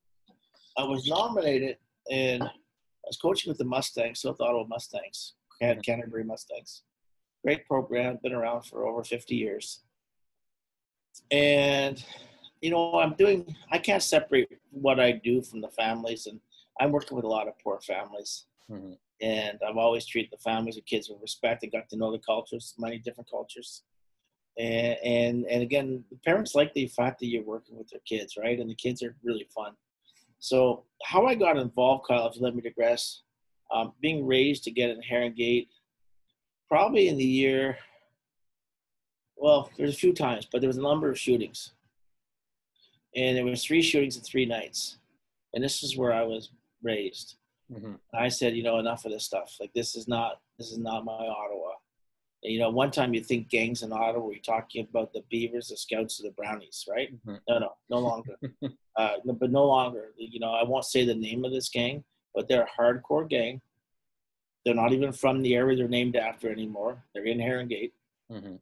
I 0.76 0.84
was 0.84 1.06
nominated, 1.06 1.76
and 2.10 2.42
I 2.42 3.06
was 3.06 3.16
coaching 3.16 3.50
with 3.50 3.58
the 3.58 3.64
Mustangs, 3.64 4.20
South 4.20 4.40
Ottawa 4.40 4.64
Mustangs, 4.66 5.34
mm-hmm. 5.62 5.80
Canterbury 5.80 6.24
Mustangs. 6.24 6.82
Great 7.44 7.64
program, 7.66 8.18
been 8.22 8.32
around 8.32 8.62
for 8.62 8.86
over 8.86 9.04
50 9.04 9.36
years. 9.36 9.82
And 11.30 12.02
you 12.60 12.70
know, 12.70 12.98
I'm 12.98 13.14
doing. 13.14 13.54
I 13.70 13.78
can't 13.78 14.02
separate 14.02 14.48
what 14.70 14.98
I 14.98 15.12
do 15.12 15.42
from 15.42 15.60
the 15.60 15.68
families 15.68 16.26
and 16.26 16.40
I'm 16.80 16.92
working 16.92 17.16
with 17.16 17.24
a 17.24 17.28
lot 17.28 17.48
of 17.48 17.54
poor 17.62 17.80
families. 17.80 18.46
Mm-hmm. 18.70 18.92
And 19.22 19.58
I've 19.66 19.76
always 19.76 20.06
treated 20.06 20.30
the 20.30 20.38
families 20.38 20.76
and 20.76 20.84
kids 20.86 21.08
with 21.08 21.22
respect. 21.22 21.64
I 21.64 21.68
got 21.68 21.88
to 21.90 21.96
know 21.96 22.12
the 22.12 22.18
cultures, 22.18 22.74
many 22.78 22.98
different 22.98 23.30
cultures. 23.30 23.82
And, 24.58 24.96
and, 25.04 25.46
and 25.46 25.62
again, 25.62 26.04
the 26.10 26.18
parents 26.24 26.54
like 26.54 26.72
the 26.74 26.86
fact 26.88 27.20
that 27.20 27.26
you're 27.26 27.42
working 27.42 27.76
with 27.76 27.88
their 27.88 28.00
kids, 28.06 28.36
right? 28.36 28.58
And 28.58 28.68
the 28.68 28.74
kids 28.74 29.02
are 29.02 29.16
really 29.22 29.46
fun. 29.54 29.72
So, 30.38 30.84
how 31.04 31.26
I 31.26 31.34
got 31.34 31.56
involved, 31.56 32.04
Kyle, 32.06 32.28
if 32.28 32.36
you 32.36 32.42
let 32.42 32.54
me 32.54 32.60
digress, 32.60 33.22
um, 33.70 33.92
being 34.00 34.26
raised 34.26 34.64
to 34.64 34.70
get 34.70 34.90
in 34.90 35.00
Heron 35.00 35.34
Gate, 35.34 35.68
probably 36.68 37.08
in 37.08 37.16
the 37.16 37.24
year, 37.24 37.78
well, 39.36 39.70
there's 39.76 39.94
a 39.94 39.98
few 39.98 40.12
times, 40.12 40.46
but 40.50 40.60
there 40.60 40.68
was 40.68 40.78
a 40.78 40.82
number 40.82 41.10
of 41.10 41.18
shootings. 41.18 41.72
And 43.14 43.36
there 43.36 43.44
was 43.44 43.64
three 43.64 43.82
shootings 43.82 44.16
in 44.16 44.22
three 44.22 44.46
nights. 44.46 44.98
And 45.54 45.64
this 45.64 45.82
is 45.82 45.96
where 45.96 46.12
I 46.12 46.22
was 46.22 46.50
raised. 46.86 47.36
Mm-hmm. 47.72 47.94
I 48.14 48.28
said, 48.28 48.56
you 48.56 48.62
know, 48.62 48.78
enough 48.78 49.04
of 49.04 49.12
this 49.12 49.24
stuff. 49.24 49.56
Like 49.60 49.72
this 49.74 49.96
is 49.96 50.06
not 50.06 50.40
this 50.58 50.70
is 50.70 50.78
not 50.78 51.04
my 51.04 51.12
Ottawa. 51.12 51.72
And, 52.42 52.52
you 52.52 52.60
know, 52.60 52.70
one 52.70 52.90
time 52.90 53.12
you 53.12 53.22
think 53.22 53.48
gangs 53.48 53.82
in 53.82 53.92
Ottawa, 53.92 54.30
you're 54.30 54.40
talking 54.40 54.86
about 54.88 55.12
the 55.12 55.24
Beavers, 55.30 55.68
the 55.68 55.76
Scouts, 55.76 56.20
or 56.20 56.24
the 56.24 56.34
Brownies, 56.34 56.86
right? 56.88 57.12
Mm-hmm. 57.12 57.36
No, 57.48 57.58
no, 57.58 57.72
no 57.90 57.98
longer. 57.98 58.36
uh, 58.96 59.16
no, 59.24 59.32
but 59.32 59.50
no 59.50 59.66
longer. 59.66 60.12
You 60.16 60.40
know, 60.40 60.52
I 60.52 60.62
won't 60.62 60.84
say 60.84 61.04
the 61.04 61.14
name 61.14 61.44
of 61.44 61.52
this 61.52 61.68
gang, 61.68 62.04
but 62.34 62.48
they're 62.48 62.66
a 62.66 62.80
hardcore 62.80 63.28
gang. 63.28 63.60
They're 64.64 64.74
not 64.74 64.92
even 64.92 65.12
from 65.12 65.42
the 65.42 65.54
area 65.54 65.76
they're 65.76 65.88
named 65.88 66.16
after 66.16 66.50
anymore. 66.50 67.04
They're 67.14 67.24
in 67.24 67.40
Heron 67.40 67.68
mm-hmm. 67.68 68.56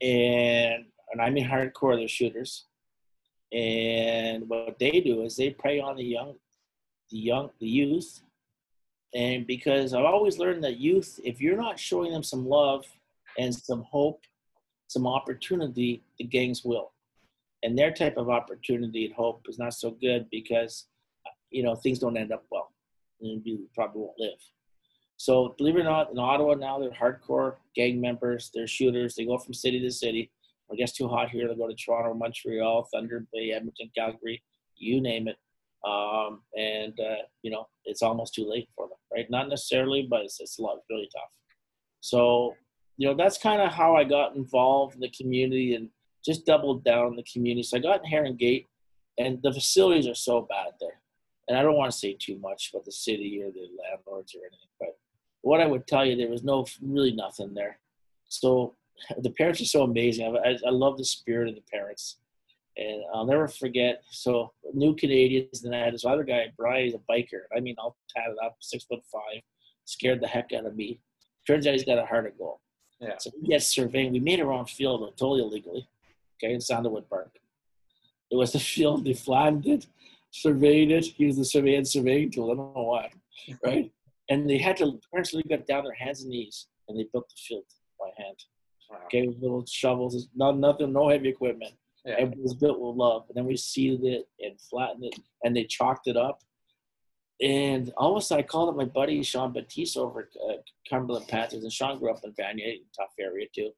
and 0.00 0.84
and 1.12 1.20
I 1.20 1.30
mean 1.30 1.48
hardcore. 1.48 1.96
They're 1.96 2.08
shooters, 2.08 2.64
and 3.52 4.48
what 4.48 4.78
they 4.80 5.00
do 5.00 5.22
is 5.22 5.36
they 5.36 5.50
prey 5.50 5.78
on 5.78 5.96
the 5.96 6.04
young 6.04 6.34
the 7.10 7.18
young, 7.18 7.50
the 7.60 7.66
youth, 7.66 8.20
and 9.14 9.46
because 9.46 9.94
I've 9.94 10.04
always 10.04 10.38
learned 10.38 10.64
that 10.64 10.78
youth, 10.78 11.20
if 11.22 11.40
you're 11.40 11.56
not 11.56 11.78
showing 11.78 12.12
them 12.12 12.24
some 12.24 12.48
love 12.48 12.84
and 13.38 13.54
some 13.54 13.84
hope, 13.88 14.20
some 14.88 15.06
opportunity, 15.06 16.02
the 16.18 16.24
gangs 16.24 16.64
will. 16.64 16.92
And 17.62 17.78
their 17.78 17.92
type 17.92 18.16
of 18.16 18.28
opportunity 18.28 19.06
and 19.06 19.14
hope 19.14 19.46
is 19.48 19.58
not 19.58 19.72
so 19.72 19.92
good 19.92 20.26
because, 20.30 20.86
you 21.50 21.62
know, 21.62 21.74
things 21.74 21.98
don't 22.00 22.16
end 22.16 22.32
up 22.32 22.44
well, 22.50 22.72
and 23.20 23.40
you 23.44 23.68
probably 23.74 24.02
won't 24.02 24.18
live. 24.18 24.38
So 25.16 25.54
believe 25.56 25.76
it 25.76 25.80
or 25.80 25.84
not, 25.84 26.10
in 26.10 26.18
Ottawa 26.18 26.54
now 26.54 26.78
they're 26.78 26.90
hardcore 26.90 27.54
gang 27.76 28.00
members. 28.00 28.50
They're 28.52 28.66
shooters. 28.66 29.14
They 29.14 29.24
go 29.24 29.38
from 29.38 29.54
city 29.54 29.80
to 29.80 29.90
city. 29.90 30.30
It 30.70 30.78
gets 30.78 30.92
too 30.92 31.06
hot 31.06 31.30
here, 31.30 31.46
they 31.46 31.54
go 31.54 31.68
to 31.68 31.74
Toronto, 31.74 32.14
Montreal, 32.14 32.88
Thunder 32.92 33.26
Bay, 33.32 33.52
Edmonton, 33.52 33.90
Calgary, 33.94 34.42
you 34.76 35.00
name 35.00 35.28
it 35.28 35.36
um, 35.84 36.40
and 36.56 36.98
uh, 36.98 37.22
you 37.42 37.50
know 37.50 37.66
it's 37.84 38.02
almost 38.02 38.34
too 38.34 38.48
late 38.48 38.68
for 38.74 38.86
them, 38.86 38.98
right? 39.12 39.30
Not 39.30 39.48
necessarily, 39.48 40.06
but 40.08 40.22
it's, 40.22 40.40
it's 40.40 40.58
a 40.58 40.62
lot 40.62 40.78
really 40.90 41.08
tough. 41.14 41.30
So 42.00 42.54
you 42.96 43.08
know 43.08 43.14
that's 43.14 43.38
kind 43.38 43.60
of 43.60 43.72
how 43.72 43.96
I 43.96 44.04
got 44.04 44.36
involved 44.36 44.94
in 44.94 45.00
the 45.00 45.10
community 45.10 45.74
and 45.74 45.88
just 46.24 46.46
doubled 46.46 46.84
down 46.84 47.08
in 47.08 47.16
the 47.16 47.26
community. 47.30 47.62
So 47.62 47.76
I 47.76 47.80
got 47.80 48.00
in 48.00 48.10
Heron 48.10 48.36
Gate, 48.36 48.66
and 49.18 49.40
the 49.42 49.52
facilities 49.52 50.08
are 50.08 50.14
so 50.14 50.42
bad 50.42 50.72
there. 50.80 51.00
And 51.48 51.58
I 51.58 51.62
don't 51.62 51.76
want 51.76 51.92
to 51.92 51.98
say 51.98 52.16
too 52.18 52.38
much 52.38 52.70
about 52.72 52.86
the 52.86 52.92
city 52.92 53.42
or 53.42 53.50
the 53.50 53.68
landlords 53.82 54.34
or 54.34 54.40
anything, 54.40 54.68
but 54.80 54.96
what 55.42 55.60
I 55.60 55.66
would 55.66 55.86
tell 55.86 56.06
you, 56.06 56.16
there 56.16 56.30
was 56.30 56.42
no 56.42 56.64
really 56.80 57.12
nothing 57.12 57.52
there. 57.52 57.78
So 58.28 58.74
the 59.18 59.30
parents 59.30 59.60
are 59.60 59.66
so 59.66 59.82
amazing. 59.82 60.34
I, 60.44 60.56
I 60.66 60.70
love 60.70 60.96
the 60.96 61.04
spirit 61.04 61.48
of 61.48 61.54
the 61.54 61.62
parents 61.70 62.16
and 62.76 63.02
I'll 63.12 63.26
never 63.26 63.48
forget. 63.48 64.02
So 64.10 64.52
new 64.72 64.94
Canadians, 64.94 65.64
and 65.64 65.74
I 65.74 65.78
had 65.78 65.94
this 65.94 66.04
other 66.04 66.24
guy, 66.24 66.52
Brian, 66.56 66.84
he's 66.84 66.94
a 66.94 66.98
biker. 67.10 67.42
I 67.56 67.60
mean, 67.60 67.76
all 67.78 67.96
tatted 68.14 68.36
up, 68.44 68.56
six 68.60 68.84
foot 68.84 69.00
five, 69.12 69.42
scared 69.84 70.20
the 70.20 70.26
heck 70.26 70.52
out 70.52 70.66
of 70.66 70.76
me. 70.76 71.00
Turns 71.46 71.66
out 71.66 71.72
he's 71.72 71.84
got 71.84 71.98
a 71.98 72.06
heart 72.06 72.26
of 72.26 72.38
gold. 72.38 72.58
Yeah. 73.00 73.14
So 73.18 73.30
we 73.40 73.48
get 73.48 73.62
surveying. 73.62 74.12
We 74.12 74.20
made 74.20 74.40
our 74.40 74.52
own 74.52 74.66
field, 74.66 75.00
totally 75.16 75.42
illegally. 75.42 75.88
Okay, 76.42 76.52
in 76.52 76.60
Sandalwood 76.60 77.08
Park. 77.08 77.38
It 78.30 78.36
was 78.36 78.52
the 78.52 78.58
field. 78.58 79.04
They 79.04 79.14
flattened 79.14 79.66
it, 79.66 79.86
surveyed 80.30 80.90
it. 80.90 81.04
He 81.04 81.26
was 81.26 81.36
the 81.36 81.44
surveying 81.44 81.84
surveying 81.84 82.30
tool. 82.30 82.50
I 82.50 82.56
don't 82.56 82.74
know 82.74 82.82
why, 82.82 83.10
right? 83.64 83.90
and 84.30 84.48
they 84.48 84.56
had 84.56 84.76
to 84.78 84.98
parents 85.12 85.34
got 85.50 85.66
down 85.66 85.84
their 85.84 85.92
hands 85.94 86.22
and 86.22 86.30
knees 86.30 86.68
and 86.88 86.98
they 86.98 87.06
built 87.12 87.28
the 87.28 87.34
field 87.36 87.64
by 88.00 88.10
hand. 88.16 88.36
Wow. 88.90 88.98
Okay, 89.06 89.26
with 89.26 89.38
little 89.38 89.64
shovels, 89.66 90.28
not 90.34 90.56
nothing, 90.56 90.92
no 90.92 91.08
heavy 91.10 91.28
equipment 91.28 91.72
yeah. 92.04 92.20
It 92.20 92.36
was 92.38 92.54
built 92.54 92.80
with 92.80 92.96
love. 92.96 93.24
And 93.28 93.36
then 93.36 93.46
we 93.46 93.56
seeded 93.56 94.04
it 94.04 94.28
and 94.40 94.60
flattened 94.60 95.04
it 95.04 95.18
and 95.42 95.56
they 95.56 95.64
chalked 95.64 96.06
it 96.06 96.16
up. 96.16 96.40
And 97.42 97.92
all 97.96 98.12
of 98.12 98.22
a 98.22 98.24
sudden, 98.24 98.44
I 98.44 98.46
called 98.46 98.68
up 98.68 98.76
my 98.76 98.84
buddy 98.84 99.22
Sean 99.22 99.52
Batiste 99.52 99.96
over 99.96 100.20
at 100.20 100.40
uh, 100.48 100.56
Cumberland 100.88 101.28
Panthers. 101.28 101.64
And 101.64 101.72
Sean 101.72 101.98
grew 101.98 102.10
up 102.10 102.20
in 102.22 102.32
Vanier, 102.32 102.76
tough 102.96 103.12
area 103.18 103.46
too. 103.54 103.70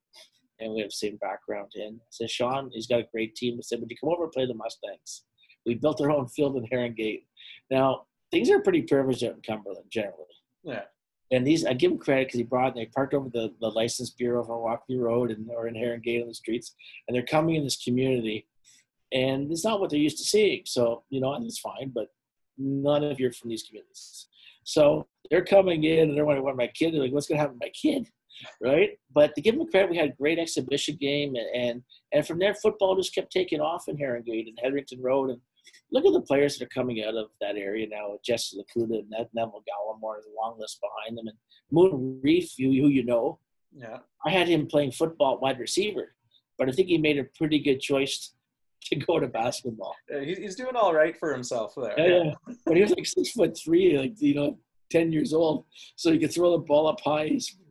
And 0.60 0.72
we 0.72 0.80
have 0.80 0.88
the 0.88 0.94
same 0.94 1.16
background. 1.16 1.72
And 1.74 2.00
I 2.00 2.06
said, 2.10 2.30
Sean, 2.30 2.70
he's 2.72 2.86
got 2.86 3.00
a 3.00 3.08
great 3.12 3.34
team. 3.34 3.56
I 3.58 3.62
said, 3.62 3.80
Would 3.80 3.90
you 3.90 3.96
come 3.98 4.10
over 4.10 4.24
and 4.24 4.32
play 4.32 4.46
the 4.46 4.54
Mustangs? 4.54 5.22
We 5.64 5.74
built 5.74 6.00
our 6.00 6.10
own 6.10 6.28
field 6.28 6.56
in 6.56 6.64
Heron 6.64 6.94
Gate. 6.94 7.26
Now, 7.70 8.06
things 8.30 8.50
are 8.50 8.60
pretty 8.60 8.82
privileged 8.82 9.24
out 9.24 9.34
in 9.34 9.42
Cumberland 9.42 9.86
generally. 9.90 10.24
Yeah 10.62 10.82
and 11.30 11.46
these 11.46 11.64
I 11.64 11.72
give 11.72 11.92
him 11.92 11.98
credit 11.98 12.28
because 12.28 12.38
he 12.38 12.44
brought 12.44 12.74
they 12.74 12.86
parked 12.86 13.14
over 13.14 13.28
the, 13.28 13.52
the 13.60 13.68
license 13.68 14.10
bureau 14.10 14.42
on 14.42 14.62
Walkley 14.62 14.98
Road 14.98 15.30
and 15.30 15.48
or 15.50 15.66
in 15.68 15.74
Heron 15.74 16.00
Gate 16.00 16.22
on 16.22 16.28
the 16.28 16.34
streets, 16.34 16.74
and 17.06 17.14
they're 17.14 17.24
coming 17.24 17.56
in 17.56 17.64
this 17.64 17.82
community, 17.82 18.46
and 19.12 19.50
it's 19.50 19.64
not 19.64 19.80
what 19.80 19.90
they're 19.90 19.98
used 19.98 20.18
to 20.18 20.24
seeing. 20.24 20.62
So 20.66 21.04
you 21.10 21.20
know, 21.20 21.34
and 21.34 21.44
it's 21.44 21.58
fine, 21.58 21.90
but 21.94 22.08
none 22.58 23.04
of 23.04 23.18
you 23.18 23.28
are 23.28 23.32
from 23.32 23.50
these 23.50 23.64
communities. 23.64 24.28
So 24.64 25.06
they're 25.30 25.44
coming 25.44 25.84
in 25.84 26.08
and 26.08 26.16
they're 26.16 26.24
wondering 26.24 26.44
what 26.44 26.56
my 26.56 26.66
kid. 26.68 26.92
They're 26.92 27.02
like, 27.02 27.12
what's 27.12 27.28
going 27.28 27.36
to 27.36 27.42
happen 27.42 27.58
to 27.58 27.66
my 27.66 27.70
kid, 27.70 28.08
right? 28.60 28.90
But 29.12 29.34
to 29.34 29.40
give 29.40 29.56
them 29.56 29.66
credit, 29.68 29.90
we 29.90 29.96
had 29.96 30.10
a 30.10 30.16
great 30.20 30.38
exhibition 30.38 30.96
game, 31.00 31.34
and 31.34 31.46
and, 31.54 31.82
and 32.12 32.26
from 32.26 32.38
there, 32.38 32.54
football 32.54 32.96
just 32.96 33.14
kept 33.14 33.32
taking 33.32 33.60
off 33.60 33.88
in 33.88 33.96
Heron 33.96 34.22
Gate 34.22 34.48
and 34.48 34.58
Heatherington 34.62 35.02
Road, 35.02 35.30
and 35.30 35.40
look 35.90 36.04
at 36.04 36.12
the 36.12 36.20
players 36.20 36.58
that 36.58 36.64
are 36.64 36.68
coming 36.68 37.04
out 37.04 37.14
of 37.14 37.28
that 37.40 37.56
area 37.56 37.86
now. 37.88 38.18
Jesse 38.24 38.56
Luketa 38.56 38.98
and 38.98 39.10
Neville 39.10 39.62
Gallimore, 39.68 40.22
the 40.22 40.32
long 40.40 40.58
list 40.58 40.80
behind 40.80 41.16
them, 41.16 41.26
and 41.28 41.36
Moon 41.70 42.20
Reef, 42.22 42.54
who 42.58 42.64
you 42.64 43.04
know. 43.04 43.38
Yeah. 43.72 43.98
I 44.24 44.30
had 44.30 44.48
him 44.48 44.66
playing 44.66 44.92
football 44.92 45.38
wide 45.38 45.58
receiver, 45.58 46.14
but 46.58 46.68
I 46.68 46.72
think 46.72 46.88
he 46.88 46.98
made 46.98 47.18
a 47.18 47.24
pretty 47.36 47.58
good 47.58 47.80
choice 47.80 48.32
to 48.84 48.96
go 48.96 49.18
to 49.18 49.26
basketball. 49.26 49.94
Yeah, 50.10 50.20
he's 50.20 50.56
doing 50.56 50.76
all 50.76 50.94
right 50.94 51.16
for 51.18 51.32
himself 51.32 51.74
there. 51.76 51.98
Yeah, 51.98 52.24
yeah. 52.24 52.54
But 52.64 52.76
he 52.76 52.82
was 52.82 52.90
like 52.90 53.06
six 53.06 53.32
foot 53.32 53.58
three, 53.58 53.98
like 53.98 54.20
you 54.20 54.34
know, 54.34 54.58
ten 54.90 55.12
years 55.12 55.32
old, 55.32 55.64
so 55.96 56.12
he 56.12 56.18
could 56.18 56.32
throw 56.32 56.52
the 56.52 56.58
ball 56.58 56.86
up 56.86 57.00
high 57.00 57.24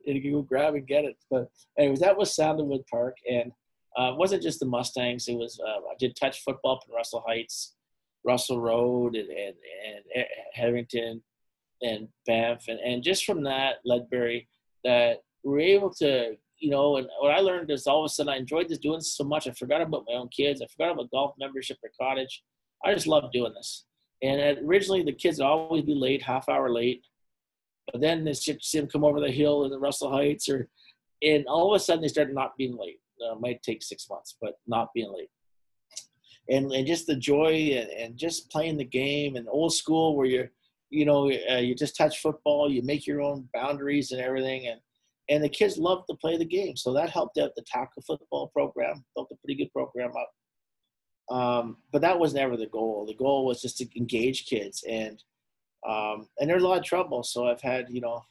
and 0.08 0.16
he 0.16 0.22
could 0.22 0.32
go 0.32 0.42
grab 0.42 0.76
and 0.76 0.88
get 0.88 1.06
it. 1.06 1.18
But 1.30 1.50
anyways, 1.78 2.00
that 2.00 2.18
was 2.18 2.36
Sandalwood 2.36 2.86
Park, 2.88 3.18
and 3.30 3.52
uh, 3.98 4.12
it 4.12 4.18
wasn't 4.18 4.44
just 4.44 4.60
the 4.60 4.66
Mustangs. 4.66 5.28
It 5.28 5.36
was 5.36 5.60
uh, 5.66 5.80
I 5.80 5.96
did 6.00 6.16
touch 6.16 6.42
football 6.42 6.76
up 6.76 6.82
in 6.88 6.94
Russell 6.94 7.24
Heights, 7.26 7.75
Russell 8.26 8.60
Road, 8.60 9.16
and 9.16 9.30
and, 9.30 9.56
and 10.16 10.26
Harrington, 10.54 11.22
and 11.82 12.08
Banff, 12.26 12.68
and 12.68 12.80
and 12.80 13.04
just 13.04 13.26
from 13.26 13.44
that 13.44 13.76
Ledbury, 13.86 14.48
that 14.84 15.24
we're 15.44 15.60
able 15.60 15.94
to 15.96 16.38
you 16.60 16.70
know, 16.70 16.98
and 16.98 17.08
what 17.20 17.32
I 17.32 17.40
learned 17.40 17.70
is 17.70 17.86
all 17.86 18.04
of 18.04 18.06
a 18.06 18.10
sudden 18.10 18.34
I 18.34 18.38
enjoyed 18.38 18.70
this 18.70 18.78
doing 18.78 19.02
so 19.02 19.24
much. 19.24 19.48
I 19.48 19.52
forgot 19.52 19.82
about 19.82 20.06
my 20.08 20.16
own 20.16 20.30
kids. 20.30 20.62
I 20.62 20.68
forgot 20.68 20.94
about 20.94 21.12
golf 21.12 21.36
membership 21.38 21.78
or 21.84 21.92
cottage. 22.00 22.44
I 22.84 22.94
just 22.94 23.08
love 23.08 23.32
doing 23.32 23.54
this. 23.54 23.86
And 24.24 24.58
originally 24.66 25.04
the 25.04 25.14
kids 25.14 25.40
would 25.40 25.46
always 25.46 25.84
be 25.84 25.94
late, 25.94 26.22
half 26.22 26.48
hour 26.48 26.70
late. 26.70 27.04
But 27.92 28.02
then 28.02 28.24
they 28.24 28.34
see 28.34 28.58
them 28.74 28.88
come 28.88 29.04
over 29.04 29.20
the 29.20 29.32
hill 29.32 29.66
in 29.66 29.72
the 29.72 29.80
Russell 29.80 30.10
Heights, 30.10 30.50
or 30.50 30.70
and 31.22 31.46
all 31.46 31.74
of 31.74 31.80
a 31.80 31.84
sudden 31.84 32.02
they 32.02 32.08
started 32.08 32.34
not 32.34 32.58
being 32.58 32.78
late. 32.78 33.00
Uh, 33.22 33.36
it 33.36 33.42
might 33.42 33.62
take 33.62 33.84
six 33.84 34.10
months, 34.10 34.36
but 34.42 34.56
not 34.66 34.90
being 34.94 35.14
late. 35.14 35.30
And 36.50 36.72
and 36.72 36.86
just 36.86 37.08
the 37.08 37.16
joy 37.16 37.76
and, 37.80 37.90
and 37.90 38.18
just 38.18 38.52
playing 38.52 38.78
the 38.78 38.86
game 38.86 39.36
and 39.36 39.48
old 39.50 39.74
school 39.74 40.16
where 40.16 40.28
you're, 40.28 40.52
you 40.90 41.06
know, 41.06 41.32
uh, 41.52 41.58
you 41.58 41.74
just 41.76 41.98
touch 41.98 42.22
football, 42.22 42.72
you 42.72 42.84
make 42.84 43.08
your 43.08 43.22
own 43.22 43.50
boundaries 43.54 44.12
and 44.12 44.22
everything, 44.22 44.68
and 44.68 44.80
and 45.30 45.44
the 45.44 45.50
kids 45.50 45.78
loved 45.78 46.08
to 46.10 46.16
play 46.16 46.38
the 46.38 46.46
game. 46.46 46.76
So 46.76 46.94
that 46.94 47.10
helped 47.10 47.38
out 47.38 47.56
the 47.56 47.64
tackle 47.64 48.04
football 48.06 48.48
program, 48.50 49.04
built 49.16 49.30
a 49.32 49.36
pretty 49.38 49.56
good 49.56 49.74
program 49.74 50.12
up. 50.16 51.36
Um, 51.36 51.78
but 51.92 52.02
that 52.02 52.20
was 52.20 52.34
never 52.34 52.56
the 52.56 52.68
goal. 52.68 53.06
The 53.08 53.16
goal 53.16 53.46
was 53.46 53.62
just 53.62 53.78
to 53.78 53.88
engage 53.98 54.46
kids, 54.46 54.84
and 54.88 55.22
um, 55.88 56.28
and 56.40 56.50
there's 56.50 56.64
a 56.64 56.68
lot 56.68 56.78
of 56.78 56.84
trouble. 56.84 57.24
So 57.24 57.48
I've 57.48 57.62
had 57.62 57.88
you 57.90 58.02
know, 58.02 58.22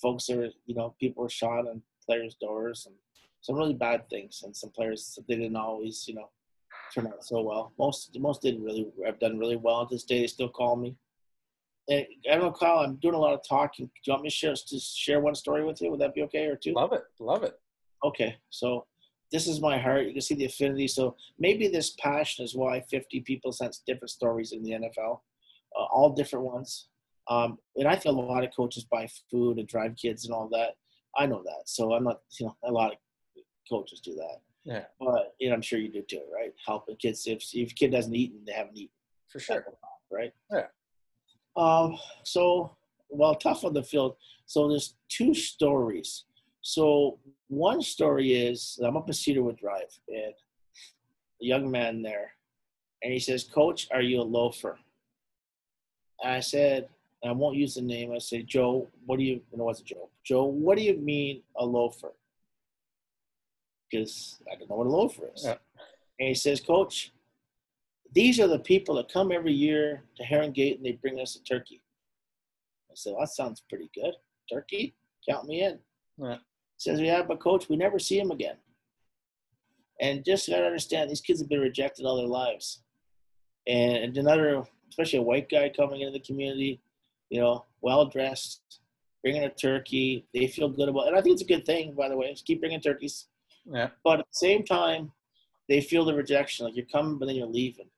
folks 0.00 0.26
that 0.26 0.52
you 0.66 0.74
know 0.74 0.94
people 1.00 1.24
were 1.24 1.28
shot 1.28 1.66
on 1.66 1.82
players' 2.04 2.36
doors 2.40 2.86
and 2.86 2.94
some 3.40 3.56
really 3.56 3.74
bad 3.74 4.08
things, 4.08 4.42
and 4.44 4.56
some 4.56 4.70
players 4.70 5.18
they 5.28 5.34
didn't 5.34 5.56
always 5.56 6.04
you 6.06 6.14
know 6.14 6.30
turn 6.94 7.06
out 7.06 7.24
so 7.24 7.42
well. 7.42 7.72
Most 7.78 8.16
most 8.18 8.42
did 8.42 8.60
really 8.60 8.88
have 9.04 9.18
done 9.18 9.38
really 9.38 9.56
well. 9.56 9.82
At 9.82 9.90
this 9.90 10.04
day, 10.04 10.20
they 10.20 10.26
still 10.26 10.48
call 10.48 10.76
me. 10.76 10.96
And 11.88 12.04
I 12.30 12.34
don't 12.34 12.44
know, 12.44 12.52
Kyle. 12.52 12.78
I'm 12.78 12.96
doing 12.96 13.14
a 13.14 13.18
lot 13.18 13.34
of 13.34 13.40
talking. 13.48 13.86
Do 13.86 13.92
you 14.04 14.12
want 14.12 14.24
me 14.24 14.30
to 14.30 14.34
share, 14.34 14.54
to 14.54 14.78
share 14.78 15.20
one 15.20 15.34
story 15.34 15.64
with 15.64 15.80
you? 15.80 15.90
Would 15.90 16.00
that 16.00 16.14
be 16.14 16.22
okay, 16.22 16.46
or 16.46 16.56
two? 16.56 16.72
Love 16.72 16.92
it. 16.92 17.04
Love 17.20 17.44
it. 17.44 17.58
Okay, 18.04 18.36
so 18.50 18.86
this 19.32 19.46
is 19.46 19.60
my 19.60 19.78
heart. 19.78 20.06
You 20.06 20.12
can 20.12 20.22
see 20.22 20.34
the 20.34 20.44
affinity. 20.44 20.88
So 20.88 21.16
maybe 21.38 21.68
this 21.68 21.90
passion 21.98 22.44
is 22.44 22.54
why 22.54 22.80
50 22.90 23.20
people 23.20 23.52
sent 23.52 23.76
different 23.86 24.10
stories 24.10 24.52
in 24.52 24.62
the 24.62 24.72
NFL, 24.72 25.20
uh, 25.78 25.84
all 25.84 26.10
different 26.10 26.44
ones. 26.44 26.88
Um, 27.28 27.58
and 27.76 27.88
I 27.88 27.96
think 27.96 28.16
a 28.16 28.20
lot 28.20 28.44
of 28.44 28.54
coaches 28.54 28.84
buy 28.84 29.08
food 29.30 29.58
and 29.58 29.66
drive 29.66 29.96
kids 29.96 30.24
and 30.24 30.34
all 30.34 30.48
that. 30.52 30.76
I 31.16 31.26
know 31.26 31.42
that. 31.44 31.62
So 31.66 31.92
I'm 31.92 32.04
not, 32.04 32.20
you 32.38 32.46
know, 32.46 32.56
a 32.62 32.70
lot 32.70 32.92
of 32.92 32.98
coaches 33.68 34.00
do 34.00 34.14
that. 34.14 34.40
Yeah. 34.66 34.84
But 34.98 35.34
you 35.38 35.48
know, 35.48 35.54
I'm 35.54 35.62
sure 35.62 35.78
you 35.78 35.90
do 35.90 36.02
too, 36.02 36.22
right? 36.34 36.52
Helping 36.66 36.96
kids. 36.96 37.26
If 37.26 37.42
if 37.54 37.74
kid 37.74 37.92
doesn't 37.92 38.14
eat, 38.14 38.34
they 38.44 38.52
haven't 38.52 38.76
eaten. 38.76 38.90
For 39.30 39.38
sure. 39.38 39.64
Right. 40.10 40.32
Yeah. 40.52 40.66
Um, 41.56 41.98
so, 42.24 42.76
well, 43.08 43.34
tough 43.36 43.64
on 43.64 43.72
the 43.72 43.82
field. 43.82 44.16
So 44.46 44.68
there's 44.68 44.96
two 45.08 45.34
stories. 45.34 46.24
So 46.62 47.18
one 47.48 47.80
story 47.80 48.32
is 48.32 48.78
I'm 48.84 48.96
up 48.96 49.08
in 49.08 49.14
Cedarwood 49.14 49.56
Drive, 49.56 49.98
and 50.08 50.34
a 51.40 51.44
young 51.44 51.70
man 51.70 52.02
there, 52.02 52.32
and 53.02 53.12
he 53.12 53.20
says, 53.20 53.44
"Coach, 53.44 53.86
are 53.92 54.02
you 54.02 54.20
a 54.20 54.22
loafer?" 54.22 54.78
And 56.22 56.32
I 56.32 56.40
said, 56.40 56.88
I 57.24 57.32
won't 57.32 57.56
use 57.56 57.74
the 57.74 57.82
name. 57.82 58.12
I 58.12 58.18
say, 58.18 58.42
Joe, 58.42 58.88
what 59.04 59.18
do 59.18 59.24
you? 59.24 59.40
No, 59.54 59.64
what's 59.64 59.80
a 59.80 59.84
Joe? 59.84 60.08
Joe, 60.24 60.44
what 60.44 60.76
do 60.76 60.84
you 60.84 60.96
mean 60.96 61.42
a 61.56 61.64
loafer? 61.64 62.12
Because 63.90 64.40
I 64.50 64.56
don't 64.56 64.68
know 64.68 64.76
what 64.76 64.86
a 64.86 64.90
loafer 64.90 65.30
is. 65.34 65.44
Yeah. 65.44 65.56
And 66.18 66.28
he 66.28 66.34
says, 66.34 66.60
Coach, 66.60 67.12
these 68.12 68.40
are 68.40 68.46
the 68.46 68.58
people 68.58 68.94
that 68.96 69.12
come 69.12 69.30
every 69.30 69.52
year 69.52 70.02
to 70.16 70.24
Heron 70.24 70.52
Gate 70.52 70.76
and 70.76 70.86
they 70.86 70.92
bring 70.92 71.20
us 71.20 71.36
a 71.36 71.42
turkey. 71.44 71.82
I 72.90 72.94
said, 72.94 73.12
well, 73.12 73.20
that 73.20 73.28
sounds 73.28 73.62
pretty 73.68 73.90
good. 73.94 74.14
Turkey? 74.50 74.94
Count 75.28 75.46
me 75.46 75.62
in. 75.62 75.78
Yeah. 76.16 76.36
Says, 76.78 77.00
yeah, 77.00 77.22
but 77.22 77.40
coach, 77.40 77.68
we 77.68 77.76
never 77.76 77.98
see 77.98 78.18
him 78.18 78.30
again. 78.30 78.56
And 80.00 80.24
just 80.24 80.48
got 80.48 80.60
to 80.60 80.66
understand, 80.66 81.10
these 81.10 81.20
kids 81.20 81.40
have 81.40 81.48
been 81.48 81.60
rejected 81.60 82.06
all 82.06 82.16
their 82.16 82.26
lives. 82.26 82.80
And 83.66 84.16
another, 84.16 84.64
especially 84.88 85.18
a 85.18 85.22
white 85.22 85.50
guy 85.50 85.68
coming 85.68 86.00
into 86.00 86.12
the 86.12 86.24
community, 86.24 86.80
you 87.28 87.40
know, 87.40 87.64
well 87.82 88.06
dressed, 88.06 88.80
bringing 89.22 89.44
a 89.44 89.50
turkey. 89.50 90.26
They 90.32 90.46
feel 90.46 90.68
good 90.68 90.88
about 90.88 91.04
it. 91.04 91.08
And 91.08 91.16
I 91.16 91.20
think 91.22 91.34
it's 91.34 91.42
a 91.42 91.46
good 91.46 91.66
thing, 91.66 91.94
by 91.94 92.08
the 92.08 92.16
way. 92.16 92.30
Just 92.30 92.46
keep 92.46 92.60
bringing 92.60 92.80
turkeys. 92.80 93.26
Yeah. 93.70 93.90
But 94.04 94.20
at 94.20 94.26
the 94.26 94.38
same 94.38 94.64
time, 94.64 95.12
they 95.68 95.80
feel 95.80 96.04
the 96.04 96.14
rejection. 96.14 96.66
Like 96.66 96.76
you're 96.76 96.86
coming, 96.86 97.18
but 97.18 97.26
then 97.26 97.36
you're 97.36 97.46
leaving. 97.46 97.88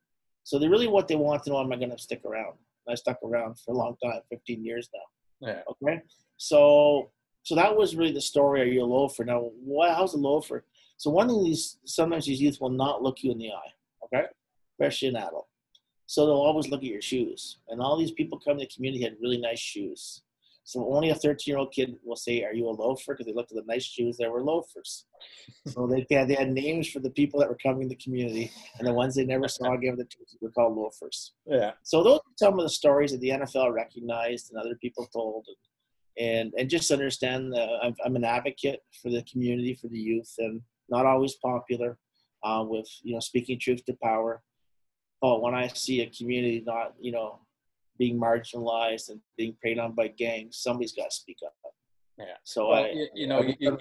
So 0.45 0.59
they 0.59 0.69
really 0.69 0.89
what 0.89 1.09
they 1.09 1.17
want 1.17 1.43
to 1.45 1.51
know: 1.51 1.61
Am 1.61 1.73
I 1.73 1.77
going 1.77 1.91
to 1.91 1.99
stick 1.99 2.23
around? 2.25 2.55
I 2.89 2.95
stuck 2.95 3.19
around 3.23 3.59
for 3.59 3.75
a 3.75 3.77
long 3.77 3.97
time, 4.03 4.21
15 4.31 4.65
years 4.65 4.89
now. 4.95 5.49
Yeah. 5.49 5.61
Okay. 5.71 6.01
So 6.39 7.11
so 7.43 7.55
that 7.55 7.75
was 7.75 7.97
really 7.97 8.13
the 8.13 8.21
story. 8.21 8.61
Are 8.61 8.67
you 8.67 8.83
a 8.83 8.85
loafer? 8.85 9.25
Now, 9.25 9.51
what, 9.65 9.95
how's 9.95 10.15
a 10.15 10.19
loafer? 10.19 10.65
So 10.99 11.11
one 11.11 11.31
of 11.31 11.45
these 11.45 11.79
sometimes 11.85 12.27
these 12.27 12.41
youth 12.41 12.61
will 12.61 12.71
not 12.71 13.03
look 13.03 13.23
you 13.23 13.33
in 13.33 13.39
the 13.39 13.51
eye. 13.51 13.73
Okay, 14.05 14.27
especially 14.75 15.09
an 15.09 15.17
adult. 15.17 15.47
So 16.07 16.27
they'll 16.27 16.35
always 16.35 16.69
look 16.69 16.81
at 16.81 16.89
your 16.89 17.03
shoes. 17.03 17.59
And 17.69 17.81
all 17.81 17.99
these 17.99 18.13
people 18.13 18.39
come 18.39 18.59
to 18.59 18.65
the 18.65 18.71
community 18.75 19.05
had 19.05 19.17
really 19.21 19.39
nice 19.39 19.59
shoes. 19.59 20.23
So 20.69 20.87
only 20.95 21.09
a 21.09 21.15
13 21.15 21.51
year 21.51 21.57
old 21.57 21.73
kid 21.73 21.97
will 22.05 22.15
say, 22.15 22.45
Are 22.45 22.53
you 22.53 22.69
a 22.69 22.69
loafer? 22.69 23.15
Because 23.15 23.25
they 23.25 23.33
looked 23.33 23.51
at 23.51 23.57
the 23.57 23.65
nice 23.67 23.87
shoes, 23.87 24.19
they 24.19 24.29
were 24.29 24.43
loafers. 24.43 25.07
so 25.67 25.87
they, 25.87 26.07
they, 26.11 26.17
had, 26.17 26.29
they 26.29 26.35
had 26.35 26.53
names 26.53 26.91
for 26.91 27.01
the 27.01 27.09
people 27.09 27.41
that 27.41 27.49
were 27.49 27.57
coming 27.57 27.85
in 27.85 27.89
the 27.89 27.97
community, 27.97 28.53
and 28.79 28.87
the 28.87 28.93
ones 28.93 29.15
they 29.15 29.25
never 29.25 29.49
saw 29.49 29.73
again 29.73 29.97
the 29.97 30.07
were 30.43 30.51
called 30.51 30.77
loafers. 30.77 31.33
Yeah. 31.47 31.71
So 31.85 32.03
those 32.03 32.19
are 32.19 32.37
some 32.37 32.59
of 32.59 32.65
the 32.65 32.69
stories 32.69 33.13
that 33.13 33.21
the 33.23 33.31
NFL 33.31 33.73
recognized 33.73 34.51
and 34.51 34.61
other 34.61 34.75
people 34.75 35.09
told. 35.11 35.47
And, 36.19 36.27
and, 36.29 36.53
and 36.59 36.69
just 36.69 36.91
understand 36.91 37.55
that 37.55 37.71
I'm, 37.83 37.95
I'm 38.05 38.17
an 38.17 38.25
advocate 38.25 38.81
for 39.01 39.09
the 39.09 39.23
community, 39.23 39.73
for 39.73 39.89
the 39.89 39.99
youth, 39.99 40.35
and 40.37 40.61
not 40.91 41.07
always 41.07 41.37
popular 41.37 41.97
uh, 42.43 42.63
with, 42.69 42.89
you 43.03 43.15
know, 43.15 43.21
speaking 43.21 43.59
truth 43.59 43.87
to 43.87 43.97
power. 44.03 44.43
But 45.23 45.41
when 45.41 45.55
I 45.55 45.69
see 45.69 46.03
a 46.03 46.11
community 46.11 46.63
not, 46.67 46.93
you 47.01 47.13
know, 47.13 47.41
being 47.99 48.21
marginalized 48.21 49.11
and 49.11 49.21
being 49.37 49.57
preyed 49.61 49.79
on 49.79 49.93
by 49.93 50.09
gangs, 50.09 50.59
somebody's 50.59 50.93
got 50.93 51.11
to 51.11 51.17
speak 51.17 51.39
up. 51.45 51.55
Yeah. 52.19 52.25
So 52.45 52.69
well, 52.69 52.85
I, 52.85 52.89
you, 52.91 53.09
you 53.15 53.27
know, 53.27 53.43
you, 53.59 53.79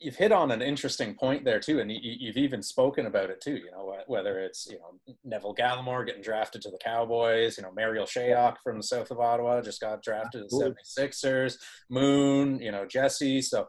you've 0.00 0.16
hit 0.16 0.32
on 0.32 0.50
an 0.50 0.62
interesting 0.62 1.14
point 1.14 1.44
there 1.44 1.60
too, 1.60 1.80
and 1.80 1.90
you, 1.90 2.28
have 2.28 2.36
even 2.36 2.62
spoken 2.62 3.06
about 3.06 3.30
it 3.30 3.40
too. 3.40 3.56
You 3.56 3.70
know, 3.70 3.94
whether 4.06 4.40
it's 4.40 4.66
you 4.66 4.78
know 4.78 5.14
Neville 5.24 5.54
Gallimore 5.54 6.06
getting 6.06 6.22
drafted 6.22 6.62
to 6.62 6.70
the 6.70 6.78
Cowboys, 6.78 7.56
you 7.56 7.62
know 7.62 7.72
Marial 7.72 8.06
Shayok 8.06 8.56
from 8.64 8.78
the 8.78 8.82
south 8.82 9.10
of 9.10 9.20
Ottawa 9.20 9.60
just 9.60 9.80
got 9.80 10.02
drafted 10.02 10.48
to 10.48 10.56
the 10.56 10.74
76ers, 10.98 11.56
Moon, 11.90 12.60
you 12.60 12.72
know 12.72 12.86
Jesse. 12.86 13.42
So 13.42 13.66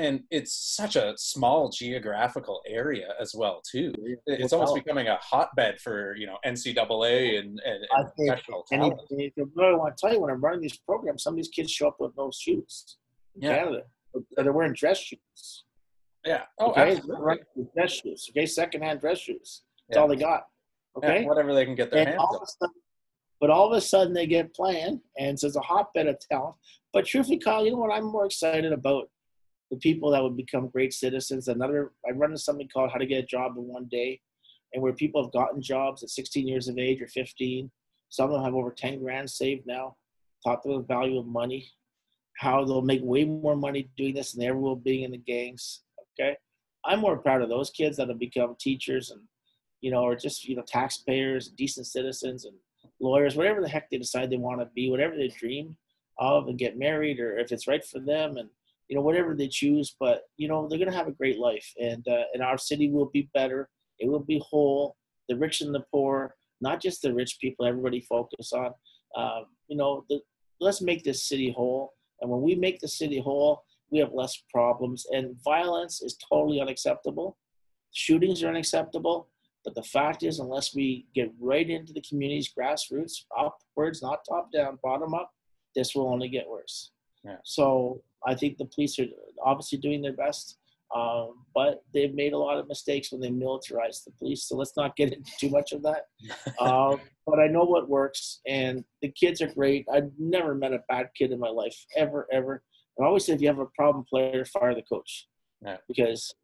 and 0.00 0.22
it's 0.30 0.54
such 0.54 0.96
a 0.96 1.14
small 1.16 1.68
geographical 1.68 2.62
area 2.66 3.12
as 3.20 3.34
well 3.34 3.62
too. 3.70 3.92
It's 4.26 4.52
almost 4.52 4.74
becoming 4.74 5.08
a 5.08 5.16
hotbed 5.16 5.80
for 5.80 6.16
you 6.16 6.26
know 6.26 6.38
NCAA 6.44 7.38
and, 7.38 7.60
and, 7.64 7.84
and 7.90 8.08
professional 8.16 8.64
talent. 8.70 9.00
If, 9.10 9.32
I 9.38 9.72
want 9.74 9.96
to 9.96 10.00
tell 10.00 10.14
you, 10.14 10.20
when 10.20 10.30
I'm 10.30 10.40
running 10.40 10.62
these 10.62 10.78
programs, 10.78 11.22
some 11.22 11.34
of 11.34 11.36
these 11.36 11.48
kids 11.48 11.70
show 11.70 11.88
up 11.88 11.96
with 12.00 12.12
no 12.16 12.30
shoes 12.34 12.96
in 13.36 13.42
yeah. 13.42 13.56
Canada. 13.56 13.82
They're 14.36 14.52
wearing 14.52 14.72
dress 14.72 14.98
shoes. 14.98 15.64
Yeah. 16.24 16.44
Oh, 16.58 16.70
okay? 16.70 16.96
absolutely. 16.96 17.36
Dress 17.76 17.92
shoes. 17.92 18.26
Okay, 18.30 18.46
secondhand 18.46 19.00
dress 19.00 19.18
shoes. 19.18 19.62
That's 19.88 19.96
yeah. 19.96 20.02
all 20.02 20.08
they 20.08 20.16
got. 20.16 20.44
Okay. 20.96 21.22
Yeah, 21.22 21.28
whatever 21.28 21.54
they 21.54 21.64
can 21.64 21.74
get 21.74 21.90
their 21.90 22.00
and 22.00 22.08
hands 22.08 22.22
on. 22.22 22.46
Sudden, 22.46 22.74
but 23.40 23.50
all 23.50 23.70
of 23.70 23.76
a 23.76 23.80
sudden 23.80 24.12
they 24.12 24.26
get 24.26 24.54
playing, 24.54 25.00
and 25.18 25.38
so 25.38 25.46
it's 25.46 25.56
a 25.56 25.60
hotbed 25.60 26.06
of 26.06 26.16
talent. 26.30 26.56
But 26.92 27.06
truthfully, 27.06 27.38
Kyle, 27.38 27.64
you 27.64 27.72
know 27.72 27.78
what 27.78 27.92
I'm 27.92 28.04
more 28.04 28.26
excited 28.26 28.72
about 28.72 29.08
the 29.70 29.76
people 29.78 30.10
that 30.10 30.22
would 30.22 30.36
become 30.36 30.68
great 30.68 30.92
citizens. 30.92 31.48
Another, 31.48 31.92
I 32.06 32.12
run 32.12 32.36
something 32.36 32.68
called 32.72 32.90
How 32.90 32.98
to 32.98 33.06
Get 33.06 33.24
a 33.24 33.26
Job 33.26 33.56
in 33.56 33.64
One 33.64 33.86
Day, 33.90 34.20
and 34.72 34.82
where 34.82 34.92
people 34.92 35.22
have 35.22 35.32
gotten 35.32 35.62
jobs 35.62 36.02
at 36.02 36.10
16 36.10 36.46
years 36.46 36.68
of 36.68 36.78
age 36.78 37.00
or 37.00 37.06
15. 37.08 37.70
Some 38.08 38.26
of 38.26 38.32
them 38.32 38.44
have 38.44 38.54
over 38.54 38.72
10 38.72 39.00
grand 39.00 39.30
saved 39.30 39.66
now. 39.66 39.96
Taught 40.44 40.62
them 40.62 40.72
the 40.72 40.82
value 40.82 41.18
of 41.18 41.26
money, 41.26 41.70
how 42.38 42.64
they'll 42.64 42.82
make 42.82 43.02
way 43.02 43.24
more 43.24 43.56
money 43.56 43.90
doing 43.96 44.14
this 44.14 44.32
than 44.32 44.40
they 44.40 44.48
ever 44.48 44.58
will 44.58 44.76
being 44.76 45.04
in 45.04 45.10
the 45.10 45.18
gangs. 45.18 45.82
Okay, 46.18 46.36
I'm 46.84 47.00
more 47.00 47.18
proud 47.18 47.42
of 47.42 47.48
those 47.48 47.70
kids 47.70 47.98
that 47.98 48.08
have 48.08 48.18
become 48.18 48.56
teachers 48.58 49.10
and 49.10 49.20
you 49.80 49.90
know, 49.90 50.02
or 50.02 50.14
just 50.14 50.44
you 50.44 50.56
know 50.56 50.64
taxpayers, 50.66 51.48
decent 51.48 51.86
citizens, 51.86 52.44
and 52.44 52.54
lawyers, 53.00 53.36
whatever 53.36 53.60
the 53.60 53.68
heck 53.68 53.90
they 53.90 53.98
decide 53.98 54.30
they 54.30 54.36
want 54.36 54.60
to 54.60 54.66
be, 54.74 54.90
whatever 54.90 55.16
they 55.16 55.28
dream 55.28 55.76
of, 56.18 56.48
and 56.48 56.58
get 56.58 56.78
married, 56.78 57.18
or 57.18 57.38
if 57.38 57.52
it's 57.52 57.66
right 57.66 57.84
for 57.84 57.98
them, 57.98 58.36
and 58.36 58.48
you 58.90 58.96
know 58.96 59.02
whatever 59.02 59.34
they 59.34 59.48
choose. 59.48 59.96
But 59.98 60.22
you 60.36 60.48
know 60.48 60.68
they're 60.68 60.78
gonna 60.78 60.92
have 60.92 61.08
a 61.08 61.12
great 61.12 61.38
life, 61.38 61.72
and 61.80 62.06
uh, 62.06 62.24
and 62.34 62.42
our 62.42 62.58
city 62.58 62.90
will 62.90 63.10
be 63.12 63.30
better. 63.32 63.70
It 64.00 64.08
will 64.10 64.24
be 64.24 64.42
whole. 64.44 64.96
The 65.28 65.36
rich 65.36 65.60
and 65.60 65.72
the 65.72 65.84
poor, 65.92 66.34
not 66.60 66.82
just 66.82 67.02
the 67.02 67.14
rich 67.14 67.38
people. 67.40 67.64
Everybody 67.64 68.00
focus 68.00 68.52
on. 68.52 68.72
Um, 69.16 69.46
you 69.68 69.76
know, 69.76 70.04
the, 70.08 70.20
let's 70.60 70.82
make 70.82 71.04
this 71.04 71.28
city 71.28 71.52
whole. 71.52 71.94
And 72.20 72.30
when 72.30 72.42
we 72.42 72.56
make 72.56 72.80
the 72.80 72.88
city 72.88 73.20
whole, 73.20 73.62
we 73.90 74.00
have 74.00 74.12
less 74.12 74.42
problems. 74.52 75.06
And 75.12 75.36
violence 75.44 76.02
is 76.02 76.18
totally 76.28 76.60
unacceptable. 76.60 77.38
Shootings 77.92 78.42
are 78.42 78.48
unacceptable. 78.48 79.28
But 79.64 79.74
the 79.74 79.82
fact 79.82 80.22
is, 80.22 80.38
unless 80.38 80.74
we 80.74 81.06
get 81.14 81.30
right 81.38 81.68
into 81.68 81.92
the 81.92 82.02
community's 82.02 82.52
grassroots, 82.52 83.24
upwards, 83.38 84.02
not 84.02 84.24
top 84.28 84.50
down, 84.52 84.78
bottom 84.82 85.14
up, 85.14 85.30
this 85.76 85.94
will 85.94 86.08
only 86.08 86.28
get 86.28 86.48
worse. 86.48 86.92
Yeah. 87.24 87.36
So 87.44 88.02
I 88.26 88.34
think 88.34 88.56
the 88.58 88.64
police 88.66 88.98
are 88.98 89.06
obviously 89.44 89.78
doing 89.78 90.02
their 90.02 90.12
best, 90.12 90.58
um, 90.94 91.44
but 91.54 91.82
they've 91.94 92.14
made 92.14 92.32
a 92.32 92.38
lot 92.38 92.58
of 92.58 92.68
mistakes 92.68 93.12
when 93.12 93.20
they 93.20 93.30
militarized 93.30 94.06
the 94.06 94.12
police. 94.12 94.44
So 94.44 94.56
let's 94.56 94.76
not 94.76 94.96
get 94.96 95.12
into 95.12 95.30
too 95.38 95.50
much 95.50 95.72
of 95.72 95.82
that. 95.82 96.06
um, 96.60 97.00
but 97.26 97.38
I 97.38 97.46
know 97.46 97.64
what 97.64 97.88
works, 97.88 98.40
and 98.46 98.84
the 99.02 99.08
kids 99.10 99.40
are 99.40 99.52
great. 99.52 99.86
I've 99.92 100.10
never 100.18 100.54
met 100.54 100.72
a 100.72 100.82
bad 100.88 101.10
kid 101.16 101.30
in 101.32 101.38
my 101.38 101.50
life, 101.50 101.76
ever, 101.96 102.26
ever. 102.32 102.62
I 103.00 103.04
always 103.04 103.24
say 103.24 103.32
if 103.32 103.40
you 103.40 103.48
have 103.48 103.58
a 103.58 103.66
problem 103.66 104.04
player, 104.04 104.44
fire 104.44 104.74
the 104.74 104.82
coach, 104.82 105.26
Yeah. 105.64 105.78
because 105.88 106.34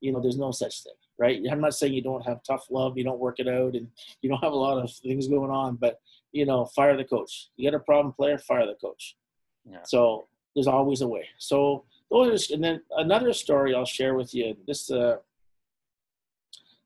you 0.00 0.12
know 0.12 0.20
there's 0.20 0.38
no 0.38 0.50
such 0.50 0.82
thing, 0.82 0.94
right? 1.18 1.42
I'm 1.50 1.60
not 1.60 1.74
saying 1.74 1.92
you 1.92 2.00
don't 2.02 2.24
have 2.26 2.42
tough 2.42 2.66
love, 2.70 2.96
you 2.96 3.04
don't 3.04 3.18
work 3.18 3.38
it 3.38 3.48
out, 3.48 3.74
and 3.74 3.88
you 4.22 4.30
don't 4.30 4.42
have 4.42 4.52
a 4.52 4.56
lot 4.56 4.82
of 4.82 4.90
things 4.92 5.28
going 5.28 5.50
on, 5.50 5.76
but 5.76 6.00
you 6.32 6.46
know, 6.46 6.64
fire 6.66 6.96
the 6.96 7.04
coach. 7.04 7.50
You 7.56 7.68
get 7.70 7.74
a 7.74 7.80
problem 7.80 8.12
player, 8.14 8.38
fire 8.38 8.66
the 8.66 8.74
coach. 8.80 9.16
Yeah. 9.70 9.78
So 9.84 10.28
there's 10.54 10.66
always 10.66 11.00
a 11.02 11.08
way. 11.08 11.26
So 11.38 11.84
those, 12.10 12.50
and 12.50 12.62
then 12.62 12.80
another 12.96 13.32
story 13.32 13.74
I'll 13.74 13.84
share 13.84 14.14
with 14.14 14.34
you. 14.34 14.56
This 14.66 14.90
uh, 14.90 15.16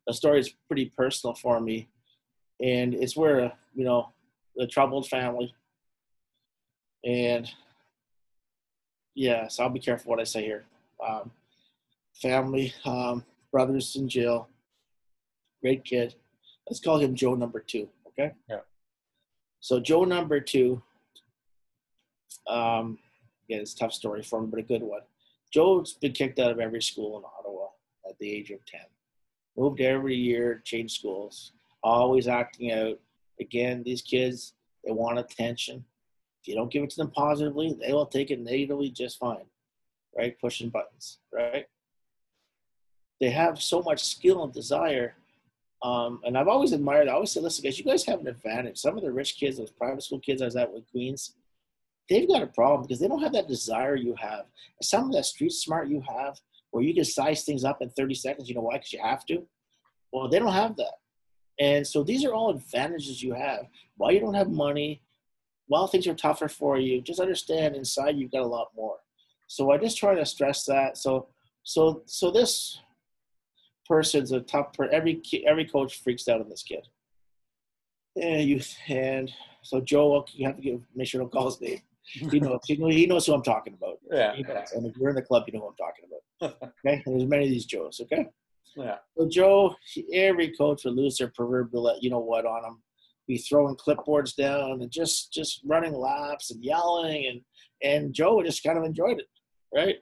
a 0.09 0.13
story 0.13 0.41
is 0.41 0.55
pretty 0.67 0.87
personal 0.97 1.35
for 1.35 1.61
me, 1.61 1.89
and 2.63 2.95
it's 2.95 3.17
where 3.17 3.53
you 3.75 3.85
know 3.85 4.13
the 4.57 4.67
troubled 4.67 5.09
family, 5.09 5.55
and 7.05 7.51
yeah, 9.15 9.49
so 9.49 9.65
I'll 9.65 9.71
be 9.71 9.81
careful 9.81 10.11
what 10.11 10.21
I 10.21 10.25
say 10.25 10.43
here. 10.43 10.65
Um, 11.07 11.31
family, 12.21 12.73
um, 12.85 13.25
brothers 13.53 13.97
in 13.97 14.09
jail, 14.09 14.49
great 15.63 15.85
kid. 15.85 16.15
Let's 16.69 16.81
call 16.81 16.99
him 16.99 17.15
Joe 17.15 17.35
number 17.35 17.61
two. 17.61 17.89
Okay. 18.09 18.33
Yeah. 18.49 18.61
So 19.61 19.81
Joe 19.81 20.05
number 20.05 20.41
two. 20.41 20.83
Um, 22.47 22.99
again, 23.49 23.61
it's 23.61 23.75
a 23.75 23.79
tough 23.79 23.93
story 23.93 24.23
for 24.23 24.39
him, 24.39 24.51
but 24.51 24.61
a 24.61 24.65
good 24.65 24.83
one. 24.83 25.03
Joe's 25.53 25.95
been 25.95 26.13
kicked 26.13 26.39
out 26.39 26.51
of 26.51 26.61
every 26.61 26.83
school 26.83 27.19
in 27.19 27.25
Ottawa 27.25 27.69
at 28.09 28.19
the 28.19 28.31
age 28.31 28.51
of 28.51 28.65
10. 28.67 28.81
Moved 29.57 29.81
every 29.81 30.15
year, 30.15 30.63
changed 30.65 30.97
schools, 30.97 31.53
always 31.83 32.29
acting 32.29 32.73
out. 32.73 32.99
Again, 33.41 33.83
these 33.85 34.03
kids, 34.03 34.55
they 34.85 34.93
want 34.93 35.19
attention. 35.19 35.85
If 36.43 36.49
you 36.49 36.55
don't 36.55 36.71
give 36.71 36.85
it 36.85 36.91
to 36.91 36.97
them 36.97 37.11
positively, 37.11 37.77
they 37.79 37.93
will 37.93 38.07
take 38.07 38.31
it 38.31 38.41
negatively 38.41 38.91
just 38.91 39.19
fine, 39.19 39.45
right? 40.17 40.39
Pushing 40.41 40.71
buttons, 40.71 41.19
right? 41.33 41.67
They 43.21 43.31
have 43.31 43.61
so 43.61 43.83
much 43.83 44.05
skill 44.05 44.45
and 44.45 44.53
desire. 44.53 45.15
Um, 45.83 46.21
and 46.25 46.39
I've 46.39 46.49
always 46.49 46.73
admired, 46.73 47.09
I 47.09 47.13
always 47.13 47.33
say, 47.33 47.41
listen, 47.41 47.65
guys, 47.65 47.79
you 47.79 47.85
guys 47.85 48.05
have 48.07 48.21
an 48.21 48.29
advantage. 48.29 48.79
Some 48.79 48.97
of 48.97 49.03
the 49.03 49.13
rich 49.13 49.37
kids, 49.37 49.59
those 49.59 49.71
private 49.71 50.03
school 50.03 50.21
kids 50.21 50.41
I 50.41 50.47
was 50.47 50.57
at 50.57 50.73
with 50.73 50.91
Queens, 50.91 51.35
they've 52.11 52.29
got 52.29 52.43
a 52.43 52.47
problem 52.49 52.83
because 52.83 52.99
they 52.99 53.09
don't 53.09 53.23
have 53.23 53.33
that 53.33 53.49
desire 53.49 53.97
you 53.97 54.15
have. 54.19 54.45
Some 54.83 55.07
of 55.07 55.13
that 55.13 55.25
street 55.25 55.53
smart 55.53 55.89
you 55.89 56.03
have, 56.09 56.39
where 56.73 56.83
you 56.83 56.93
can 56.93 57.05
size 57.05 57.45
things 57.45 57.65
up 57.65 57.81
in 57.81 57.89
30 57.91 58.15
seconds, 58.15 58.49
you 58.49 58.55
know 58.55 58.63
why? 58.63 58.75
Because 58.77 58.93
you 58.93 59.01
have 59.03 59.25
to. 59.27 59.47
Well, 60.13 60.29
they 60.29 60.41
don't 60.41 60.53
have 60.53 60.77
that. 60.77 60.95
And 61.59 61.87
so 61.87 62.03
these 62.03 62.25
are 62.25 62.35
all 62.35 62.51
advantages 62.51 63.23
you 63.23 63.33
have. 63.35 63.67
While 63.97 64.13
you 64.13 64.21
don't 64.21 64.35
have 64.35 64.51
money, 64.51 65.03
while 65.69 65.87
things 65.87 66.07
are 66.09 66.15
tougher 66.15 66.49
for 66.49 66.79
you, 66.79 67.01
just 67.01 67.21
understand 67.21 67.77
inside 67.77 68.17
you've 68.17 68.33
got 68.33 68.43
a 68.43 68.47
lot 68.47 68.71
more. 68.75 68.97
So 69.47 69.71
I 69.71 69.79
just 69.79 69.99
try 69.99 70.15
to 70.15 70.27
stress 70.27 70.65
that. 70.65 70.97
So 70.97 71.29
so 71.63 72.03
so 72.07 72.31
this 72.31 72.81
person's 73.87 74.33
a 74.33 74.41
tough 74.41 74.73
per 74.73 74.87
every 74.87 75.23
every 75.47 75.67
coach 75.67 76.01
freaks 76.03 76.29
out 76.29 76.41
on 76.41 76.49
this 76.49 76.63
kid. 76.63 76.89
And 78.17 78.49
you 78.49 78.61
and 78.89 79.31
so 79.63 79.81
Joe, 79.81 80.25
you 80.33 80.47
have 80.47 80.57
to 80.57 80.63
give, 80.63 80.81
make 80.95 81.07
sure 81.07 81.21
don't 81.21 81.31
call 81.31 81.47
his 81.47 81.61
name. 81.61 81.81
He 82.13 82.41
knows 82.41 82.61
he 82.67 83.07
knows, 83.07 83.27
who 83.27 83.35
I'm 83.35 83.43
talking 83.43 83.75
about. 83.75 83.99
Yeah. 84.11 84.33
And 84.75 84.87
if 84.87 84.97
you're 84.97 85.11
in 85.11 85.15
the 85.15 85.23
club, 85.23 85.45
you 85.47 85.53
know 85.53 85.61
who 85.61 85.69
I'm 85.69 85.77
talking 85.77 86.05
about. 86.07 86.17
Okay, 86.43 87.03
and 87.05 87.21
there's 87.21 87.29
many 87.29 87.45
of 87.45 87.51
these 87.51 87.67
Joes. 87.67 88.01
Okay. 88.03 88.27
Yeah. 88.77 88.97
So 89.17 89.29
Joe, 89.29 89.75
every 90.13 90.57
coach 90.57 90.85
would 90.85 90.95
lose 90.95 91.19
their 91.19 91.29
proverbial, 91.29 91.99
you 92.01 92.09
know 92.09 92.21
what, 92.21 92.47
on 92.47 92.65
him. 92.65 92.83
Be 93.29 93.37
throwing 93.37 93.77
clipboards 93.77 94.35
down 94.35 94.81
and 94.81 94.91
just 94.91 95.33
just 95.33 95.61
running 95.65 95.93
laps 95.93 96.51
and 96.51 96.65
yelling, 96.65 97.27
and 97.27 97.41
and 97.83 98.15
Joe 98.15 98.43
just 98.43 98.63
kind 98.63 98.79
of 98.79 98.85
enjoyed 98.85 99.19
it, 99.19 99.29
right? 99.75 99.97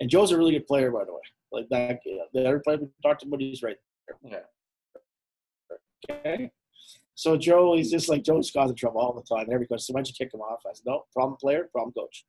And 0.00 0.08
Joe's 0.08 0.32
a 0.32 0.38
really 0.38 0.52
good 0.52 0.66
player, 0.66 0.90
by 0.90 1.04
the 1.04 1.12
way. 1.12 1.20
Like 1.52 1.68
that, 1.70 2.00
the 2.32 2.40
other 2.46 2.60
player 2.60 2.78
we 2.78 2.88
talked 3.02 3.22
about, 3.22 3.32
but 3.32 3.40
he's 3.40 3.62
right 3.62 3.76
there. 4.06 4.32
Yeah. 4.32 6.14
Okay. 6.14 6.50
So 7.20 7.36
Joe, 7.36 7.76
he's 7.76 7.90
just 7.90 8.08
like 8.08 8.24
Joe's 8.24 8.50
causing 8.50 8.74
trouble 8.74 9.02
all 9.02 9.12
the 9.12 9.20
time. 9.20 9.48
Every 9.52 9.66
coach, 9.66 9.82
so 9.82 9.92
why'd 9.92 10.08
you 10.08 10.14
kick 10.16 10.32
him 10.32 10.40
off? 10.40 10.60
I 10.66 10.72
said, 10.72 10.86
no, 10.86 11.04
problem 11.12 11.36
player, 11.38 11.68
problem 11.70 11.92
coach. 11.92 12.24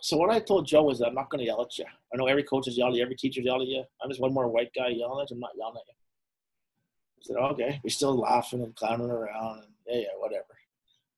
So 0.00 0.16
what 0.16 0.30
I 0.30 0.38
told 0.38 0.64
Joe 0.64 0.88
is 0.90 1.00
I'm 1.00 1.16
not 1.16 1.28
going 1.28 1.40
to 1.40 1.44
yell 1.44 1.60
at 1.60 1.76
you. 1.76 1.86
I 1.86 2.16
know 2.16 2.26
every 2.26 2.44
coach 2.44 2.68
is 2.68 2.78
yelling 2.78 2.92
at 2.92 2.98
you, 2.98 3.02
every 3.02 3.16
teacher's 3.16 3.44
yelling 3.44 3.62
at 3.62 3.68
you. 3.68 3.84
I'm 4.00 4.08
just 4.08 4.20
one 4.20 4.32
more 4.32 4.46
white 4.46 4.70
guy 4.76 4.90
yelling 4.90 5.24
at 5.24 5.30
you. 5.30 5.34
I'm 5.34 5.40
not 5.40 5.50
yelling 5.58 5.74
at 5.74 5.88
you. 5.88 5.94
I 7.18 7.22
said, 7.24 7.36
okay. 7.50 7.80
We're 7.82 7.90
still 7.90 8.16
laughing 8.16 8.62
and 8.62 8.72
clowning 8.76 9.10
around 9.10 9.64
and 9.64 9.72
yeah, 9.88 10.02
yeah, 10.02 10.14
whatever. 10.18 10.56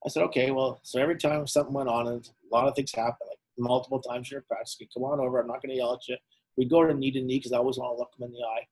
I 0.06 0.08
said, 0.08 0.22
okay, 0.22 0.50
well, 0.50 0.80
so 0.82 0.98
every 0.98 1.18
time 1.18 1.46
something 1.46 1.74
went 1.74 1.90
on 1.90 2.08
and 2.08 2.26
a 2.26 2.54
lot 2.54 2.68
of 2.68 2.74
things 2.74 2.94
happened, 2.94 3.28
like 3.28 3.38
multiple 3.58 4.00
times 4.00 4.30
during 4.30 4.46
practice, 4.48 4.78
come 4.94 5.04
on 5.04 5.20
over. 5.20 5.42
I'm 5.42 5.46
not 5.46 5.60
going 5.60 5.72
to 5.72 5.76
yell 5.76 5.92
at 5.92 6.08
you. 6.08 6.16
We 6.56 6.64
go 6.64 6.86
to 6.86 6.94
knee 6.94 7.10
to 7.10 7.20
knee 7.20 7.36
because 7.36 7.52
I 7.52 7.58
always 7.58 7.76
want 7.76 7.94
to 7.94 7.98
look 7.98 8.16
them 8.16 8.28
in 8.28 8.32
the 8.32 8.46
eye. 8.46 8.66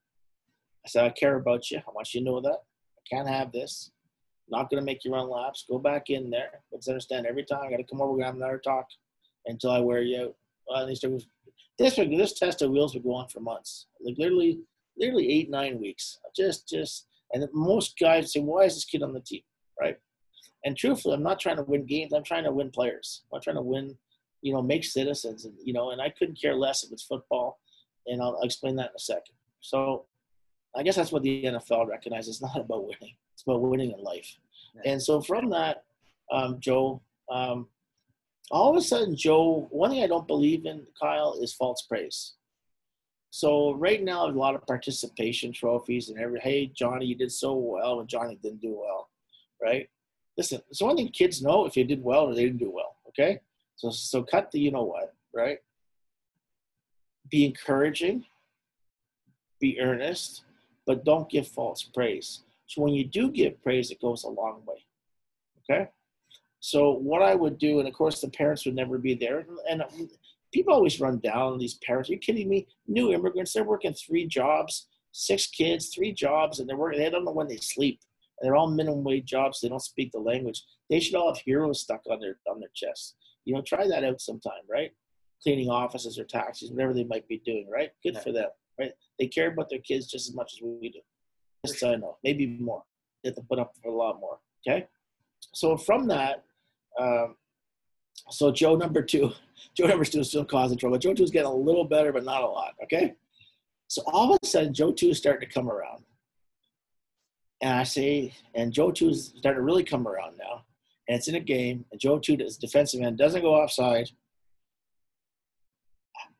I 0.86 0.88
said, 0.88 1.04
I 1.04 1.10
care 1.10 1.36
about 1.36 1.70
you. 1.70 1.80
I 1.86 1.90
want 1.94 2.14
you 2.14 2.20
to 2.20 2.24
know 2.24 2.40
that. 2.40 2.60
I 2.96 3.14
can't 3.14 3.28
have 3.28 3.52
this. 3.52 3.90
Not 4.48 4.70
going 4.70 4.80
to 4.80 4.84
make 4.84 5.04
you 5.04 5.12
run 5.12 5.30
laps. 5.30 5.64
Go 5.68 5.78
back 5.78 6.10
in 6.10 6.30
there. 6.30 6.60
Let's 6.72 6.88
understand 6.88 7.26
every 7.26 7.44
time 7.44 7.60
I 7.62 7.70
got 7.70 7.76
to 7.76 7.84
come 7.84 8.00
over. 8.00 8.12
We're 8.12 8.18
going 8.18 8.24
to 8.24 8.26
have 8.26 8.36
another 8.36 8.58
talk 8.58 8.86
until 9.46 9.70
I 9.70 9.80
wear 9.80 10.02
you 10.02 10.22
out. 10.22 10.36
Well, 10.68 10.86
these 10.86 11.00
things, 11.00 11.26
this 11.78 11.96
this 11.96 12.38
test 12.38 12.62
of 12.62 12.70
wheels 12.70 12.94
would 12.94 13.02
go 13.02 13.14
on 13.14 13.28
for 13.28 13.40
months, 13.40 13.86
like 14.00 14.16
literally, 14.18 14.60
literally 14.96 15.32
eight 15.32 15.50
nine 15.50 15.80
weeks. 15.80 16.18
Just 16.36 16.68
just 16.68 17.06
and 17.32 17.48
most 17.52 17.98
guys 17.98 18.32
say, 18.32 18.40
why 18.40 18.64
is 18.64 18.74
this 18.74 18.84
kid 18.84 19.02
on 19.02 19.12
the 19.12 19.20
team, 19.20 19.42
right? 19.80 19.96
And 20.64 20.76
truthfully, 20.76 21.14
I'm 21.14 21.22
not 21.22 21.40
trying 21.40 21.56
to 21.56 21.64
win 21.64 21.86
games. 21.86 22.12
I'm 22.12 22.22
trying 22.22 22.44
to 22.44 22.52
win 22.52 22.70
players. 22.70 23.22
I'm 23.34 23.40
trying 23.40 23.56
to 23.56 23.62
win, 23.62 23.96
you 24.42 24.52
know, 24.52 24.62
make 24.62 24.84
citizens, 24.84 25.44
and 25.44 25.54
you 25.62 25.72
know, 25.72 25.90
and 25.90 26.00
I 26.00 26.10
couldn't 26.10 26.40
care 26.40 26.54
less 26.54 26.84
if 26.84 26.92
it's 26.92 27.02
football, 27.02 27.58
and 28.06 28.22
I'll, 28.22 28.36
I'll 28.36 28.42
explain 28.42 28.76
that 28.76 28.90
in 28.90 28.96
a 28.96 29.00
second. 29.00 29.34
So, 29.60 30.06
I 30.76 30.82
guess 30.82 30.96
that's 30.96 31.12
what 31.12 31.22
the 31.22 31.44
NFL 31.44 31.88
recognizes. 31.88 32.36
It's 32.36 32.42
not 32.56 32.60
about 32.60 32.84
winning. 32.84 33.14
It's 33.34 33.42
about 33.46 33.60
winning 33.60 33.92
in 33.92 34.02
life. 34.02 34.36
And 34.84 35.02
so 35.02 35.20
from 35.20 35.50
that, 35.50 35.84
um, 36.30 36.58
Joe, 36.60 37.02
um, 37.30 37.68
all 38.50 38.70
of 38.70 38.76
a 38.76 38.80
sudden, 38.80 39.16
Joe, 39.16 39.68
one 39.70 39.90
thing 39.90 40.02
I 40.02 40.06
don't 40.06 40.26
believe 40.26 40.66
in, 40.66 40.86
Kyle, 41.00 41.38
is 41.40 41.54
false 41.54 41.82
praise. 41.82 42.34
So 43.30 43.72
right 43.74 44.02
now, 44.02 44.26
a 44.26 44.30
lot 44.30 44.54
of 44.54 44.66
participation 44.66 45.52
trophies 45.52 46.10
and 46.10 46.18
every, 46.18 46.38
hey, 46.40 46.66
Johnny, 46.66 47.06
you 47.06 47.14
did 47.14 47.32
so 47.32 47.54
well, 47.54 48.00
and 48.00 48.08
Johnny 48.08 48.38
didn't 48.42 48.60
do 48.60 48.78
well, 48.78 49.08
right? 49.62 49.88
Listen, 50.36 50.60
it's 50.70 50.82
one 50.82 50.96
thing 50.96 51.08
kids 51.08 51.42
know 51.42 51.64
if 51.64 51.74
they 51.74 51.82
did 51.82 52.02
well 52.02 52.24
or 52.24 52.34
they 52.34 52.44
didn't 52.44 52.58
do 52.58 52.70
well, 52.70 52.96
okay? 53.08 53.40
So, 53.76 53.90
so 53.90 54.22
cut 54.22 54.50
the 54.50 54.60
you 54.60 54.70
know 54.70 54.84
what, 54.84 55.14
right? 55.34 55.58
Be 57.30 57.46
encouraging, 57.46 58.26
be 59.60 59.80
earnest, 59.80 60.42
but 60.86 61.04
don't 61.04 61.30
give 61.30 61.46
false 61.48 61.82
praise. 61.82 62.40
So 62.66 62.82
when 62.82 62.94
you 62.94 63.04
do 63.04 63.30
give 63.30 63.62
praise, 63.62 63.90
it 63.90 64.00
goes 64.00 64.24
a 64.24 64.28
long 64.28 64.62
way, 64.66 64.84
okay? 65.60 65.90
So 66.60 66.92
what 66.92 67.22
I 67.22 67.34
would 67.34 67.58
do, 67.58 67.78
and 67.80 67.88
of 67.88 67.94
course 67.94 68.20
the 68.20 68.28
parents 68.30 68.64
would 68.64 68.74
never 68.76 68.98
be 68.98 69.14
there, 69.14 69.46
and 69.68 69.82
people 70.52 70.72
always 70.72 71.00
run 71.00 71.18
down 71.18 71.58
these 71.58 71.74
parents. 71.74 72.08
Are 72.08 72.12
you 72.12 72.18
kidding 72.18 72.48
me? 72.48 72.66
New 72.86 73.12
immigrants, 73.12 73.52
they're 73.52 73.64
working 73.64 73.94
three 73.94 74.26
jobs, 74.26 74.88
six 75.12 75.46
kids, 75.48 75.88
three 75.94 76.12
jobs, 76.12 76.60
and 76.60 76.68
they're 76.68 76.76
working. 76.76 77.00
They 77.00 77.10
don't 77.10 77.24
know 77.24 77.32
when 77.32 77.48
they 77.48 77.56
sleep. 77.56 78.00
And 78.40 78.46
they're 78.48 78.56
all 78.56 78.70
minimum 78.70 79.04
wage 79.04 79.26
jobs. 79.26 79.60
They 79.60 79.68
don't 79.68 79.80
speak 79.82 80.12
the 80.12 80.18
language. 80.18 80.64
They 80.88 81.00
should 81.00 81.14
all 81.14 81.32
have 81.34 81.42
heroes 81.42 81.80
stuck 81.80 82.02
on 82.10 82.20
their 82.20 82.38
on 82.50 82.60
their 82.60 82.70
chests. 82.74 83.14
You 83.44 83.54
know, 83.54 83.62
try 83.62 83.86
that 83.88 84.04
out 84.04 84.20
sometime, 84.20 84.62
right? 84.70 84.92
Cleaning 85.42 85.68
offices 85.68 86.18
or 86.18 86.24
taxis, 86.24 86.70
whatever 86.70 86.94
they 86.94 87.04
might 87.04 87.26
be 87.28 87.38
doing, 87.44 87.68
right? 87.70 87.90
Good 88.02 88.14
Yeah. 88.14 88.20
for 88.20 88.32
them, 88.32 88.50
right? 88.82 88.92
They 89.18 89.26
care 89.26 89.52
about 89.52 89.70
their 89.70 89.80
kids 89.80 90.06
just 90.06 90.28
as 90.28 90.34
much 90.34 90.54
as 90.54 90.62
we 90.62 90.90
do. 90.90 91.00
Just 91.66 91.78
so 91.78 91.92
I 91.92 91.96
know, 91.96 92.18
maybe 92.24 92.46
more. 92.46 92.82
They 93.22 93.28
have 93.28 93.36
to 93.36 93.42
put 93.42 93.58
up 93.58 93.74
for 93.80 93.88
a 93.88 93.94
lot 93.94 94.18
more. 94.20 94.38
Okay, 94.66 94.86
so 95.52 95.76
from 95.76 96.08
that, 96.08 96.44
um, 96.98 97.36
so 98.30 98.50
Joe 98.50 98.76
number 98.76 99.02
two, 99.02 99.30
Joe 99.76 99.86
number 99.86 100.04
two 100.04 100.20
is 100.20 100.28
still 100.28 100.44
causing 100.44 100.78
trouble. 100.78 100.98
Joe 100.98 101.14
two 101.14 101.22
is 101.22 101.30
getting 101.30 101.50
a 101.50 101.54
little 101.54 101.84
better, 101.84 102.12
but 102.12 102.24
not 102.24 102.42
a 102.42 102.46
lot. 102.46 102.74
Okay, 102.82 103.14
so 103.88 104.02
all 104.06 104.32
of 104.32 104.40
a 104.42 104.46
sudden, 104.46 104.74
Joe 104.74 104.92
two 104.92 105.10
is 105.10 105.18
starting 105.18 105.48
to 105.48 105.54
come 105.54 105.70
around, 105.70 106.02
and 107.60 107.78
I 107.78 107.84
say, 107.84 108.34
and 108.54 108.72
Joe 108.72 108.90
two 108.90 109.10
is 109.10 109.32
starting 109.36 109.60
to 109.60 109.64
really 109.64 109.84
come 109.84 110.08
around 110.08 110.36
now, 110.38 110.64
and 111.08 111.16
it's 111.16 111.28
in 111.28 111.36
a 111.36 111.40
game, 111.40 111.84
and 111.92 112.00
Joe 112.00 112.18
two 112.18 112.34
is 112.34 112.56
defensive 112.56 113.02
end 113.02 113.18
doesn't 113.18 113.42
go 113.42 113.54
offside, 113.54 114.10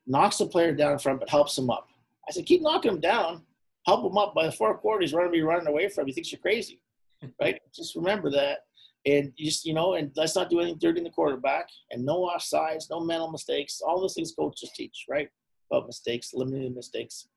knocks 0.05 0.37
the 0.37 0.47
player 0.47 0.73
down 0.73 0.93
in 0.93 0.99
front, 0.99 1.21
but 1.21 1.29
helps 1.29 1.57
him 1.57 1.69
up. 1.69 1.87
I 2.27 2.31
said, 2.31 2.45
keep 2.45 2.61
knocking 2.61 2.91
him 2.91 2.99
down, 2.99 3.43
help 3.85 4.09
him 4.09 4.17
up. 4.17 4.33
By 4.33 4.45
the 4.45 4.51
fourth 4.51 4.79
quarter, 4.81 5.01
he's 5.01 5.13
running 5.13 5.31
me 5.31 5.41
running 5.41 5.67
away 5.67 5.89
from. 5.89 6.07
He 6.07 6.13
thinks 6.13 6.31
you're 6.31 6.39
crazy, 6.39 6.81
right? 7.41 7.59
Just 7.75 7.95
remember 7.95 8.29
that 8.31 8.59
and 9.05 9.33
just 9.37 9.65
you 9.65 9.73
know, 9.73 9.95
and 9.95 10.11
let's 10.15 10.35
not 10.35 10.49
do 10.49 10.59
anything 10.59 10.79
dirty 10.79 10.99
in 10.99 11.03
the 11.03 11.09
quarterback, 11.09 11.67
and 11.91 12.05
no 12.05 12.29
offsides, 12.29 12.89
no 12.89 12.99
mental 12.99 13.29
mistakes. 13.29 13.81
All 13.81 13.99
those 13.99 14.13
things 14.13 14.33
coaches 14.33 14.71
teach, 14.75 15.05
right? 15.09 15.29
About 15.71 15.87
mistakes, 15.87 16.33
limiting 16.33 16.73
mistakes. 16.73 17.27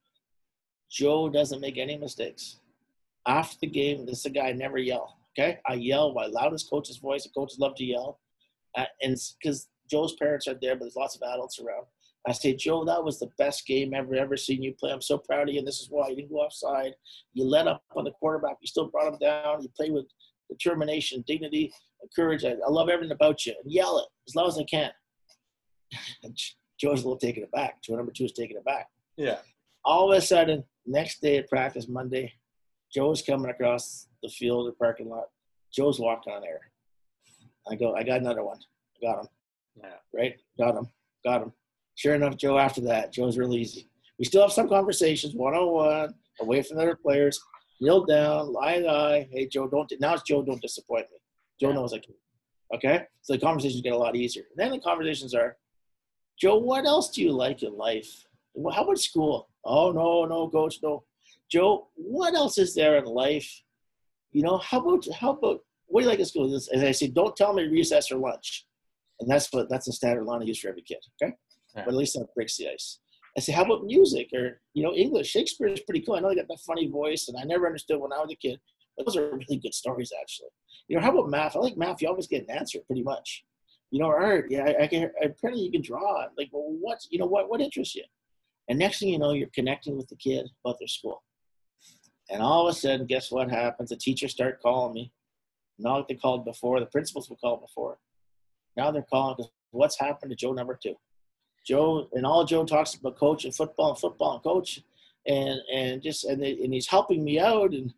Joe 0.89 1.29
doesn't 1.29 1.59
make 1.59 1.77
any 1.77 1.97
mistakes. 1.97 2.59
After 3.27 3.57
the 3.61 3.67
game, 3.67 4.05
this 4.05 4.19
is 4.19 4.25
a 4.25 4.29
guy 4.29 4.47
I 4.47 4.53
never 4.53 4.77
yell. 4.77 5.17
Okay, 5.37 5.59
I 5.67 5.73
yell 5.73 6.13
my 6.13 6.25
loudest 6.25 6.69
coach's 6.69 6.97
voice. 6.97 7.23
The 7.23 7.29
coaches 7.29 7.59
love 7.59 7.75
to 7.75 7.83
yell, 7.83 8.19
uh, 8.77 8.85
and 9.01 9.17
because 9.41 9.67
Joe's 9.89 10.15
parents 10.15 10.47
are 10.47 10.57
there, 10.61 10.75
but 10.75 10.81
there's 10.81 10.95
lots 10.95 11.15
of 11.15 11.21
adults 11.21 11.59
around. 11.59 11.85
I 12.27 12.33
say, 12.33 12.53
Joe, 12.53 12.83
that 12.83 13.03
was 13.03 13.19
the 13.19 13.29
best 13.37 13.65
game 13.65 13.93
ever 13.93 14.15
ever 14.15 14.35
seen 14.35 14.61
you 14.61 14.73
play. 14.73 14.91
I'm 14.91 15.01
so 15.01 15.17
proud 15.17 15.47
of 15.47 15.53
you, 15.53 15.59
and 15.59 15.67
this 15.67 15.79
is 15.79 15.87
why 15.89 16.09
you 16.09 16.15
didn't 16.17 16.31
go 16.31 16.37
offside. 16.37 16.93
You 17.33 17.45
let 17.45 17.67
up 17.67 17.81
on 17.95 18.03
the 18.03 18.11
quarterback. 18.11 18.57
You 18.59 18.67
still 18.67 18.89
brought 18.89 19.13
him 19.13 19.19
down. 19.19 19.61
You 19.61 19.69
played 19.77 19.93
with 19.93 20.07
determination, 20.49 21.23
dignity, 21.25 21.71
and 22.01 22.11
courage. 22.13 22.43
I, 22.43 22.55
I 22.65 22.69
love 22.69 22.89
everything 22.89 23.13
about 23.13 23.45
you. 23.45 23.53
And 23.63 23.71
yell 23.71 23.99
it 23.99 24.07
as 24.27 24.35
loud 24.35 24.47
as 24.47 24.57
I 24.57 24.65
can. 24.65 24.91
and 26.23 26.37
Joe's 26.77 27.03
a 27.03 27.07
little 27.07 27.17
taken 27.17 27.43
aback. 27.43 27.81
Joe 27.81 27.95
number 27.95 28.11
two 28.11 28.25
is 28.25 28.33
taken 28.33 28.57
aback. 28.57 28.87
Yeah. 29.15 29.37
All 29.85 30.11
of 30.11 30.17
a 30.17 30.21
sudden, 30.21 30.65
next 30.85 31.21
day 31.21 31.37
at 31.37 31.49
practice, 31.49 31.87
Monday, 31.87 32.33
Joe's 32.93 33.21
coming 33.21 33.49
across 33.49 34.07
the 34.21 34.29
field 34.29 34.67
or 34.67 34.73
parking 34.73 35.09
lot. 35.09 35.25
Joe's 35.73 35.99
walking 35.99 36.33
on 36.33 36.43
air. 36.43 36.59
I 37.69 37.75
go, 37.75 37.95
I 37.95 38.03
got 38.03 38.19
another 38.19 38.43
one. 38.43 38.59
I 38.97 39.05
got 39.05 39.19
him. 39.21 39.27
Yeah. 39.77 39.89
Right? 40.13 40.35
Got 40.57 40.75
him. 40.75 40.87
Got 41.23 41.43
him. 41.43 41.53
Sure 41.97 42.15
enough, 42.15 42.37
Joe, 42.37 42.57
after 42.57 42.81
that, 42.81 43.11
Joe's 43.11 43.37
real 43.37 43.53
easy. 43.53 43.89
We 44.17 44.25
still 44.25 44.43
have 44.43 44.53
some 44.53 44.69
conversations, 44.69 45.35
one 45.35 45.53
on 45.53 45.73
one, 45.73 46.13
away 46.39 46.61
from 46.61 46.79
other 46.79 46.95
players 46.95 47.39
kneel 47.79 48.05
down, 48.05 48.51
lie 48.53 48.83
eye. 48.87 49.27
Hey, 49.31 49.47
Joe, 49.47 49.67
don't. 49.67 49.91
Now 49.99 50.13
it's 50.13 50.23
Joe, 50.23 50.41
don't 50.43 50.61
disappoint 50.61 51.05
me. 51.11 51.17
Joe 51.59 51.71
knows 51.71 51.93
I 51.93 51.99
can. 51.99 52.13
Okay, 52.73 53.03
so 53.21 53.33
the 53.33 53.39
conversations 53.39 53.81
get 53.81 53.93
a 53.93 53.97
lot 53.97 54.15
easier. 54.15 54.43
And 54.51 54.57
then 54.57 54.71
the 54.71 54.83
conversations 54.83 55.33
are, 55.33 55.55
Joe, 56.39 56.57
what 56.57 56.85
else 56.85 57.09
do 57.09 57.21
you 57.21 57.31
like 57.31 57.63
in 57.63 57.77
life? 57.77 58.25
How 58.73 58.83
about 58.83 58.99
school? 58.99 59.49
Oh 59.63 59.91
no, 59.91 60.25
no, 60.25 60.49
coach, 60.49 60.79
no. 60.83 61.03
Joe, 61.49 61.87
what 61.95 62.33
else 62.33 62.57
is 62.57 62.75
there 62.75 62.97
in 62.97 63.05
life? 63.05 63.49
You 64.31 64.43
know, 64.43 64.57
how 64.57 64.79
about 64.79 65.07
how 65.13 65.31
about 65.31 65.61
what 65.85 66.01
do 66.01 66.05
you 66.05 66.09
like 66.09 66.19
in 66.19 66.25
school? 66.25 66.59
And 66.71 66.85
I 66.85 66.91
say, 66.91 67.07
don't 67.07 67.35
tell 67.35 67.53
me 67.53 67.63
recess 67.63 68.11
or 68.11 68.17
lunch. 68.17 68.65
And 69.19 69.29
that's 69.29 69.51
what 69.53 69.69
that's 69.69 69.85
the 69.85 69.93
standard 69.93 70.25
line 70.25 70.41
I 70.41 70.45
use 70.45 70.59
for 70.59 70.69
every 70.69 70.81
kid. 70.81 70.97
Okay. 71.21 71.33
But 71.85 71.89
at 71.89 71.95
least 71.95 72.13
that 72.13 72.33
breaks 72.35 72.57
the 72.57 72.69
ice. 72.69 72.99
I 73.37 73.39
say, 73.39 73.51
how 73.51 73.63
about 73.63 73.85
music 73.85 74.29
or, 74.33 74.61
you 74.73 74.83
know, 74.83 74.93
English? 74.93 75.27
Shakespeare 75.27 75.67
is 75.67 75.81
pretty 75.81 76.01
cool. 76.01 76.15
I 76.15 76.19
know 76.19 76.29
they 76.29 76.35
got 76.35 76.47
that 76.47 76.59
funny 76.65 76.87
voice, 76.89 77.27
and 77.27 77.37
I 77.37 77.43
never 77.43 77.67
understood 77.67 77.99
when 77.99 78.11
I 78.11 78.17
was 78.19 78.31
a 78.31 78.35
kid. 78.35 78.59
But 78.97 79.05
those 79.05 79.15
are 79.15 79.29
really 79.29 79.59
good 79.61 79.75
stories, 79.75 80.11
actually. 80.19 80.49
You 80.87 80.95
know, 80.95 81.03
how 81.03 81.11
about 81.11 81.29
math? 81.29 81.55
I 81.55 81.59
like 81.59 81.77
math. 81.77 82.01
You 82.01 82.07
always 82.07 82.27
get 82.27 82.47
an 82.47 82.57
answer, 82.57 82.79
pretty 82.87 83.03
much. 83.03 83.45
You 83.91 83.99
know, 83.99 84.07
art. 84.07 84.47
Yeah, 84.49 84.65
I, 84.65 84.83
I 84.83 84.87
can. 84.87 85.11
Apparently, 85.23 85.63
you 85.63 85.71
can 85.71 85.83
draw. 85.83 86.25
Like, 86.37 86.49
well, 86.51 86.75
what? 86.81 86.99
You 87.11 87.19
know, 87.19 87.27
what? 87.27 87.49
What 87.49 87.61
interests 87.61 87.95
you? 87.95 88.03
And 88.69 88.79
next 88.79 88.99
thing 88.99 89.09
you 89.09 89.19
know, 89.19 89.33
you're 89.33 89.49
connecting 89.53 89.95
with 89.95 90.07
the 90.07 90.15
kid 90.15 90.49
about 90.65 90.77
their 90.79 90.87
school. 90.87 91.23
And 92.29 92.41
all 92.41 92.67
of 92.67 92.75
a 92.75 92.77
sudden, 92.77 93.05
guess 93.05 93.31
what 93.31 93.49
happens? 93.49 93.89
The 93.89 93.95
teachers 93.97 94.31
start 94.31 94.61
calling 94.61 94.93
me. 94.93 95.13
Not 95.79 95.97
like 95.97 96.07
they 96.07 96.15
called 96.15 96.43
before. 96.43 96.79
The 96.79 96.87
principals 96.87 97.29
would 97.29 97.39
call 97.39 97.57
before. 97.57 97.99
Now 98.75 98.91
they're 98.91 99.05
calling 99.09 99.35
because 99.37 99.51
what's 99.71 99.99
happened 99.99 100.31
to 100.31 100.35
Joe 100.35 100.53
number 100.53 100.77
two? 100.81 100.95
Joe 101.67 102.07
and 102.13 102.25
all 102.25 102.45
Joe 102.45 102.65
talks 102.65 102.93
about 102.93 103.17
coach 103.17 103.43
and 103.43 103.53
football 103.53 103.89
and 103.89 103.99
football 103.99 104.35
and 104.35 104.43
coach, 104.43 104.81
and 105.27 105.59
and 105.73 106.01
just 106.01 106.23
and 106.23 106.41
they, 106.41 106.51
and 106.51 106.73
he's 106.73 106.87
helping 106.87 107.23
me 107.23 107.39
out 107.39 107.73
and 107.73 107.93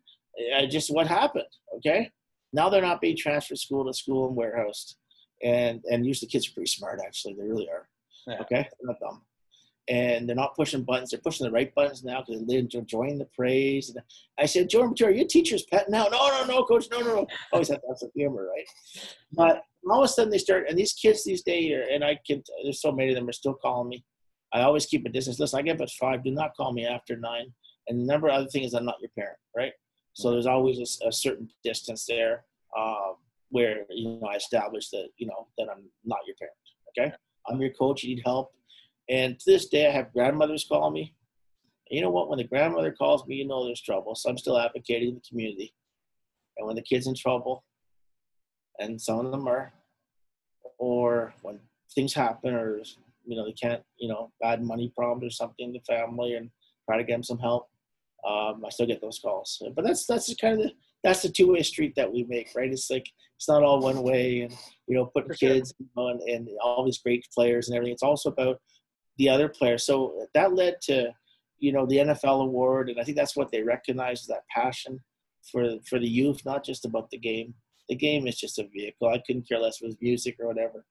I 0.56 0.66
just 0.66 0.92
what 0.92 1.06
happened. 1.06 1.44
Okay, 1.76 2.10
now 2.52 2.68
they're 2.68 2.82
not 2.82 3.00
being 3.00 3.16
transferred 3.16 3.58
school 3.58 3.86
to 3.86 3.94
school 3.94 4.26
and 4.26 4.36
warehoused, 4.36 4.96
and 5.42 5.82
and 5.88 6.04
usually 6.04 6.28
kids 6.28 6.48
are 6.48 6.52
pretty 6.52 6.70
smart 6.70 7.00
actually 7.04 7.34
they 7.34 7.44
really 7.44 7.68
are. 7.68 7.88
Yeah. 8.26 8.40
Okay, 8.40 8.68
they're 8.80 8.88
not 8.88 9.00
dumb. 9.00 9.22
And 9.88 10.28
they're 10.28 10.36
not 10.36 10.54
pushing 10.54 10.84
buttons. 10.84 11.10
They're 11.10 11.20
pushing 11.20 11.46
the 11.46 11.50
right 11.50 11.74
buttons 11.74 12.04
now 12.04 12.22
because 12.24 12.46
they're 12.46 12.60
enjoying 12.60 13.18
the 13.18 13.24
praise. 13.36 13.88
And 13.88 13.98
I 14.38 14.46
said, 14.46 14.68
Jordan, 14.68 14.94
are 15.04 15.10
you 15.10 15.26
teacher's 15.26 15.64
pet 15.64 15.90
now? 15.90 16.04
No, 16.04 16.28
no, 16.28 16.44
no, 16.46 16.62
coach, 16.62 16.86
no, 16.92 17.00
no, 17.00 17.06
no. 17.06 17.26
Always 17.52 17.68
have 17.70 17.80
that's 17.88 18.04
a 18.04 18.08
humor, 18.14 18.46
right? 18.46 18.68
But 19.32 19.64
all 19.88 20.02
of 20.02 20.04
a 20.04 20.08
sudden 20.08 20.30
they 20.30 20.38
start, 20.38 20.66
and 20.68 20.78
these 20.78 20.92
kids 20.92 21.24
these 21.24 21.42
days, 21.42 21.86
and 21.90 22.04
I 22.04 22.18
can, 22.26 22.42
there's 22.62 22.82
so 22.82 22.92
many 22.92 23.10
of 23.10 23.14
them 23.14 23.28
are 23.28 23.32
still 23.32 23.54
calling 23.54 23.88
me. 23.88 24.04
I 24.52 24.62
always 24.62 24.86
keep 24.86 25.06
a 25.06 25.08
distance. 25.08 25.38
Listen, 25.38 25.60
I 25.60 25.62
get 25.62 25.76
up 25.76 25.82
at 25.82 25.90
five. 25.90 26.24
Do 26.24 26.32
not 26.32 26.56
call 26.56 26.72
me 26.72 26.84
after 26.84 27.16
nine. 27.16 27.52
And 27.88 28.00
the 28.00 28.04
number 28.04 28.28
of 28.28 28.34
other 28.34 28.48
thing 28.48 28.64
is 28.64 28.74
I'm 28.74 28.84
not 28.84 29.00
your 29.00 29.10
parent, 29.16 29.38
right? 29.56 29.72
So 30.12 30.30
there's 30.30 30.46
always 30.46 31.00
a, 31.02 31.08
a 31.08 31.12
certain 31.12 31.48
distance 31.64 32.04
there 32.06 32.44
um, 32.76 33.14
where 33.50 33.84
you 33.90 34.18
know 34.20 34.28
I 34.28 34.36
establish 34.36 34.90
that 34.90 35.08
you 35.18 35.26
know 35.26 35.48
that 35.56 35.68
I'm 35.70 35.84
not 36.04 36.20
your 36.26 36.36
parent. 36.36 36.56
Okay, 36.88 37.16
I'm 37.48 37.60
your 37.60 37.70
coach. 37.70 38.02
You 38.02 38.16
need 38.16 38.22
help. 38.24 38.52
And 39.08 39.38
to 39.38 39.50
this 39.50 39.68
day, 39.68 39.88
I 39.88 39.90
have 39.90 40.12
grandmothers 40.12 40.66
call 40.68 40.90
me. 40.90 41.14
And 41.90 41.96
you 41.96 42.02
know 42.02 42.10
what? 42.10 42.28
When 42.28 42.38
the 42.38 42.44
grandmother 42.44 42.92
calls 42.92 43.26
me, 43.26 43.36
you 43.36 43.46
know 43.46 43.64
there's 43.64 43.82
trouble. 43.82 44.14
So 44.14 44.30
I'm 44.30 44.38
still 44.38 44.58
advocating 44.58 45.14
the 45.14 45.28
community. 45.28 45.74
And 46.56 46.66
when 46.66 46.76
the 46.76 46.82
kid's 46.82 47.06
in 47.06 47.14
trouble, 47.14 47.64
and 48.80 49.00
some 49.00 49.24
of 49.24 49.30
them 49.30 49.46
are, 49.46 49.72
or 50.78 51.32
when 51.42 51.60
things 51.94 52.14
happen, 52.14 52.54
or 52.54 52.80
you 53.24 53.36
know 53.36 53.44
they 53.44 53.52
can't, 53.52 53.82
you 53.98 54.08
know, 54.08 54.32
bad 54.40 54.62
money 54.62 54.92
problems 54.96 55.24
or 55.24 55.30
something 55.30 55.66
in 55.66 55.72
the 55.72 55.80
family, 55.80 56.34
and 56.34 56.50
try 56.88 56.96
to 56.96 57.04
get 57.04 57.12
them 57.12 57.22
some 57.22 57.38
help. 57.38 57.68
Um, 58.26 58.64
I 58.66 58.70
still 58.70 58.86
get 58.86 59.00
those 59.00 59.20
calls, 59.20 59.62
but 59.76 59.84
that's 59.84 60.06
that's 60.06 60.34
kind 60.34 60.54
of 60.54 60.66
the 60.66 60.72
that's 61.04 61.22
the 61.22 61.28
two 61.28 61.52
way 61.52 61.62
street 61.62 61.94
that 61.96 62.12
we 62.12 62.24
make, 62.24 62.50
right? 62.56 62.70
It's 62.70 62.90
like 62.90 63.06
it's 63.36 63.48
not 63.48 63.62
all 63.62 63.80
one 63.80 64.02
way, 64.02 64.42
and 64.42 64.54
you 64.86 64.96
know, 64.96 65.06
putting 65.06 65.30
kids 65.34 65.72
on 65.96 66.20
and 66.26 66.48
all 66.62 66.84
these 66.84 66.98
great 66.98 67.26
players 67.34 67.68
and 67.68 67.76
everything. 67.76 67.92
It's 67.92 68.02
also 68.02 68.30
about 68.30 68.60
the 69.18 69.28
other 69.28 69.48
players. 69.48 69.84
So 69.84 70.26
that 70.34 70.54
led 70.54 70.80
to 70.82 71.10
you 71.58 71.72
know 71.72 71.86
the 71.86 71.98
NFL 71.98 72.42
award, 72.42 72.88
and 72.88 72.98
I 72.98 73.04
think 73.04 73.16
that's 73.16 73.36
what 73.36 73.50
they 73.52 73.62
recognize 73.62 74.26
that 74.26 74.44
passion 74.50 75.00
for 75.50 75.76
for 75.88 75.98
the 75.98 76.08
youth, 76.08 76.44
not 76.44 76.64
just 76.64 76.84
about 76.84 77.10
the 77.10 77.18
game 77.18 77.54
the 77.90 77.96
game 77.96 78.28
is 78.28 78.38
just 78.38 78.58
a 78.60 78.66
vehicle. 78.72 79.08
I 79.08 79.18
couldn't 79.18 79.48
care 79.48 79.58
less 79.58 79.82
was 79.82 79.96
music 80.00 80.36
or 80.40 80.46
whatever. 80.46 80.86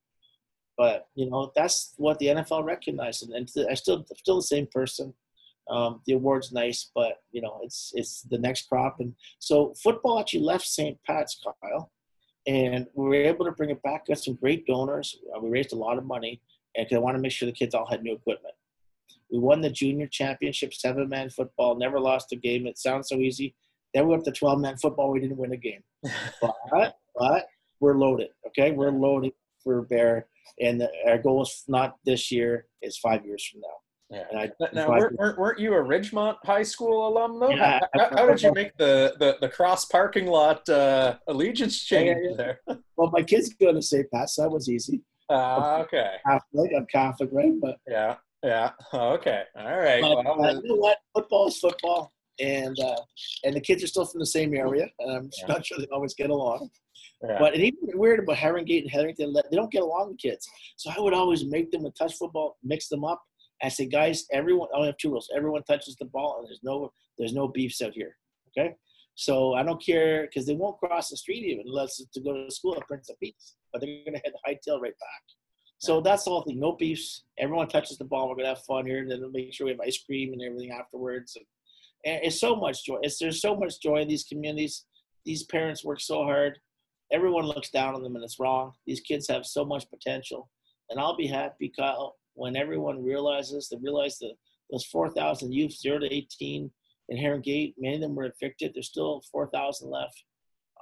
But 0.78 1.08
you 1.16 1.30
know, 1.30 1.52
that's 1.56 1.94
what 1.98 2.20
the 2.20 2.28
NFL 2.28 2.66
recognized, 2.66 3.24
and, 3.24 3.34
and 3.34 3.50
I 3.70 3.74
still 3.74 4.06
still 4.16 4.36
the 4.36 4.44
same 4.44 4.68
person. 4.72 5.14
Um, 5.70 6.02
the 6.06 6.14
award's 6.14 6.52
nice, 6.52 6.92
but 6.94 7.22
you 7.32 7.42
know, 7.42 7.60
it's 7.64 7.92
it's 7.96 8.22
the 8.24 8.38
next 8.38 8.68
crop, 8.70 8.98
and 9.00 9.14
so 9.40 9.74
football 9.82 10.20
actually 10.20 10.44
left 10.44 10.66
St. 10.66 10.98
Pat's, 11.06 11.42
Kyle, 11.44 11.92
and 12.48 12.86
we 12.94 13.08
were 13.08 13.16
able 13.16 13.46
to 13.46 13.52
bring 13.52 13.70
it 13.70 13.82
back. 13.82 14.08
Got 14.08 14.20
some 14.20 14.36
great 14.36 14.66
donors. 14.68 15.18
Uh, 15.36 15.40
we 15.40 15.50
raised 15.50 15.74
a 15.74 15.78
lot 15.78 15.98
of 15.98 16.06
money, 16.06 16.42
and 16.76 16.88
I 16.92 16.98
want 16.98 17.16
to 17.16 17.22
make 17.22 17.32
sure 17.32 17.46
the 17.46 17.52
kids 17.52 17.76
all 17.76 17.90
had 17.90 18.04
new 18.04 18.14
equipment. 18.14 18.56
We 19.32 19.40
won 19.40 19.62
the 19.62 19.70
junior 19.70 20.08
championship, 20.08 20.74
seven 20.74 21.08
man 21.08 21.30
football. 21.30 21.76
Never 21.76 22.00
lost 22.00 22.32
a 22.32 22.36
game. 22.36 22.68
It 22.68 22.78
sounds 22.78 23.10
so 23.10 23.18
easy. 23.18 23.54
Then 23.94 24.06
we 24.06 24.12
went 24.12 24.26
to 24.26 24.32
12 24.32 24.60
man 24.60 24.78
football. 24.78 25.12
We 25.12 25.20
didn't 25.20 25.38
win 25.38 25.54
a 25.54 25.58
game. 25.58 25.84
But, 26.42 26.96
but 27.16 27.48
we're 27.80 27.96
loaded. 27.96 28.30
Okay. 28.48 28.72
We're 28.72 28.92
loaded 28.92 29.34
for 29.64 29.82
Bear. 29.84 30.28
And 30.60 30.82
the, 30.82 30.90
our 31.08 31.18
goal 31.18 31.44
is 31.44 31.64
not 31.68 31.98
this 32.06 32.32
year, 32.32 32.66
it's 32.82 32.98
five 32.98 33.26
years 33.26 33.46
from 33.46 33.62
now. 33.62 33.68
Yeah. 34.10 34.24
And 34.32 34.40
I, 34.40 34.70
now, 34.74 34.90
weren't, 34.90 35.38
weren't, 35.38 35.60
you 35.60 35.74
a 35.76 35.78
Ridgemont 35.78 36.38
High 36.44 36.64
School 36.64 37.08
alum 37.08 37.40
though? 37.40 37.52
Yeah, 37.52 37.80
how, 37.94 38.10
how, 38.10 38.26
did 38.26 38.42
you 38.42 38.52
make 38.54 38.76
the, 38.78 39.14
the, 39.20 39.38
the 39.40 39.50
cross 39.50 39.86
parking 39.86 40.26
lot 40.26 40.68
uh, 40.68 41.18
allegiance 41.28 41.84
change 41.84 42.18
yeah, 42.24 42.36
there? 42.36 42.62
well, 42.98 43.12
my 43.12 43.22
kids 43.22 43.54
go 43.54 43.72
to 43.72 43.82
St. 43.82 44.10
Pat's, 44.12 44.36
so 44.36 44.44
that 44.44 44.50
was 44.50 44.68
easy. 44.68 45.04
Uh, 45.30 45.84
okay. 45.84 46.14
Catholic, 46.26 46.72
I'm 46.76 46.88
Catholic, 46.88 47.30
right? 47.32 47.54
But 47.62 47.78
yeah, 47.88 48.16
yeah. 48.44 48.72
Okay. 48.92 49.44
All 49.56 49.78
right. 49.78 50.02
But, 50.02 50.26
well, 50.26 50.44
uh, 50.44 50.54
you 50.54 50.70
know 50.70 50.76
what? 50.76 50.98
Football 51.14 51.48
is 51.50 51.60
football 51.60 52.12
and 52.40 52.80
uh, 52.80 52.96
and 53.44 53.56
the 53.56 53.62
kids 53.62 53.84
are 53.84 53.88
still 53.88 54.06
from 54.06 54.20
the 54.20 54.26
same 54.26 54.54
area. 54.54 54.88
I'm 55.08 55.30
yeah. 55.40 55.48
not 55.48 55.66
sure 55.66 55.78
they 55.78 55.88
always 55.92 56.14
get 56.14 56.30
along. 56.30 56.70
Yeah. 57.24 57.38
But 57.40 57.54
and 57.54 57.64
even 57.64 57.78
weird 57.94 58.20
about 58.20 58.38
Herongate 58.38 58.84
and 58.84 58.92
Heatherington, 58.92 59.34
they 59.34 59.58
don't 59.58 59.72
get 59.72 59.84
along 59.84 60.10
with 60.10 60.20
kids. 60.20 60.48
So 60.78 60.90
I 60.96 61.00
would 61.00 61.14
always 61.14 61.46
make 61.46 61.72
them 61.72 61.84
with 61.84 61.98
touch 61.98 62.16
football, 62.16 62.58
mix 62.64 62.88
them 62.88 63.04
up. 63.04 63.22
I 63.62 63.68
say, 63.68 63.88
guys, 63.88 64.26
everyone. 64.32 64.70
I 64.74 64.78
only 64.78 64.88
have 64.88 64.98
two 64.98 65.12
rules. 65.12 65.30
Everyone 65.36 65.64
touches 65.64 65.96
the 66.00 66.06
ball, 66.06 66.38
and 66.40 66.48
there's 66.48 66.62
no 66.64 66.92
there's 67.18 67.34
no 67.34 67.48
beefs 67.48 67.82
out 67.82 67.94
here. 67.94 68.16
Okay, 68.58 68.74
so 69.16 69.54
I 69.54 69.64
don't 69.64 69.84
care 69.84 70.24
because 70.24 70.48
they 70.48 70.56
won't 70.56 70.78
cross 70.78 71.10
the 71.10 71.18
street 71.18 71.44
even 71.44 71.66
unless 71.68 72.00
it's 72.00 72.12
to 72.12 72.22
go 72.22 72.34
to 72.34 72.52
school 72.52 72.76
at 72.78 72.88
Prince 72.88 73.10
of 73.10 73.20
Peace, 73.20 73.56
but 73.72 73.82
they're 73.82 74.00
gonna 74.06 74.22
head 74.24 74.34
hightail 74.48 74.80
right 74.82 74.98
back. 74.98 75.24
So 75.80 76.02
that's 76.02 76.26
the 76.26 76.30
whole 76.30 76.42
thing. 76.42 76.60
No 76.60 76.74
beefs. 76.74 77.24
Everyone 77.38 77.68
touches 77.68 77.98
the 77.98 78.06
ball. 78.06 78.30
We're 78.30 78.36
gonna 78.36 78.50
have 78.50 78.64
fun 78.64 78.86
here, 78.86 79.00
and 79.00 79.12
then 79.12 79.22
we'll 79.22 79.32
make 79.32 79.54
sure 79.54 79.66
we 79.66 79.72
have 79.72 79.82
ice 79.82 80.02
cream 80.06 80.32
and 80.34 80.42
everything 80.42 80.72
afterwards. 80.72 81.36
And, 81.36 81.46
and 82.06 82.24
it's 82.24 82.40
so 82.40 82.56
much 82.56 82.86
joy. 82.86 82.98
It's, 83.02 83.20
there's 83.20 83.42
so 83.42 83.56
much 83.56 83.82
joy 83.82 83.98
in 83.98 84.08
these 84.08 84.24
communities. 84.24 84.86
These 85.26 85.44
parents 85.44 85.84
work 85.84 86.00
so 86.00 86.24
hard. 86.24 86.60
Everyone 87.12 87.46
looks 87.46 87.70
down 87.70 87.96
on 87.96 88.04
them, 88.04 88.16
and 88.16 88.24
it's 88.24 88.40
wrong. 88.40 88.74
These 88.86 89.02
kids 89.02 89.28
have 89.30 89.46
so 89.46 89.66
much 89.66 89.90
potential, 89.90 90.50
and 90.90 91.00
I'll 91.00 91.18
be 91.18 91.28
happy, 91.28 91.72
Kyle, 91.78 92.16
when 92.34 92.56
everyone 92.56 93.04
realizes 93.04 93.68
they 93.70 93.78
realize 93.82 94.18
that 94.20 94.34
those 94.72 94.86
4,000 94.86 95.52
youth, 95.52 95.74
zero 95.74 96.00
to 96.00 96.14
18 96.14 96.72
in 97.10 97.18
Heron 97.18 97.42
Gate, 97.42 97.76
many 97.78 97.96
of 97.96 98.02
them 98.02 98.16
were 98.16 98.32
evicted. 98.32 98.72
There's 98.74 98.88
still 98.88 99.24
4,000 99.32 99.90
left. 99.90 100.24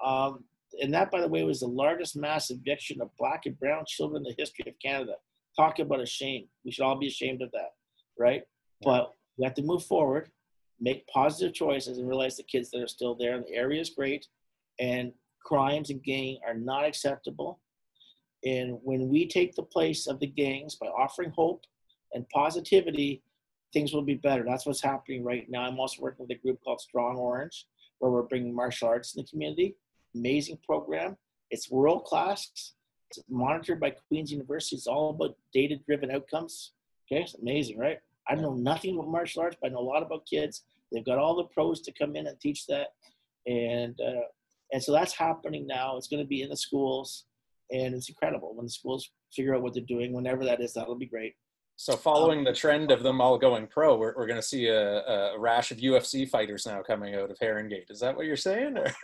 Um, 0.06 0.44
and 0.82 0.94
that, 0.94 1.10
by 1.10 1.22
the 1.22 1.28
way, 1.28 1.44
was 1.44 1.62
the 1.62 1.68
largest 1.68 2.16
mass 2.16 2.50
eviction 2.50 3.02
of 3.02 3.10
black 3.18 3.46
and 3.46 3.58
brown 3.60 3.86
children 3.88 4.18
in 4.18 4.24
the 4.24 4.36
history 4.38 4.66
of 4.68 4.76
Canada. 4.84 5.14
Talk 5.56 5.80
about 5.80 6.02
a 6.02 6.06
shame. 6.06 6.48
We 6.66 6.72
should 6.72 6.84
all 6.84 7.00
be 7.00 7.08
ashamed 7.08 7.42
of 7.42 7.52
that, 7.52 7.72
right? 8.20 8.44
But 8.84 9.12
we 9.38 9.46
have 9.46 9.56
to 9.56 9.64
move 9.64 9.86
forward, 9.86 10.30
make 10.80 11.08
positive 11.08 11.54
choices, 11.54 11.98
and 11.98 12.08
realize 12.08 12.38
the 12.38 12.44
kids 12.44 12.70
that 12.72 12.82
are 12.82 12.88
still 12.88 13.16
there. 13.16 13.36
And 13.36 13.46
the 13.46 13.56
area 13.56 13.82
is 13.82 13.90
great, 13.90 14.28
and 14.80 15.12
crimes 15.44 15.90
and 15.90 16.04
gang 16.04 16.40
are 16.46 16.54
not 16.54 16.86
acceptable. 16.86 17.60
And 18.46 18.80
when 18.84 19.10
we 19.10 19.28
take 19.28 19.56
the 19.56 19.64
place 19.64 20.08
of 20.08 20.20
the 20.20 20.28
gangs 20.28 20.76
by 20.76 20.88
offering 20.88 21.32
hope 21.32 21.64
and 22.14 22.28
positivity, 22.30 23.24
things 23.74 23.94
will 23.94 24.04
be 24.04 24.16
better. 24.16 24.44
That's 24.48 24.66
what's 24.66 24.82
happening 24.82 25.24
right 25.24 25.50
now. 25.50 25.62
I'm 25.62 25.80
also 25.80 26.02
working 26.02 26.26
with 26.28 26.38
a 26.38 26.42
group 26.42 26.60
called 26.64 26.82
Strong 26.82 27.18
Orange, 27.18 27.66
where 28.00 28.12
we're 28.12 28.24
bringing 28.24 28.54
martial 28.54 28.88
arts 28.88 29.16
in 29.16 29.24
the 29.24 29.28
community. 29.28 29.76
Amazing 30.16 30.60
program. 30.66 31.18
It's 31.50 31.72
world 31.72 32.06
class. 32.06 32.74
It's 33.10 33.20
monitored 33.30 33.80
by 33.80 33.92
Queen's 33.92 34.32
University. 34.32 34.76
It's 34.76 34.88
all 34.88 35.12
about 35.12 35.38
data 35.54 35.78
driven 35.86 36.12
outcomes. 36.12 36.74
Okay, 37.10 37.24
it's 37.24 37.36
amazing, 37.36 37.78
right? 37.78 38.00
I 38.30 38.36
know 38.36 38.54
nothing 38.54 38.96
about 38.96 39.10
martial 39.10 39.42
arts, 39.42 39.58
but 39.62 39.70
I 39.70 39.74
know 39.74 39.80
a 39.80 39.82
lot 39.82 40.04
about 40.04 40.26
kids. 40.26 40.64
They've 40.92 41.06
got 41.06 41.18
all 41.18 41.36
the 41.36 41.46
pros 41.46 41.82
to 41.82 41.92
come 41.92 42.16
in 42.16 42.28
and 42.28 42.40
teach 42.40 42.66
that, 42.68 42.88
and 43.46 44.00
uh, 44.00 44.26
and 44.72 44.82
so 44.82 44.92
that's 44.92 45.14
happening 45.14 45.68
now. 45.68 45.98
It's 45.98 46.08
going 46.08 46.24
to 46.24 46.28
be 46.28 46.42
in 46.42 46.50
the 46.50 46.58
schools, 46.58 47.26
and 47.72 47.94
it's 47.94 48.10
incredible 48.10 48.56
when 48.56 48.66
the 48.66 48.72
schools 48.72 49.10
figure 49.34 49.56
out 49.56 49.62
what 49.62 49.74
they're 49.74 49.84
doing. 49.84 50.14
Whenever 50.14 50.46
that 50.46 50.62
is, 50.62 50.74
that'll 50.74 50.96
be 50.96 51.06
great. 51.06 51.36
So, 51.80 51.96
following 51.96 52.44
the 52.44 52.54
trend 52.54 52.90
of 52.90 53.04
them 53.04 53.22
all 53.22 53.38
going 53.38 53.68
pro, 53.68 53.98
we're, 53.98 54.16
we're 54.18 54.26
going 54.26 54.42
to 54.42 54.48
see 54.48 54.66
a, 54.68 55.04
a, 55.06 55.40
rash 55.40 55.70
of 55.70 55.78
UFC 55.78 56.28
fighters 56.28 56.66
now 56.66 56.82
coming 56.82 57.14
out 57.14 57.30
of 57.30 57.38
Heron 57.40 57.70
Gate. 57.70 57.86
Is 57.90 58.00
that 58.00 58.16
what 58.18 58.26
you're 58.26 58.36
saying? 58.36 58.78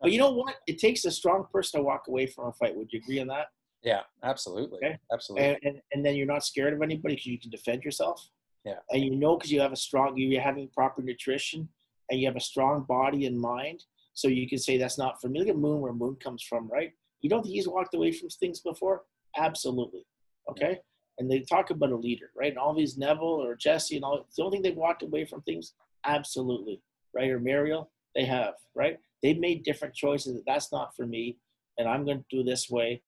but 0.00 0.10
you 0.10 0.18
know 0.18 0.32
what? 0.32 0.56
It 0.66 0.78
takes 0.78 1.04
a 1.04 1.10
strong 1.10 1.46
person 1.52 1.78
to 1.78 1.84
walk 1.84 2.08
away 2.08 2.26
from 2.26 2.48
a 2.48 2.52
fight. 2.52 2.76
Would 2.76 2.92
you 2.92 2.98
agree 2.98 3.20
on 3.20 3.28
that? 3.28 3.46
Yeah, 3.82 4.00
absolutely. 4.22 4.78
Okay? 4.78 4.98
Absolutely. 5.12 5.48
And, 5.48 5.58
and, 5.62 5.80
and 5.92 6.04
then 6.04 6.16
you're 6.16 6.26
not 6.26 6.44
scared 6.44 6.72
of 6.72 6.82
anybody 6.82 7.14
because 7.14 7.26
you 7.26 7.38
can 7.38 7.50
defend 7.50 7.82
yourself. 7.84 8.28
Yeah. 8.64 8.78
And 8.90 9.02
you 9.02 9.14
know 9.14 9.36
because 9.36 9.52
you 9.52 9.60
have 9.60 9.72
a 9.72 9.76
strong, 9.76 10.16
you're 10.16 10.40
having 10.40 10.68
proper 10.74 11.02
nutrition 11.02 11.68
and 12.10 12.20
you 12.20 12.26
have 12.26 12.36
a 12.36 12.40
strong 12.40 12.84
body 12.88 13.26
and 13.26 13.38
mind. 13.38 13.84
So 14.14 14.28
you 14.28 14.48
can 14.48 14.58
say 14.58 14.76
that's 14.76 14.98
not 14.98 15.20
for 15.20 15.28
me. 15.28 15.38
Look 15.38 15.48
at 15.48 15.56
Moon, 15.56 15.80
where 15.80 15.92
Moon 15.92 16.16
comes 16.16 16.42
from, 16.42 16.68
right? 16.68 16.92
You 17.20 17.30
don't 17.30 17.42
think 17.42 17.54
he's 17.54 17.68
walked 17.68 17.94
away 17.94 18.12
from 18.12 18.28
things 18.28 18.60
before? 18.60 19.02
Absolutely. 19.36 20.06
Okay. 20.50 20.70
Yeah 20.70 20.78
and 21.18 21.30
they 21.30 21.40
talk 21.40 21.70
about 21.70 21.92
a 21.92 21.96
leader, 21.96 22.30
right? 22.36 22.50
And 22.50 22.58
all 22.58 22.74
these 22.74 22.98
Neville 22.98 23.24
or 23.24 23.54
Jesse 23.54 23.96
and 23.96 24.04
all, 24.04 24.26
don't 24.36 24.50
think 24.50 24.62
they've 24.62 24.76
walked 24.76 25.02
away 25.02 25.24
from 25.24 25.42
things? 25.42 25.72
Absolutely, 26.04 26.82
right? 27.14 27.30
Or 27.30 27.40
Mariel, 27.40 27.90
they 28.14 28.24
have, 28.24 28.54
right? 28.74 28.98
They've 29.22 29.38
made 29.38 29.64
different 29.64 29.94
choices 29.94 30.34
that 30.34 30.44
that's 30.46 30.72
not 30.72 30.94
for 30.94 31.06
me, 31.06 31.38
and 31.78 31.88
I'm 31.88 32.04
going 32.04 32.18
to 32.18 32.36
do 32.36 32.44
this 32.44 32.68
way. 32.70 33.02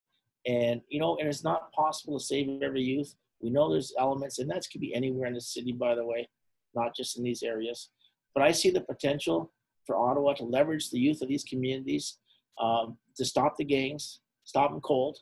And, 0.46 0.80
you 0.88 1.00
know, 1.00 1.16
and 1.16 1.28
it's 1.28 1.44
not 1.44 1.72
possible 1.72 2.18
to 2.18 2.24
save 2.24 2.62
every 2.62 2.82
youth. 2.82 3.14
We 3.40 3.50
know 3.50 3.70
there's 3.70 3.92
elements, 3.98 4.38
and 4.38 4.50
that 4.50 4.64
could 4.70 4.80
be 4.80 4.94
anywhere 4.94 5.26
in 5.28 5.34
the 5.34 5.40
city, 5.40 5.72
by 5.72 5.94
the 5.94 6.04
way, 6.04 6.28
not 6.74 6.94
just 6.94 7.18
in 7.18 7.24
these 7.24 7.42
areas. 7.42 7.90
But 8.34 8.42
I 8.42 8.52
see 8.52 8.70
the 8.70 8.80
potential 8.80 9.52
for 9.86 9.96
Ottawa 9.96 10.34
to 10.34 10.44
leverage 10.44 10.90
the 10.90 10.98
youth 10.98 11.22
of 11.22 11.28
these 11.28 11.44
communities 11.44 12.18
um, 12.60 12.96
to 13.16 13.24
stop 13.24 13.56
the 13.56 13.64
gangs, 13.64 14.20
stop 14.44 14.70
them 14.70 14.80
cold, 14.80 15.18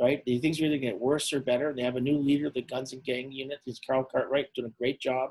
right? 0.00 0.22
These 0.26 0.40
things 0.40 0.60
are 0.60 0.66
either 0.66 0.78
get 0.78 0.98
worse 0.98 1.32
or 1.32 1.40
better. 1.40 1.72
They 1.74 1.82
have 1.82 1.96
a 1.96 2.00
new 2.00 2.18
leader 2.18 2.46
of 2.46 2.54
the 2.54 2.62
Guns 2.62 2.92
and 2.92 3.02
Gang 3.04 3.32
Unit. 3.32 3.58
He's 3.64 3.80
Carl 3.84 4.04
Cartwright 4.04 4.52
doing 4.54 4.68
a 4.68 4.78
great 4.78 5.00
job. 5.00 5.30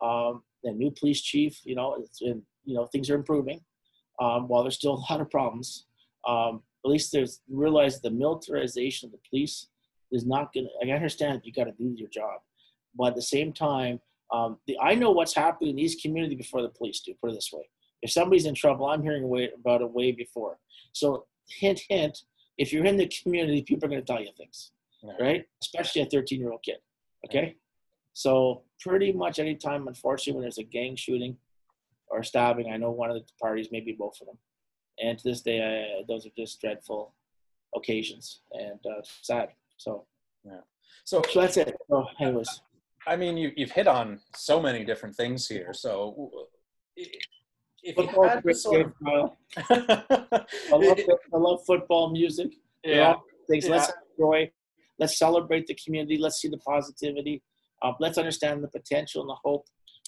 Um, 0.00 0.42
the 0.62 0.72
new 0.72 0.90
police 0.90 1.20
chief, 1.20 1.60
you 1.64 1.74
know, 1.74 2.04
and 2.22 2.42
you 2.64 2.74
know 2.74 2.86
things 2.86 3.10
are 3.10 3.16
improving. 3.16 3.60
Um, 4.20 4.48
while 4.48 4.62
there's 4.62 4.76
still 4.76 4.94
a 4.94 5.12
lot 5.12 5.20
of 5.20 5.30
problems, 5.30 5.86
um, 6.26 6.62
at 6.84 6.90
least 6.90 7.12
there's 7.12 7.40
realize 7.48 8.00
the 8.00 8.10
militarization 8.10 9.06
of 9.06 9.12
the 9.12 9.18
police 9.28 9.68
is 10.12 10.24
not 10.24 10.52
going 10.52 10.66
to. 10.66 10.88
I 10.88 10.94
understand 10.94 11.42
you 11.44 11.52
got 11.52 11.64
to 11.64 11.72
do 11.72 11.94
your 11.96 12.08
job, 12.08 12.40
but 12.96 13.08
at 13.08 13.14
the 13.16 13.22
same 13.22 13.52
time, 13.52 14.00
um, 14.32 14.58
the, 14.66 14.78
I 14.80 14.94
know 14.94 15.10
what's 15.10 15.34
happening 15.34 15.70
in 15.70 15.76
these 15.76 15.96
communities 15.96 16.38
before 16.38 16.62
the 16.62 16.68
police 16.68 17.00
do. 17.00 17.14
Put 17.20 17.30
it 17.30 17.34
this 17.34 17.50
way: 17.52 17.68
if 18.02 18.10
somebody's 18.10 18.46
in 18.46 18.54
trouble, 18.54 18.86
I'm 18.86 19.02
hearing 19.02 19.28
way, 19.28 19.50
about 19.54 19.82
it 19.82 19.90
way 19.90 20.12
before. 20.12 20.58
So 20.92 21.26
hint, 21.48 21.80
hint 21.88 22.18
if 22.58 22.72
you're 22.72 22.84
in 22.84 22.96
the 22.96 23.10
community, 23.22 23.62
people 23.62 23.86
are 23.86 23.88
going 23.88 24.02
to 24.02 24.06
tell 24.06 24.20
you 24.20 24.30
things, 24.36 24.72
yeah. 25.02 25.12
right? 25.20 25.44
Especially 25.62 26.02
a 26.02 26.06
13 26.06 26.40
year 26.40 26.50
old 26.50 26.62
kid. 26.62 26.78
Okay. 27.24 27.56
So 28.12 28.62
pretty 28.80 29.12
much 29.12 29.38
anytime, 29.38 29.86
unfortunately, 29.86 30.34
when 30.34 30.42
there's 30.42 30.58
a 30.58 30.64
gang 30.64 30.96
shooting 30.96 31.36
or 32.08 32.24
stabbing, 32.24 32.70
I 32.70 32.76
know 32.76 32.90
one 32.90 33.10
of 33.10 33.16
the 33.16 33.24
parties, 33.40 33.68
maybe 33.70 33.92
both 33.96 34.20
of 34.20 34.26
them. 34.26 34.38
And 35.02 35.18
to 35.18 35.24
this 35.24 35.42
day, 35.42 35.62
I, 35.62 36.02
those 36.08 36.26
are 36.26 36.30
just 36.36 36.60
dreadful 36.60 37.14
occasions 37.74 38.40
and 38.52 38.80
uh, 38.86 39.02
sad. 39.22 39.50
So, 39.76 40.06
yeah. 40.44 40.60
So, 41.04 41.22
so 41.30 41.40
that's 41.40 41.56
it. 41.56 41.76
So, 41.88 42.06
anyways. 42.20 42.60
I 43.06 43.16
mean, 43.16 43.36
you, 43.36 43.52
you've 43.56 43.70
hit 43.70 43.86
on 43.86 44.20
so 44.34 44.60
many 44.60 44.84
different 44.84 45.16
things 45.16 45.46
here. 45.46 45.72
So, 45.72 46.30
if 46.96 47.94
football 47.94 48.24
you 48.24 48.30
had 48.30 48.56
sort 48.56 48.86
of... 48.86 48.92
I, 49.70 50.44
love, 50.72 50.98
I 51.34 51.36
love 51.36 51.60
football 51.66 52.10
music. 52.10 52.52
Yeah. 52.84 53.14
things. 53.48 53.66
Yeah. 53.66 53.76
Let's 53.76 53.92
enjoy. 54.18 54.50
Let's 54.98 55.18
celebrate 55.18 55.66
the 55.66 55.74
community. 55.82 56.18
Let's 56.18 56.40
see 56.40 56.48
the 56.48 56.58
positivity. 56.58 57.42
Uh, 57.82 57.92
let's 58.00 58.18
understand 58.18 58.62
the 58.62 58.68
potential 58.68 59.22
and 59.22 59.30
the 59.30 59.36
hope. 59.42 59.66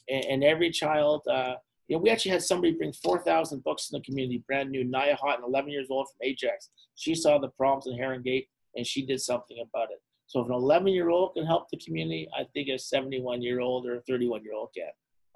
And, 0.09 0.25
and 0.25 0.45
every 0.45 0.71
child, 0.71 1.23
uh, 1.31 1.55
you 1.91 1.97
know, 1.97 2.03
we 2.03 2.11
actually 2.11 2.31
had 2.31 2.43
somebody 2.43 2.73
bring 2.73 2.93
4,000 2.93 3.65
books 3.65 3.91
in 3.91 3.99
the 3.99 4.05
community, 4.05 4.45
brand 4.47 4.71
new. 4.71 4.85
Naya 4.85 5.17
Houghton, 5.21 5.45
11 5.45 5.71
years 5.71 5.89
old 5.91 6.07
from 6.07 6.25
Ajax. 6.29 6.71
She 6.95 7.17
saw 7.17 7.37
the 7.37 7.49
problems 7.49 7.89
in 7.89 7.99
Heron 7.99 8.23
Gate 8.23 8.47
and 8.77 8.87
she 8.87 9.05
did 9.05 9.21
something 9.21 9.57
about 9.61 9.91
it. 9.91 9.99
So 10.29 10.41
if 10.41 10.47
an 10.47 10.53
11 10.53 10.87
year 10.87 11.09
old 11.09 11.35
can 11.35 11.45
help 11.45 11.69
the 11.69 11.79
community, 11.85 12.29
I 12.39 12.45
think 12.55 12.69
a 12.69 12.79
71 12.79 13.43
year 13.43 13.59
old 13.59 13.89
or 13.89 13.97
a 13.97 14.03
31 14.03 14.45
year 14.45 14.55
old 14.55 14.69
can. 14.77 14.87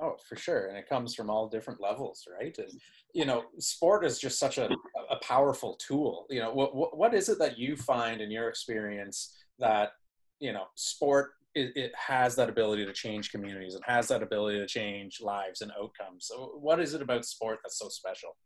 Oh, 0.01 0.15
for 0.29 0.37
sure. 0.37 0.69
And 0.69 0.79
it 0.79 0.89
comes 0.89 1.13
from 1.17 1.29
all 1.29 1.49
different 1.49 1.81
levels, 1.81 2.25
right? 2.33 2.57
And, 2.57 2.71
you 3.15 3.25
know, 3.25 3.47
sport 3.59 4.05
is 4.05 4.21
just 4.21 4.39
such 4.39 4.59
a, 4.59 4.69
a 5.11 5.17
powerful 5.23 5.77
tool. 5.85 6.27
You 6.31 6.39
know, 6.39 6.53
what, 6.53 6.97
what 6.97 7.15
is 7.15 7.29
it 7.29 7.41
that 7.41 7.59
you 7.59 7.77
find 7.77 8.21
in 8.21 8.31
your 8.31 8.49
experience 8.49 9.35
that, 9.59 9.91
you 10.39 10.53
know, 10.53 10.67
sport, 10.77 11.33
it, 11.55 11.77
it 11.77 11.93
has 11.97 12.35
that 12.37 12.49
ability 12.49 12.85
to 12.87 12.93
change 12.93 13.31
communities 13.31 13.75
and 13.75 13.83
has 13.87 14.09
that 14.09 14.23
ability 14.23 14.59
to 14.59 14.67
change 14.67 15.21
lives 15.21 15.61
and 15.61 15.71
outcomes. 15.81 16.27
So 16.27 16.53
what 16.61 16.81
is 16.81 16.95
it 16.95 17.03
about 17.03 17.25
sport 17.25 17.61
that's 17.63 17.79
so 17.79 17.89
special? 17.89 18.37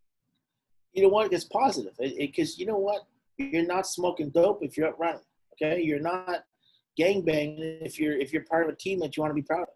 You 0.93 1.03
know 1.03 1.09
what? 1.09 1.33
It's 1.33 1.45
positive 1.45 1.93
because 1.99 2.59
you 2.59 2.67
know 2.67 2.79
what? 2.79 3.03
You're 3.37 3.67
not 3.67 3.87
smoking 3.87 4.31
dope 4.31 4.61
if 4.63 4.77
you're 4.77 4.89
up 4.89 4.99
running. 4.99 5.23
Okay. 5.55 5.81
You're 5.83 6.01
not 6.01 6.45
gang 6.97 7.23
banging 7.25 7.79
if 7.83 7.99
you're, 7.99 8.17
if 8.19 8.33
you're 8.33 8.45
part 8.45 8.65
of 8.65 8.73
a 8.73 8.77
team 8.77 8.99
that 9.01 9.17
you 9.17 9.23
want 9.23 9.31
to 9.31 9.35
be 9.35 9.43
proud 9.43 9.63
of. 9.63 9.69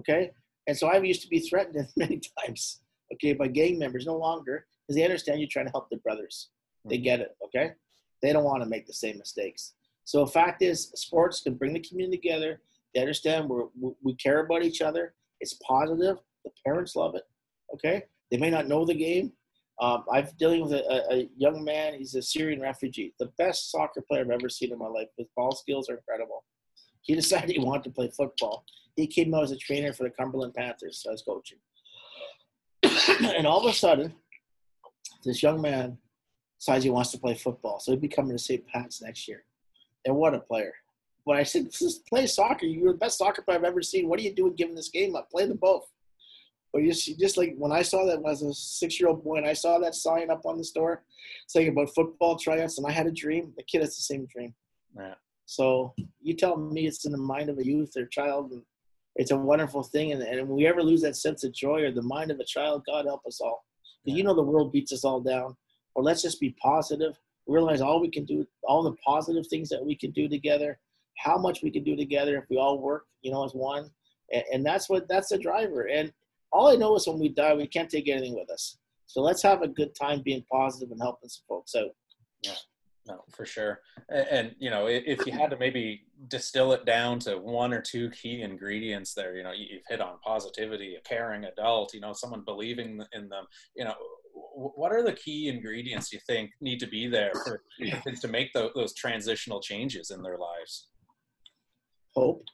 Okay 0.00 0.30
and 0.66 0.76
so 0.76 0.88
I've 0.88 1.04
used 1.04 1.22
to 1.22 1.28
be 1.28 1.40
threatened 1.40 1.88
many 1.96 2.20
times, 2.40 2.80
okay, 3.14 3.32
by 3.32 3.48
gang 3.48 3.78
members, 3.78 4.06
no 4.06 4.16
longer, 4.16 4.66
because 4.86 4.96
they 4.96 5.04
understand 5.04 5.40
you're 5.40 5.48
trying 5.50 5.66
to 5.66 5.72
help 5.72 5.90
their 5.90 6.00
brothers. 6.00 6.50
They 6.88 6.96
mm-hmm. 6.96 7.04
get 7.04 7.20
it, 7.20 7.36
okay? 7.44 7.72
They 8.22 8.32
don't 8.32 8.44
want 8.44 8.62
to 8.62 8.68
make 8.68 8.86
the 8.86 8.92
same 8.92 9.18
mistakes. 9.18 9.74
So 10.04 10.24
the 10.24 10.30
fact 10.30 10.62
is, 10.62 10.90
sports 10.94 11.40
can 11.40 11.54
bring 11.54 11.72
the 11.72 11.80
community 11.80 12.16
together. 12.18 12.60
They 12.94 13.00
understand 13.00 13.48
we're, 13.48 13.64
we 14.02 14.14
care 14.14 14.40
about 14.40 14.62
each 14.62 14.80
other. 14.80 15.14
It's 15.40 15.58
positive. 15.66 16.18
The 16.44 16.50
parents 16.64 16.94
love 16.94 17.14
it, 17.14 17.24
okay? 17.72 18.04
They 18.30 18.36
may 18.36 18.50
not 18.50 18.68
know 18.68 18.84
the 18.84 18.94
game. 18.94 19.32
Um, 19.80 20.04
I'm 20.12 20.28
dealing 20.38 20.62
with 20.62 20.72
a, 20.72 21.12
a, 21.12 21.28
young 21.36 21.64
man. 21.64 21.94
He's 21.94 22.14
a 22.14 22.22
Syrian 22.22 22.60
refugee. 22.60 23.12
The 23.18 23.32
best 23.38 23.72
soccer 23.72 24.02
player 24.02 24.22
I've 24.22 24.30
ever 24.30 24.48
seen 24.48 24.72
in 24.72 24.78
my 24.78 24.86
life. 24.86 25.08
His 25.18 25.26
ball 25.36 25.52
skills 25.52 25.88
are 25.88 25.96
incredible. 25.96 26.44
He 27.00 27.14
decided 27.14 27.50
he 27.50 27.58
wanted 27.58 27.84
to 27.84 27.90
play 27.90 28.10
football 28.16 28.64
he 28.96 29.06
came 29.06 29.34
out 29.34 29.42
as 29.42 29.50
a 29.50 29.56
trainer 29.56 29.92
for 29.92 30.04
the 30.04 30.10
Cumberland 30.10 30.54
Panthers. 30.54 31.02
So 31.02 31.10
I 31.10 31.12
was 31.12 31.22
coaching. 31.22 31.58
and 33.36 33.46
all 33.46 33.60
of 33.60 33.70
a 33.70 33.74
sudden, 33.74 34.14
this 35.24 35.42
young 35.42 35.60
man 35.60 35.98
decides 36.58 36.84
he 36.84 36.90
wants 36.90 37.10
to 37.12 37.18
play 37.18 37.34
football. 37.34 37.80
So 37.80 37.92
he'd 37.92 38.00
be 38.00 38.08
coming 38.08 38.36
to 38.36 38.42
St. 38.42 38.66
Pat's 38.66 39.02
next 39.02 39.26
year. 39.26 39.44
And 40.04 40.16
what 40.16 40.34
a 40.34 40.40
player. 40.40 40.72
But 41.26 41.36
I 41.36 41.42
said, 41.42 41.66
this 41.66 41.80
is 41.80 42.02
play 42.08 42.26
soccer. 42.26 42.66
You're 42.66 42.92
the 42.92 42.98
best 42.98 43.18
soccer 43.18 43.42
player 43.42 43.58
I've 43.58 43.64
ever 43.64 43.82
seen. 43.82 44.08
What 44.08 44.20
are 44.20 44.22
you 44.22 44.34
doing 44.34 44.54
giving 44.54 44.74
this 44.74 44.90
game 44.90 45.16
up? 45.16 45.30
Play 45.30 45.46
them 45.46 45.58
both. 45.60 45.90
But 46.72 46.82
just, 46.82 47.18
just 47.18 47.36
like 47.36 47.54
when 47.56 47.72
I 47.72 47.82
saw 47.82 48.04
that 48.04 48.16
when 48.16 48.26
I 48.26 48.30
was 48.30 48.42
a 48.42 48.52
six 48.52 48.98
year 48.98 49.08
old 49.08 49.22
boy 49.22 49.36
and 49.36 49.46
I 49.46 49.52
saw 49.52 49.78
that 49.78 49.94
sign 49.94 50.28
up 50.28 50.44
on 50.44 50.58
the 50.58 50.64
store 50.64 51.04
saying 51.46 51.68
about 51.68 51.94
football 51.94 52.36
tryouts 52.36 52.78
and 52.78 52.86
I 52.86 52.90
had 52.90 53.06
a 53.06 53.12
dream, 53.12 53.52
the 53.56 53.62
kid 53.62 53.80
has 53.80 53.96
the 53.96 54.02
same 54.02 54.26
dream. 54.26 54.54
Yeah. 54.96 55.14
So 55.46 55.94
you 56.20 56.34
tell 56.34 56.56
me 56.56 56.86
it's 56.86 57.04
in 57.04 57.12
the 57.12 57.18
mind 57.18 57.48
of 57.48 57.58
a 57.58 57.64
youth 57.64 57.92
or 57.96 58.06
child, 58.06 58.52
and 58.52 58.62
it's 59.16 59.30
a 59.30 59.36
wonderful 59.36 59.82
thing. 59.82 60.12
And, 60.12 60.22
and 60.22 60.48
when 60.48 60.56
we 60.56 60.66
ever 60.66 60.82
lose 60.82 61.02
that 61.02 61.16
sense 61.16 61.44
of 61.44 61.52
joy 61.52 61.82
or 61.82 61.92
the 61.92 62.02
mind 62.02 62.30
of 62.30 62.40
a 62.40 62.44
child, 62.44 62.82
God 62.86 63.04
help 63.04 63.24
us 63.26 63.40
all. 63.40 63.64
Yeah. 64.04 64.16
You 64.16 64.24
know 64.24 64.34
the 64.34 64.42
world 64.42 64.72
beats 64.72 64.92
us 64.92 65.04
all 65.04 65.20
down. 65.20 65.56
Or 65.94 66.02
let's 66.02 66.22
just 66.22 66.40
be 66.40 66.56
positive. 66.60 67.16
Realize 67.46 67.80
all 67.80 68.00
we 68.00 68.10
can 68.10 68.24
do, 68.24 68.46
all 68.64 68.82
the 68.82 68.94
positive 69.04 69.46
things 69.46 69.68
that 69.68 69.84
we 69.84 69.96
can 69.96 70.10
do 70.12 70.28
together, 70.28 70.78
how 71.18 71.36
much 71.36 71.62
we 71.62 71.70
can 71.70 71.84
do 71.84 71.96
together 71.96 72.38
if 72.38 72.44
we 72.48 72.56
all 72.56 72.80
work, 72.80 73.04
you 73.22 73.30
know, 73.30 73.44
as 73.44 73.52
one. 73.52 73.90
And, 74.32 74.42
and 74.52 74.66
that's 74.66 74.88
what 74.88 75.08
that's 75.08 75.28
the 75.28 75.38
driver. 75.38 75.88
And 75.88 76.12
all 76.52 76.68
I 76.68 76.76
know 76.76 76.96
is 76.96 77.06
when 77.06 77.18
we 77.18 77.28
die, 77.28 77.54
we 77.54 77.66
can't 77.66 77.90
take 77.90 78.08
anything 78.08 78.34
with 78.34 78.50
us. 78.50 78.78
So 79.06 79.20
let's 79.20 79.42
have 79.42 79.62
a 79.62 79.68
good 79.68 79.94
time 79.94 80.22
being 80.24 80.44
positive 80.50 80.90
and 80.90 81.00
helping 81.00 81.28
some 81.28 81.44
folks 81.48 81.74
out. 81.74 81.90
Yeah, 82.42 82.52
no, 83.06 83.24
for 83.36 83.44
sure. 83.44 83.80
And, 84.08 84.26
and, 84.28 84.54
you 84.58 84.70
know, 84.70 84.86
if 84.86 85.26
you 85.26 85.32
had 85.32 85.50
to 85.50 85.58
maybe 85.58 86.04
distill 86.28 86.72
it 86.72 86.86
down 86.86 87.18
to 87.20 87.36
one 87.36 87.74
or 87.74 87.80
two 87.80 88.10
key 88.10 88.42
ingredients 88.42 89.12
there, 89.14 89.36
you 89.36 89.42
know, 89.42 89.52
you've 89.52 89.82
hit 89.88 90.00
on 90.00 90.18
positivity, 90.24 90.94
a 90.94 91.00
caring 91.02 91.44
adult, 91.44 91.92
you 91.92 92.00
know, 92.00 92.12
someone 92.12 92.42
believing 92.44 93.02
in 93.12 93.28
them, 93.28 93.44
you 93.76 93.84
know, 93.84 93.94
what 94.54 94.92
are 94.92 95.02
the 95.02 95.12
key 95.12 95.48
ingredients 95.48 96.12
you 96.12 96.20
think 96.26 96.50
need 96.60 96.78
to 96.80 96.86
be 96.86 97.08
there 97.08 97.32
for 97.44 97.62
kids 98.04 98.20
to 98.20 98.28
make 98.28 98.52
those, 98.52 98.70
those 98.74 98.94
transitional 98.94 99.60
changes 99.60 100.10
in 100.10 100.22
their 100.22 100.38
lives? 100.38 100.88
Hope. 102.14 102.44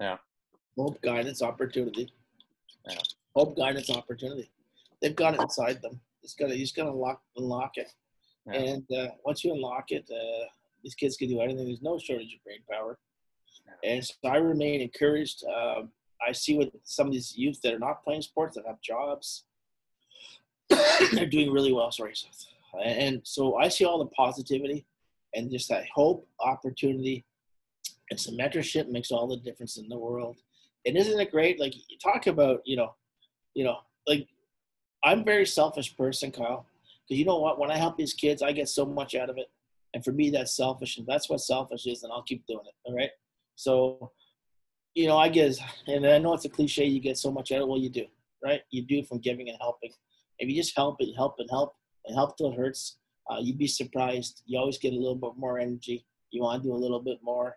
Yeah. 0.00 0.18
Hope, 0.76 1.00
guidance, 1.00 1.42
opportunity. 1.42 2.12
Yeah. 2.86 2.98
Hope, 3.34 3.56
guidance, 3.56 3.88
opportunity. 3.90 4.50
They've 5.00 5.16
got 5.16 5.34
it 5.34 5.40
inside 5.40 5.80
them. 5.82 6.00
It's 6.22 6.34
got 6.34 6.48
to, 6.48 6.54
you 6.54 6.64
just 6.64 6.76
got 6.76 6.84
to 6.84 6.90
unlock, 6.90 7.22
unlock 7.36 7.72
it. 7.76 7.90
Yeah. 8.46 8.60
And 8.60 8.92
uh, 8.92 9.08
once 9.24 9.42
you 9.42 9.54
unlock 9.54 9.86
it, 9.90 10.08
uh, 10.10 10.46
these 10.82 10.94
kids 10.94 11.16
can 11.16 11.28
do 11.28 11.40
anything. 11.40 11.64
There's 11.64 11.82
no 11.82 11.98
shortage 11.98 12.34
of 12.34 12.44
brain 12.44 12.60
power. 12.70 12.98
Yeah. 13.82 13.90
And 13.90 14.04
so 14.04 14.14
I 14.24 14.36
remain 14.36 14.82
encouraged. 14.82 15.42
Um, 15.44 15.90
I 16.26 16.32
see 16.32 16.56
with 16.56 16.70
some 16.84 17.06
of 17.06 17.12
these 17.12 17.36
youth 17.36 17.60
that 17.62 17.74
are 17.74 17.78
not 17.78 18.04
playing 18.04 18.22
sports 18.22 18.56
that 18.56 18.66
have 18.66 18.80
jobs, 18.82 19.45
they're 21.12 21.26
doing 21.26 21.52
really 21.52 21.72
well. 21.72 21.90
Sorry. 21.90 22.14
And 22.84 23.20
so 23.24 23.56
I 23.56 23.68
see 23.68 23.84
all 23.84 23.98
the 23.98 24.06
positivity 24.06 24.84
and 25.34 25.50
just 25.50 25.68
that 25.68 25.84
hope, 25.94 26.26
opportunity, 26.40 27.24
and 28.10 28.20
some 28.20 28.36
mentorship 28.36 28.88
makes 28.88 29.10
all 29.10 29.26
the 29.26 29.38
difference 29.38 29.76
in 29.76 29.88
the 29.88 29.98
world. 29.98 30.36
And 30.86 30.96
isn't 30.96 31.18
it 31.18 31.30
great? 31.30 31.58
Like 31.58 31.74
you 31.74 31.98
talk 32.02 32.26
about, 32.26 32.60
you 32.64 32.76
know, 32.76 32.94
you 33.54 33.64
know, 33.64 33.78
like 34.06 34.28
I'm 35.02 35.24
very 35.24 35.46
selfish 35.46 35.96
person, 35.96 36.30
Kyle. 36.30 36.66
Because 37.08 37.18
you 37.18 37.24
know 37.24 37.38
what? 37.38 37.58
When 37.58 37.70
I 37.70 37.76
help 37.76 37.96
these 37.96 38.14
kids, 38.14 38.42
I 38.42 38.52
get 38.52 38.68
so 38.68 38.84
much 38.84 39.14
out 39.14 39.30
of 39.30 39.38
it. 39.38 39.46
And 39.94 40.04
for 40.04 40.12
me, 40.12 40.30
that's 40.30 40.56
selfish. 40.56 40.98
And 40.98 41.06
that's 41.06 41.30
what 41.30 41.40
selfish 41.40 41.86
is. 41.86 42.02
And 42.02 42.12
I'll 42.12 42.22
keep 42.22 42.46
doing 42.46 42.66
it. 42.66 42.74
All 42.84 42.94
right. 42.94 43.10
So, 43.54 44.12
you 44.94 45.06
know, 45.06 45.16
I 45.16 45.28
get, 45.28 45.58
and 45.86 46.06
I 46.06 46.18
know 46.18 46.34
it's 46.34 46.44
a 46.44 46.48
cliche, 46.48 46.84
you 46.84 47.00
get 47.00 47.18
so 47.18 47.30
much 47.30 47.52
out 47.52 47.58
of 47.58 47.62
it. 47.62 47.68
Well, 47.68 47.78
you 47.78 47.90
do, 47.90 48.06
right? 48.44 48.60
You 48.70 48.82
do 48.82 49.02
from 49.04 49.18
giving 49.18 49.48
and 49.48 49.58
helping. 49.60 49.92
If 50.38 50.48
you 50.48 50.56
just 50.56 50.76
help 50.76 50.96
and 51.00 51.14
help 51.16 51.36
and 51.38 51.48
help 51.50 51.74
and 52.04 52.14
help 52.14 52.36
till 52.36 52.52
it 52.52 52.56
hurts, 52.56 52.98
uh, 53.30 53.38
you'd 53.40 53.58
be 53.58 53.66
surprised. 53.66 54.42
You 54.46 54.58
always 54.58 54.78
get 54.78 54.92
a 54.92 54.96
little 54.96 55.16
bit 55.16 55.32
more 55.36 55.58
energy. 55.58 56.06
You 56.30 56.42
want 56.42 56.62
to 56.62 56.68
do 56.68 56.74
a 56.74 56.76
little 56.76 57.00
bit 57.00 57.18
more 57.22 57.56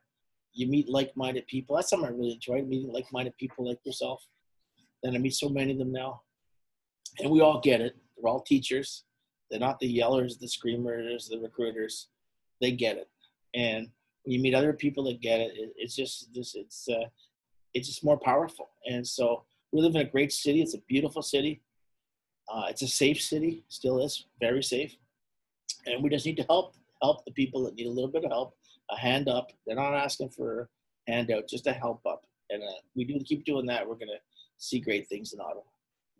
you 0.54 0.68
meet 0.68 0.90
like-minded 0.90 1.48
people. 1.48 1.76
That's 1.76 1.90
something 1.90 2.08
I 2.08 2.12
really 2.12 2.34
enjoy 2.34 2.62
meeting 2.64 2.92
like-minded 2.92 3.38
people 3.38 3.68
like 3.68 3.80
yourself. 3.86 4.26
And 5.04 5.16
I 5.16 5.20
meet 5.20 5.34
so 5.34 5.50
many 5.50 5.72
of 5.72 5.78
them 5.78 5.92
now, 5.92 6.22
and 7.20 7.32
we 7.32 7.42
all 7.42 7.62
get 7.62 7.80
it. 7.80 7.96
They're 8.18 8.30
all 8.30 8.42
teachers. 8.42 9.06
They're 9.50 9.60
not 9.60 9.80
the 9.80 9.98
yellers, 9.98 10.38
the 10.38 10.48
screamers, 10.48 11.30
the 11.30 11.40
recruiters. 11.40 12.10
They 12.60 12.72
get 12.72 12.98
it, 12.98 13.08
and 13.56 13.88
when 14.24 14.34
you 14.34 14.42
meet 14.42 14.54
other 14.54 14.74
people 14.74 15.06
that 15.06 15.22
get 15.22 15.40
it, 15.40 15.54
it's 15.78 15.96
just 15.96 16.34
this. 16.34 16.56
It's 16.56 16.90
uh, 16.90 17.08
it's 17.74 17.88
just 17.88 18.04
more 18.04 18.20
powerful. 18.20 18.72
And 18.86 19.08
so 19.08 19.46
we 19.72 19.82
live 19.82 19.96
in 19.96 20.02
a 20.02 20.10
great 20.10 20.34
city. 20.34 20.62
It's 20.62 20.76
a 20.76 20.82
beautiful 20.90 21.22
city. 21.22 21.62
Uh, 22.52 22.66
it's 22.70 22.82
a 22.82 22.88
safe 22.88 23.22
city. 23.22 23.64
Still 23.68 24.04
is 24.04 24.26
very 24.40 24.64
safe, 24.64 24.96
and 25.86 26.04
we 26.04 26.10
just 26.10 26.26
need 26.26 26.38
to 26.38 26.44
help 26.44 26.76
help 27.02 27.24
the 27.26 27.32
people 27.32 27.64
that 27.64 27.76
need 27.76 27.88
a 27.88 27.92
little 27.92 28.12
bit 28.12 28.26
of 28.26 28.32
help 28.32 28.56
a 28.92 28.98
hand 28.98 29.30
up. 29.30 29.52
They're 29.66 29.76
not 29.76 29.94
asking 29.94 30.30
for 30.30 30.70
a 31.08 31.12
handout, 31.12 31.48
just 31.48 31.68
a 31.68 31.74
help 31.74 32.02
up. 32.06 32.26
And 32.50 32.64
uh, 32.64 32.82
we 32.96 33.04
do 33.06 33.20
keep 33.24 33.46
doing 33.46 33.66
that. 33.68 33.88
We're 33.88 33.96
to 34.08 34.20
see 34.58 34.80
great 34.80 35.08
things 35.08 35.34
in 35.34 35.40
Ottawa. 35.40 35.62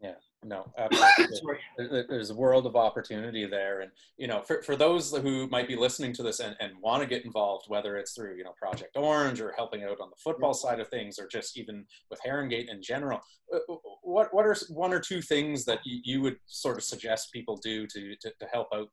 Yeah, 0.02 0.16
no, 0.46 0.66
absolutely. 0.78 1.58
There's 1.78 2.30
a 2.30 2.36
world 2.36 2.66
of 2.66 2.76
opportunity 2.76 3.46
there. 3.46 3.82
And, 3.82 3.92
you 4.18 4.28
know, 4.28 4.42
for, 4.42 4.62
for 4.62 4.76
those 4.76 5.12
who 5.12 5.48
might 5.48 5.68
be 5.68 5.76
listening 5.76 6.14
to 6.14 6.24
this 6.24 6.40
and, 6.40 6.56
and 6.60 6.74
want 6.82 7.02
to 7.04 7.08
get 7.08 7.26
involved, 7.26 7.66
whether 7.68 7.98
it's 7.98 8.14
through, 8.14 8.36
you 8.38 8.46
know, 8.46 8.54
Project 8.58 8.96
Orange 8.96 9.42
or 9.42 9.52
helping 9.52 9.84
out 9.84 10.00
on 10.00 10.10
the 10.10 10.16
football 10.24 10.54
side 10.54 10.80
of 10.80 10.88
things, 10.88 11.20
or 11.20 11.28
just 11.28 11.58
even 11.58 11.86
with 12.10 12.22
Herongate 12.26 12.70
in 12.70 12.82
general, 12.82 13.20
uh, 13.54 13.58
uh, 13.58 13.76
what, 14.04 14.34
what 14.34 14.46
are 14.46 14.56
one 14.70 14.94
or 14.94 15.00
two 15.00 15.22
things 15.22 15.66
that 15.66 15.80
you, 15.84 16.00
you 16.04 16.22
would 16.22 16.38
sort 16.46 16.78
of 16.78 16.84
suggest 16.84 17.34
people 17.34 17.58
do 17.58 17.86
to, 17.88 18.16
to, 18.22 18.32
to 18.40 18.46
help 18.54 18.70
out 18.74 18.90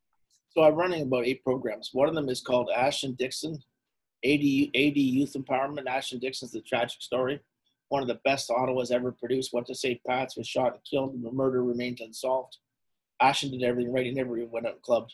so 0.57 0.63
I'm 0.63 0.73
running 0.73 1.03
about 1.03 1.27
eight 1.27 1.43
programs. 1.43 1.91
One 1.93 2.09
of 2.09 2.15
them 2.15 2.29
is 2.29 2.41
called 2.41 2.71
Ashton 2.75 3.13
Dixon, 3.13 3.53
AD, 4.25 4.41
AD 4.41 4.97
Youth 4.97 5.35
Empowerment. 5.37 5.85
Ashton 5.87 6.17
Dixon's 6.17 6.51
the 6.51 6.61
tragic 6.61 6.99
story. 6.99 7.39
One 7.89 8.01
of 8.01 8.07
the 8.07 8.19
best 8.25 8.51
Ottawa's 8.51 8.91
ever 8.91 9.11
produced. 9.11 9.53
Went 9.53 9.67
to 9.67 9.75
St. 9.75 9.99
Pat's, 10.05 10.35
was 10.35 10.47
shot 10.47 10.73
and 10.73 10.83
killed, 10.89 11.13
and 11.13 11.23
the 11.23 11.31
murder 11.31 11.63
remains 11.63 12.01
unsolved. 12.01 12.57
Ashton 13.21 13.51
did 13.51 13.63
everything 13.63 13.93
right. 13.93 14.05
He 14.05 14.11
never 14.11 14.37
even 14.37 14.51
went 14.51 14.67
out 14.67 14.73
and 14.73 14.81
clubbed. 14.81 15.13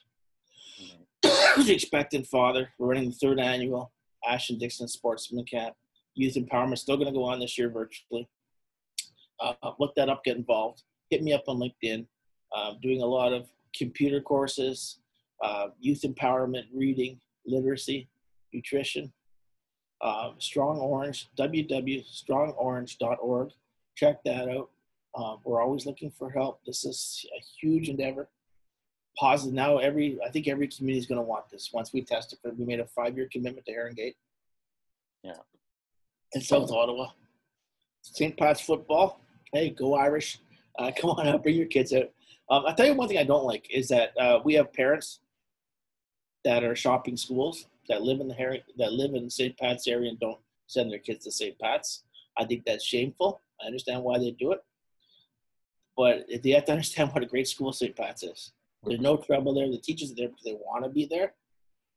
Mm-hmm. 0.82 1.62
He's 1.62 1.70
expectant 1.70 2.28
father. 2.28 2.70
We're 2.78 2.88
running 2.88 3.10
the 3.10 3.16
third 3.16 3.40
annual 3.40 3.92
Ashton 4.28 4.58
Dixon 4.58 4.88
Sportsman 4.88 5.46
Camp. 5.46 5.76
Youth 6.16 6.36
Empowerment 6.36 6.78
still 6.78 6.98
going 6.98 7.08
to 7.08 7.14
go 7.14 7.24
on 7.24 7.40
this 7.40 7.58
year 7.58 7.70
virtually. 7.70 8.28
Uh, 9.40 9.54
look 9.80 9.94
that 9.96 10.10
up, 10.10 10.24
get 10.24 10.38
involved. 10.38 10.84
Hit 11.10 11.24
me 11.24 11.34
up 11.34 11.44
on 11.48 11.60
LinkedIn. 11.60 12.06
Uh, 12.56 12.74
doing 12.82 13.02
a 13.02 13.06
lot 13.06 13.34
of 13.34 13.48
computer 13.76 14.22
courses, 14.22 15.00
uh, 15.44 15.68
youth 15.80 16.02
empowerment, 16.04 16.66
reading, 16.74 17.20
literacy, 17.46 18.08
nutrition. 18.54 19.12
Uh, 20.04 20.32
Strong 20.38 20.78
Orange, 20.80 21.30
www.strongorange.org. 21.40 23.52
Check 23.96 24.22
that 24.26 24.50
out. 24.50 24.70
Uh, 25.16 25.38
we're 25.46 25.62
always 25.62 25.86
looking 25.86 26.12
for 26.12 26.30
help. 26.30 26.60
This 26.66 26.84
is 26.84 27.26
a 27.34 27.40
huge 27.62 27.88
endeavor. 27.88 28.28
Positive. 29.18 29.54
Now, 29.54 29.78
every 29.78 30.20
I 30.26 30.30
think 30.30 30.50
every 30.50 30.68
community 30.68 31.00
is 31.00 31.06
going 31.06 31.20
to 31.20 31.24
want 31.24 31.50
this. 31.50 31.70
Once 31.72 31.94
we 31.94 32.02
test 32.02 32.34
it, 32.34 32.40
we 32.58 32.66
made 32.66 32.82
a 32.82 32.88
five-year 32.88 33.30
commitment 33.32 33.66
to 33.68 33.72
Herongate. 33.72 34.16
Yeah. 35.24 35.38
In 36.34 36.42
South 36.42 36.70
Ottawa. 36.70 37.12
St. 38.02 38.36
Pat's 38.36 38.60
football. 38.60 39.22
Hey, 39.54 39.70
go 39.70 39.96
Irish! 39.96 40.40
Uh, 40.78 40.92
come 40.98 41.12
on 41.12 41.30
out, 41.30 41.44
bring 41.44 41.56
your 41.56 41.68
kids 41.68 41.94
out. 41.94 42.10
Um, 42.50 42.66
I'll 42.68 42.76
tell 42.76 42.88
you 42.88 42.94
one 42.94 43.08
thing 43.08 43.20
I 43.20 43.24
don't 43.24 43.46
like 43.46 43.68
is 43.72 43.88
that 43.88 44.12
uh, 44.20 44.42
we 44.44 44.56
have 44.56 44.74
parents 44.74 45.22
that 46.44 46.66
are 46.66 46.76
shopping 46.76 47.16
schools 47.16 47.68
that 47.90 48.02
live 48.02 48.20
in 48.20 48.28
the 48.28 48.34
Harry, 48.36 48.64
that 48.78 48.94
live 48.94 49.14
in 49.14 49.30
St. 49.30 49.58
Pat's 49.58 49.88
area 49.88 50.10
and 50.10 50.20
don't 50.20 50.40
send 50.68 50.92
their 50.92 51.00
kids 51.00 51.26
to 51.26 51.32
St. 51.32 51.58
Pat's. 51.60 52.04
I 52.38 52.46
think 52.46 52.64
that's 52.66 52.84
shameful. 52.84 53.42
I 53.62 53.68
understand 53.68 54.04
why 54.04 54.18
they 54.18 54.32
do 54.32 54.52
it, 54.52 54.64
but 55.96 56.26
they 56.44 56.52
have 56.52 56.66
to 56.66 56.72
understand 56.74 57.12
what 57.12 57.24
a 57.24 57.28
great 57.28 57.48
school 57.48 57.72
St. 57.72 57.96
Pat's 57.96 58.24
is. 58.24 58.52
There's 58.86 59.00
no 59.00 59.18
trouble 59.18 59.54
there. 59.54 59.70
The 59.70 59.78
teachers 59.78 60.12
are 60.12 60.16
there 60.16 60.28
because 60.28 60.44
they 60.44 60.54
want 60.54 60.84
to 60.84 60.90
be 60.90 61.06
there. 61.06 61.34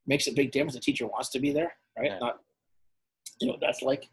Makes 0.07 0.29
a 0.29 0.33
big 0.33 0.53
difference. 0.53 0.75
The 0.75 0.81
teacher 0.81 1.07
wants 1.07 1.31
to 1.31 1.41
be 1.41 1.53
there, 1.53 1.73
right? 1.99 2.13
Yeah. 2.13 2.19
Not, 2.21 2.41
you 3.41 3.49
know, 3.49 3.55
what 3.55 3.61
that's 3.61 3.83
like. 3.83 4.09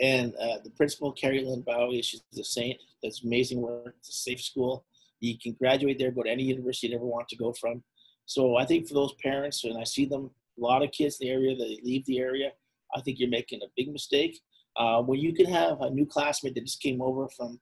And 0.00 0.34
uh, 0.36 0.58
the 0.64 0.70
principal, 0.70 1.12
Carrie 1.12 1.44
Lynn 1.44 1.62
Bowie, 1.62 2.02
she's 2.02 2.22
a 2.38 2.44
saint. 2.44 2.78
That's 3.02 3.22
amazing 3.22 3.60
work. 3.60 3.94
It's 3.98 4.08
a 4.08 4.12
safe 4.12 4.42
school. 4.42 4.84
You 5.20 5.38
can 5.38 5.52
graduate 5.52 5.98
there, 5.98 6.10
go 6.10 6.22
to 6.22 6.30
any 6.30 6.44
university 6.44 6.88
you 6.88 6.96
ever 6.96 7.04
want 7.04 7.28
to 7.28 7.36
go 7.36 7.52
from. 7.52 7.82
So 8.26 8.56
I 8.56 8.64
think 8.64 8.88
for 8.88 8.94
those 8.94 9.14
parents, 9.22 9.64
and 9.64 9.78
I 9.78 9.84
see 9.84 10.04
them, 10.04 10.30
a 10.58 10.60
lot 10.60 10.82
of 10.82 10.90
kids 10.90 11.18
in 11.20 11.26
the 11.26 11.32
area 11.32 11.56
that 11.56 11.84
leave 11.84 12.04
the 12.06 12.18
area, 12.18 12.52
I 12.94 13.00
think 13.00 13.18
you're 13.18 13.28
making 13.28 13.62
a 13.62 13.70
big 13.76 13.92
mistake. 13.92 14.40
Uh, 14.76 15.02
when 15.02 15.18
you 15.18 15.32
can 15.32 15.46
have 15.46 15.80
a 15.80 15.90
new 15.90 16.06
classmate 16.06 16.54
that 16.54 16.64
just 16.64 16.82
came 16.82 17.00
over 17.00 17.28
from, 17.28 17.60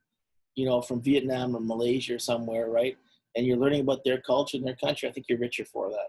you 0.55 0.67
know, 0.67 0.81
from 0.81 1.01
Vietnam 1.01 1.57
or 1.57 1.61
Malaysia 1.61 2.15
or 2.15 2.19
somewhere, 2.19 2.71
right? 2.71 2.97
And 3.37 3.47
you're 3.47 3.57
learning 3.57 3.83
about 3.83 4.05
their 4.05 4.21
culture 4.21 4.57
and 4.57 4.67
their 4.67 4.77
country, 4.77 5.09
I 5.09 5.13
think 5.13 5.27
you're 5.29 5.39
richer 5.39 5.65
for 5.65 5.91
that. 5.91 6.09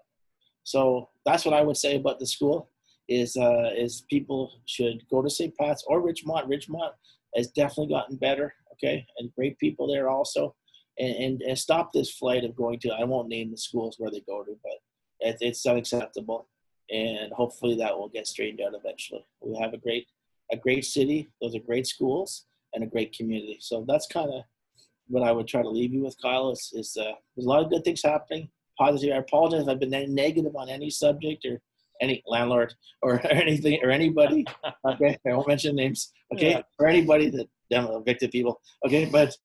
So 0.64 1.10
that's 1.26 1.46
what 1.46 1.54
I 1.54 1.62
would 1.62 1.78
say 1.78 1.96
about 1.96 2.20
the 2.20 2.26
school 2.26 2.70
is 3.08 3.38
uh, 3.38 3.70
is 3.78 4.04
people 4.10 4.52
should 4.66 5.04
go 5.12 5.22
to 5.22 5.30
St. 5.30 5.56
Pat's 5.58 5.84
or 5.88 6.02
Ridgemont. 6.02 6.50
Ridgemont 6.50 6.92
has 7.36 7.52
definitely 7.52 7.94
gotten 7.94 8.16
better, 8.16 8.54
okay, 8.74 9.06
and 9.20 9.34
great 9.36 9.60
people 9.60 9.88
there 9.88 10.10
also 10.10 10.56
and, 10.98 11.16
and, 11.16 11.42
and 11.42 11.58
stop 11.58 11.92
this 11.92 12.12
flight 12.12 12.44
of 12.44 12.56
going 12.56 12.80
to, 12.80 12.90
I 12.90 13.04
won't 13.04 13.28
name 13.28 13.52
the 13.52 13.58
schools 13.58 13.96
where 13.98 14.12
they 14.12 14.22
go 14.22 14.44
to, 14.44 14.58
but 14.64 15.28
it, 15.28 15.38
it's 15.42 15.66
unacceptable. 15.66 16.48
And 16.92 17.32
hopefully 17.34 17.76
that 17.78 17.98
will 17.98 18.10
get 18.10 18.28
straightened 18.28 18.62
out 18.62 18.80
eventually. 18.80 19.26
We 19.42 19.58
have 19.60 19.74
a 19.74 19.78
great, 19.78 20.08
a 20.52 20.58
great 20.58 20.86
city. 20.86 21.30
Those 21.42 21.56
are 21.56 21.60
great 21.60 21.88
schools 21.88 22.46
and 22.74 22.84
a 22.84 22.88
great 22.88 23.16
community. 23.16 23.58
So 23.60 23.86
that's 23.88 24.08
kind 24.08 24.32
of 24.32 24.44
what 25.08 25.24
I 25.24 25.32
would 25.32 25.48
try 25.48 25.62
to 25.62 25.70
leave 25.70 25.94
you 25.94 26.04
with, 26.04 26.16
Kyle, 26.22 26.52
is, 26.52 26.72
is 26.74 26.98
uh, 27.00 27.14
there's 27.36 27.46
a 27.46 27.50
lot 27.50 27.64
of 27.64 27.70
good 27.70 27.84
things 27.84 28.04
happening. 28.04 28.50
Positive. 28.78 29.16
I 29.16 29.20
apologize 29.20 29.64
if 29.64 29.70
I've 29.70 29.80
been 29.80 30.14
negative 30.14 30.56
on 30.56 30.70
any 30.70 30.90
subject 30.90 31.46
or 31.46 31.62
any 32.02 32.22
landlord 32.28 32.74
or 33.02 33.26
anything 33.32 33.80
or 33.84 33.90
anybody. 33.90 34.46
Okay, 34.86 35.18
I 35.26 35.34
won't 35.34 35.48
mention 35.48 35.76
names. 35.76 36.14
Okay, 36.32 36.52
yeah. 36.52 36.62
or 36.78 36.88
anybody 36.88 37.32
that 37.32 37.48
them 37.72 37.88
evicted 37.90 38.32
people. 38.32 38.62
Okay, 38.86 39.06
but 39.06 39.36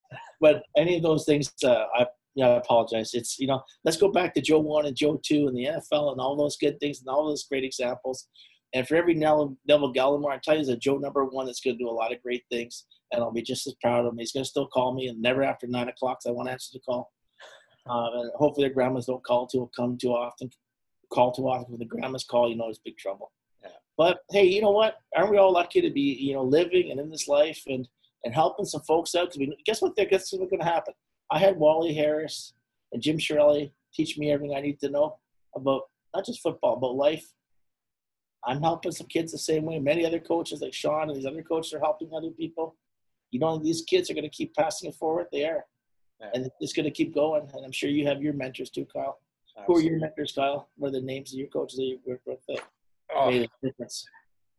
but 0.41 0.63
any 0.77 0.97
of 0.97 1.03
those 1.03 1.25
things, 1.25 1.51
uh, 1.65 1.85
I 1.95 2.07
yeah, 2.35 2.49
I 2.49 2.57
apologize. 2.57 3.15
It's 3.15 3.39
you 3.39 3.47
know, 3.47 3.63
let's 3.85 3.97
go 3.97 4.11
back 4.11 4.35
to 4.35 4.41
Joe 4.41 4.61
one 4.61 4.87
and 4.87 4.97
Joe 4.97 5.21
two 5.23 5.49
and 5.49 5.57
the 5.57 5.65
NFL 5.65 6.13
and 6.13 6.21
all 6.21 6.37
those 6.37 6.57
good 6.57 6.79
things 6.81 7.01
and 7.01 7.09
all 7.09 7.29
those 7.29 7.45
great 7.45 7.65
examples. 7.65 8.29
And 8.73 8.87
for 8.87 8.95
every 8.95 9.15
Neville, 9.15 9.57
Neville 9.67 9.93
Gallimore, 9.93 10.33
I 10.33 10.39
tell 10.39 10.55
you, 10.55 10.65
there's 10.65 10.77
a 10.77 10.79
Joe 10.79 10.99
number 10.99 11.25
one 11.25 11.47
that's 11.47 11.61
going 11.61 11.77
to 11.77 11.83
do 11.83 11.89
a 11.89 11.91
lot 11.91 12.13
of 12.13 12.23
great 12.23 12.45
things, 12.51 12.87
and 13.13 13.21
I'll 13.21 13.33
be 13.33 13.43
just 13.43 13.67
as 13.67 13.75
proud 13.83 14.07
of 14.07 14.13
him. 14.13 14.19
He's 14.19 14.33
going 14.33 14.45
to 14.45 14.49
still 14.49 14.69
call 14.69 14.95
me, 14.95 15.09
and 15.09 15.21
never 15.21 15.43
after 15.43 15.67
nine 15.67 15.89
o'clock. 15.89 16.19
So 16.23 16.31
I 16.31 16.33
won't 16.33 16.49
answer 16.49 16.71
the 16.75 16.81
call. 16.81 17.13
Um, 17.89 18.11
and 18.15 18.31
hopefully, 18.37 18.67
their 18.67 18.75
grandmas 18.75 19.07
don't 19.07 19.25
call 19.25 19.47
too 19.47 19.69
come 19.75 19.99
too 19.99 20.11
often. 20.11 20.51
Call 21.13 21.33
too 21.33 21.49
often. 21.49 21.73
When 21.73 21.81
the 21.81 21.85
grandmas 21.85 22.25
call, 22.25 22.49
you 22.49 22.57
know 22.57 22.69
it's 22.69 22.79
big 22.79 22.97
trouble. 22.97 23.33
Yeah. 23.63 23.71
But 23.97 24.21
hey, 24.31 24.45
you 24.45 24.61
know 24.61 24.71
what? 24.71 24.99
Aren't 25.17 25.33
we 25.33 25.39
all 25.39 25.53
lucky 25.53 25.81
to 25.81 25.91
be 25.91 26.17
you 26.21 26.35
know 26.35 26.45
living 26.45 26.93
and 26.93 27.01
in 27.01 27.11
this 27.11 27.27
life 27.27 27.63
and 27.67 27.89
and 28.25 28.33
helping 28.33 28.67
some 28.67 28.83
folks 28.83 29.17
out? 29.17 29.33
Because 29.33 29.55
guess 29.65 29.83
what? 29.83 29.97
Guess 29.97 30.33
what's 30.33 30.51
going 30.51 30.61
to 30.61 30.65
happen? 30.65 30.95
I 31.31 31.39
had 31.39 31.57
Wally 31.57 31.95
Harris 31.95 32.55
and 32.93 33.03
Jim 33.03 33.19
Shirley 33.19 33.73
teach 33.93 34.19
me 34.19 34.31
everything 34.31 34.57
I 34.57 34.61
need 34.61 34.81
to 34.81 34.91
know 34.91 35.19
about 35.55 35.83
not 36.15 36.27
just 36.27 36.43
football, 36.43 36.77
but 36.77 36.95
life. 36.95 37.27
I'm 38.45 38.63
helping 38.63 38.93
some 38.93 39.07
kids 39.07 39.33
the 39.33 39.39
same 39.39 39.65
way. 39.65 39.79
Many 39.79 40.07
other 40.07 40.19
coaches 40.19 40.61
like 40.63 40.73
Sean 40.73 41.09
and 41.09 41.17
these 41.17 41.27
other 41.27 41.43
coaches 41.43 41.75
are 41.75 41.79
helping 41.81 42.13
other 42.15 42.31
people. 42.31 42.75
You 43.31 43.39
know, 43.39 43.59
these 43.59 43.83
kids 43.83 44.11
are 44.11 44.15
going 44.15 44.25
to 44.25 44.31
keep 44.31 44.55
passing 44.55 44.89
it 44.89 44.97
forward. 44.97 45.27
They 45.31 45.45
are. 45.45 45.67
Yeah. 46.21 46.31
And 46.35 46.51
it's 46.59 46.73
going 46.73 46.85
to 46.85 46.91
keep 46.91 47.15
going. 47.15 47.49
And 47.55 47.65
I'm 47.65 47.73
sure 47.73 47.91
you 47.91 48.07
have 48.07 48.23
your 48.23 48.33
mentors 48.33 48.71
too, 48.71 48.87
Kyle. 48.87 49.21
Absolutely. 49.59 49.67
Who 49.67 49.89
are 49.89 49.91
your 49.91 50.01
mentors, 50.01 50.33
Kyle? 50.33 50.69
What 50.77 50.89
are 50.89 50.93
the 50.93 51.01
names 51.03 51.33
of 51.33 51.39
your 51.39 51.49
coaches 51.49 51.77
that 51.77 51.85
you 51.85 52.01
worked 52.05 52.27
with 52.27 52.41
that 52.49 52.61
oh. 53.15 53.31
made 53.31 53.43
a 53.43 53.67
difference? 53.67 54.07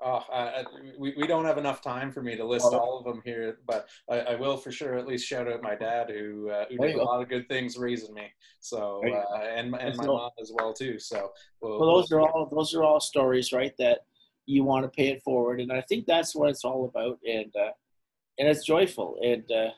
Oh, 0.04 0.24
uh, 0.34 0.64
we, 0.98 1.14
we 1.16 1.28
don't 1.28 1.46
have 1.46 1.60
enough 1.60 1.82
time 1.82 2.12
for 2.12 2.24
me 2.24 2.36
to 2.36 2.44
list 2.44 2.66
all 2.66 2.98
of 2.98 3.06
them 3.06 3.22
here, 3.24 3.60
but 3.68 3.88
I, 4.10 4.20
I 4.20 4.36
will 4.36 4.58
for 4.58 4.72
sure 4.72 4.98
at 4.98 5.06
least 5.06 5.28
shout 5.28 5.48
out 5.48 5.62
my 5.62 5.76
dad 5.76 6.10
who 6.10 6.50
uh, 6.50 6.66
who 6.70 6.78
did 6.78 6.96
a 6.96 7.04
lot 7.04 7.22
of 7.22 7.30
good 7.30 7.48
things 7.48 7.78
raising 7.78 8.16
me. 8.16 8.28
So 8.62 9.04
uh, 9.06 9.44
and 9.56 9.76
and 9.76 9.96
my 9.98 10.06
mom 10.08 10.32
as 10.42 10.52
well 10.54 10.74
too. 10.74 10.98
So 10.98 11.32
well, 11.62 11.80
well, 11.80 11.96
those 11.98 12.12
are 12.12 12.20
all 12.20 12.50
those 12.52 12.74
are 12.74 12.84
all 12.84 13.00
stories, 13.00 13.54
right? 13.54 13.74
That 13.78 14.00
you 14.48 14.64
want 14.64 14.86
to 14.86 14.90
pay 14.90 15.10
it 15.10 15.22
forward, 15.22 15.60
and 15.60 15.72
I 15.72 15.82
think 15.82 16.08
that's 16.08 16.36
what 16.36 16.50
it's 16.50 16.66
all 16.66 16.86
about, 16.86 17.20
and 17.24 17.54
uh, 17.56 17.72
and 18.40 18.48
it's 18.48 18.66
joyful, 18.66 19.20
and 19.22 19.44
uh, 19.52 19.70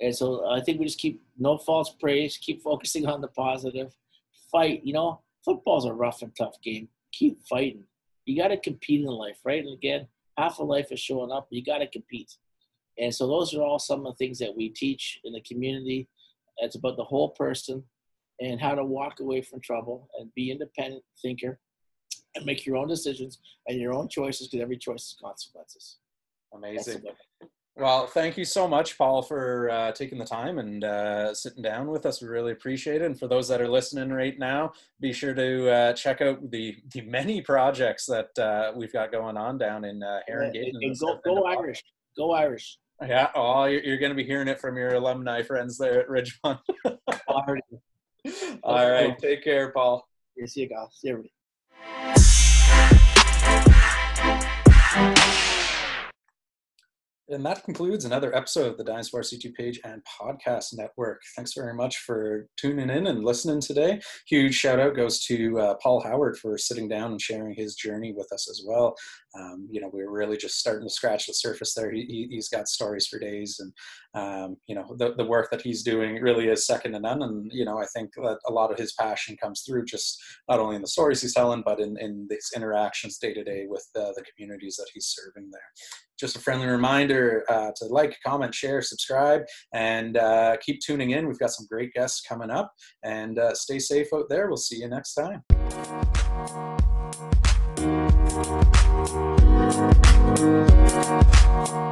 and 0.00 0.14
so 0.14 0.46
I 0.46 0.60
think 0.60 0.78
we 0.78 0.84
just 0.84 1.00
keep 1.00 1.22
no 1.38 1.56
false 1.56 1.94
praise, 1.98 2.36
keep 2.36 2.62
focusing 2.62 3.06
on 3.06 3.22
the 3.22 3.28
positive, 3.28 3.96
fight. 4.52 4.82
You 4.84 4.92
know, 4.92 5.22
football's 5.42 5.86
a 5.86 5.92
rough 5.94 6.20
and 6.20 6.36
tough 6.36 6.60
game. 6.62 6.88
Keep 7.12 7.40
fighting 7.48 7.84
you 8.28 8.36
got 8.36 8.48
to 8.48 8.58
compete 8.58 9.00
in 9.00 9.06
life, 9.06 9.38
right? 9.44 9.64
And 9.64 9.72
again, 9.72 10.06
half 10.36 10.60
of 10.60 10.68
life 10.68 10.92
is 10.92 11.00
showing 11.00 11.32
up. 11.32 11.46
You 11.50 11.64
got 11.64 11.78
to 11.78 11.86
compete. 11.86 12.30
And 12.98 13.14
so 13.14 13.26
those 13.26 13.54
are 13.54 13.62
all 13.62 13.78
some 13.78 14.04
of 14.04 14.12
the 14.12 14.16
things 14.24 14.38
that 14.40 14.54
we 14.54 14.68
teach 14.68 15.18
in 15.24 15.32
the 15.32 15.40
community. 15.40 16.08
It's 16.58 16.76
about 16.76 16.98
the 16.98 17.04
whole 17.04 17.30
person 17.30 17.82
and 18.40 18.60
how 18.60 18.74
to 18.74 18.84
walk 18.84 19.20
away 19.20 19.40
from 19.40 19.60
trouble 19.60 20.10
and 20.18 20.32
be 20.34 20.50
independent 20.50 21.04
thinker 21.22 21.58
and 22.34 22.44
make 22.44 22.66
your 22.66 22.76
own 22.76 22.88
decisions 22.88 23.38
and 23.66 23.80
your 23.80 23.94
own 23.94 24.08
choices 24.08 24.48
because 24.48 24.62
every 24.62 24.76
choice 24.76 25.08
has 25.10 25.16
consequences. 25.22 25.96
Amazing. 26.52 27.02
Well, 27.78 28.08
thank 28.08 28.36
you 28.36 28.44
so 28.44 28.66
much, 28.66 28.98
Paul, 28.98 29.22
for 29.22 29.70
uh, 29.70 29.92
taking 29.92 30.18
the 30.18 30.24
time 30.24 30.58
and 30.58 30.82
uh, 30.82 31.32
sitting 31.32 31.62
down 31.62 31.86
with 31.86 32.06
us. 32.06 32.20
We 32.20 32.26
really 32.26 32.50
appreciate 32.50 33.02
it. 33.02 33.04
And 33.04 33.16
for 33.16 33.28
those 33.28 33.46
that 33.48 33.60
are 33.60 33.68
listening 33.68 34.10
right 34.10 34.36
now, 34.36 34.72
be 34.98 35.12
sure 35.12 35.32
to 35.32 35.70
uh, 35.70 35.92
check 35.92 36.20
out 36.20 36.50
the, 36.50 36.76
the 36.92 37.02
many 37.02 37.40
projects 37.40 38.04
that 38.06 38.36
uh, 38.36 38.72
we've 38.74 38.92
got 38.92 39.12
going 39.12 39.36
on 39.36 39.58
down 39.58 39.84
in 39.84 40.02
uh, 40.02 40.18
Heron 40.26 40.52
Gate. 40.52 40.74
go, 41.00 41.20
go 41.24 41.44
Irish. 41.44 41.84
Go 42.16 42.32
Irish. 42.32 42.78
Yeah. 43.00 43.30
Oh, 43.36 43.66
you're, 43.66 43.84
you're 43.84 43.98
going 43.98 44.10
to 44.10 44.16
be 44.16 44.24
hearing 44.24 44.48
it 44.48 44.60
from 44.60 44.76
your 44.76 44.94
alumni 44.94 45.42
friends 45.42 45.78
there 45.78 46.00
at 46.00 46.08
Ridgemont. 46.08 46.58
All 48.64 48.90
right. 48.90 49.16
Take 49.20 49.44
care, 49.44 49.70
Paul. 49.70 50.04
Yeah, 50.36 50.46
see 50.46 50.62
you 50.62 50.68
guys. 50.68 50.88
See 50.94 51.10
everybody. 51.10 51.32
And 57.30 57.44
that 57.44 57.64
concludes 57.64 58.06
another 58.06 58.34
episode 58.34 58.70
of 58.70 58.78
the 58.78 58.84
Dynasty 58.84 59.18
C2 59.18 59.54
page 59.54 59.80
and 59.84 60.02
podcast 60.04 60.74
network. 60.74 61.20
Thanks 61.36 61.52
very 61.52 61.74
much 61.74 61.98
for 61.98 62.48
tuning 62.56 62.88
in 62.88 63.06
and 63.06 63.22
listening 63.22 63.60
today. 63.60 64.00
Huge 64.26 64.54
shout 64.54 64.80
out 64.80 64.96
goes 64.96 65.22
to 65.26 65.58
uh, 65.58 65.74
Paul 65.82 66.02
Howard 66.02 66.38
for 66.38 66.56
sitting 66.56 66.88
down 66.88 67.10
and 67.10 67.20
sharing 67.20 67.54
his 67.54 67.74
journey 67.74 68.12
with 68.12 68.32
us 68.32 68.48
as 68.48 68.62
well. 68.66 68.96
Um, 69.38 69.68
you 69.70 69.80
know, 69.80 69.90
we 69.92 70.02
are 70.02 70.10
really 70.10 70.36
just 70.36 70.58
starting 70.58 70.86
to 70.86 70.92
scratch 70.92 71.26
the 71.26 71.34
surface 71.34 71.74
there. 71.74 71.90
He, 71.90 72.28
has 72.34 72.48
got 72.48 72.68
stories 72.68 73.06
for 73.06 73.18
days, 73.18 73.60
and 73.60 73.72
um, 74.14 74.56
you 74.66 74.74
know, 74.74 74.94
the, 74.98 75.14
the 75.14 75.24
work 75.24 75.50
that 75.50 75.62
he's 75.62 75.82
doing 75.82 76.16
really 76.22 76.48
is 76.48 76.66
second 76.66 76.92
to 76.92 77.00
none. 77.00 77.22
And 77.22 77.50
you 77.52 77.64
know, 77.64 77.78
I 77.78 77.86
think 77.94 78.10
that 78.16 78.38
a 78.46 78.52
lot 78.52 78.72
of 78.72 78.78
his 78.78 78.94
passion 78.94 79.36
comes 79.36 79.62
through 79.66 79.84
just 79.84 80.18
not 80.48 80.60
only 80.60 80.76
in 80.76 80.82
the 80.82 80.88
stories 80.88 81.20
he's 81.20 81.34
telling, 81.34 81.62
but 81.64 81.80
in, 81.80 81.96
in 81.98 82.26
these 82.30 82.50
interactions 82.54 83.18
day 83.18 83.34
to 83.34 83.44
day 83.44 83.66
with 83.68 83.86
the 83.94 84.14
communities 84.34 84.76
that 84.76 84.88
he's 84.92 85.06
serving 85.06 85.50
there 85.50 85.60
just 86.18 86.36
a 86.36 86.40
friendly 86.40 86.66
reminder 86.66 87.44
uh, 87.48 87.70
to 87.76 87.86
like, 87.86 88.16
comment, 88.26 88.54
share, 88.54 88.82
subscribe, 88.82 89.42
and 89.72 90.16
uh, 90.16 90.56
keep 90.60 90.80
tuning 90.80 91.10
in. 91.12 91.28
We've 91.28 91.38
got 91.38 91.52
some 91.52 91.66
great 91.70 91.92
guests 91.92 92.22
coming 92.26 92.50
up, 92.50 92.72
and 93.04 93.38
uh, 93.38 93.54
stay 93.54 93.78
safe 93.78 94.08
out 94.12 94.28
there. 94.28 94.48
We'll 94.48 94.56
see 94.56 94.80
you 94.80 94.88
next 94.88 95.14
time. 95.14 95.44
Thank 99.10 99.40
you. 101.72 101.87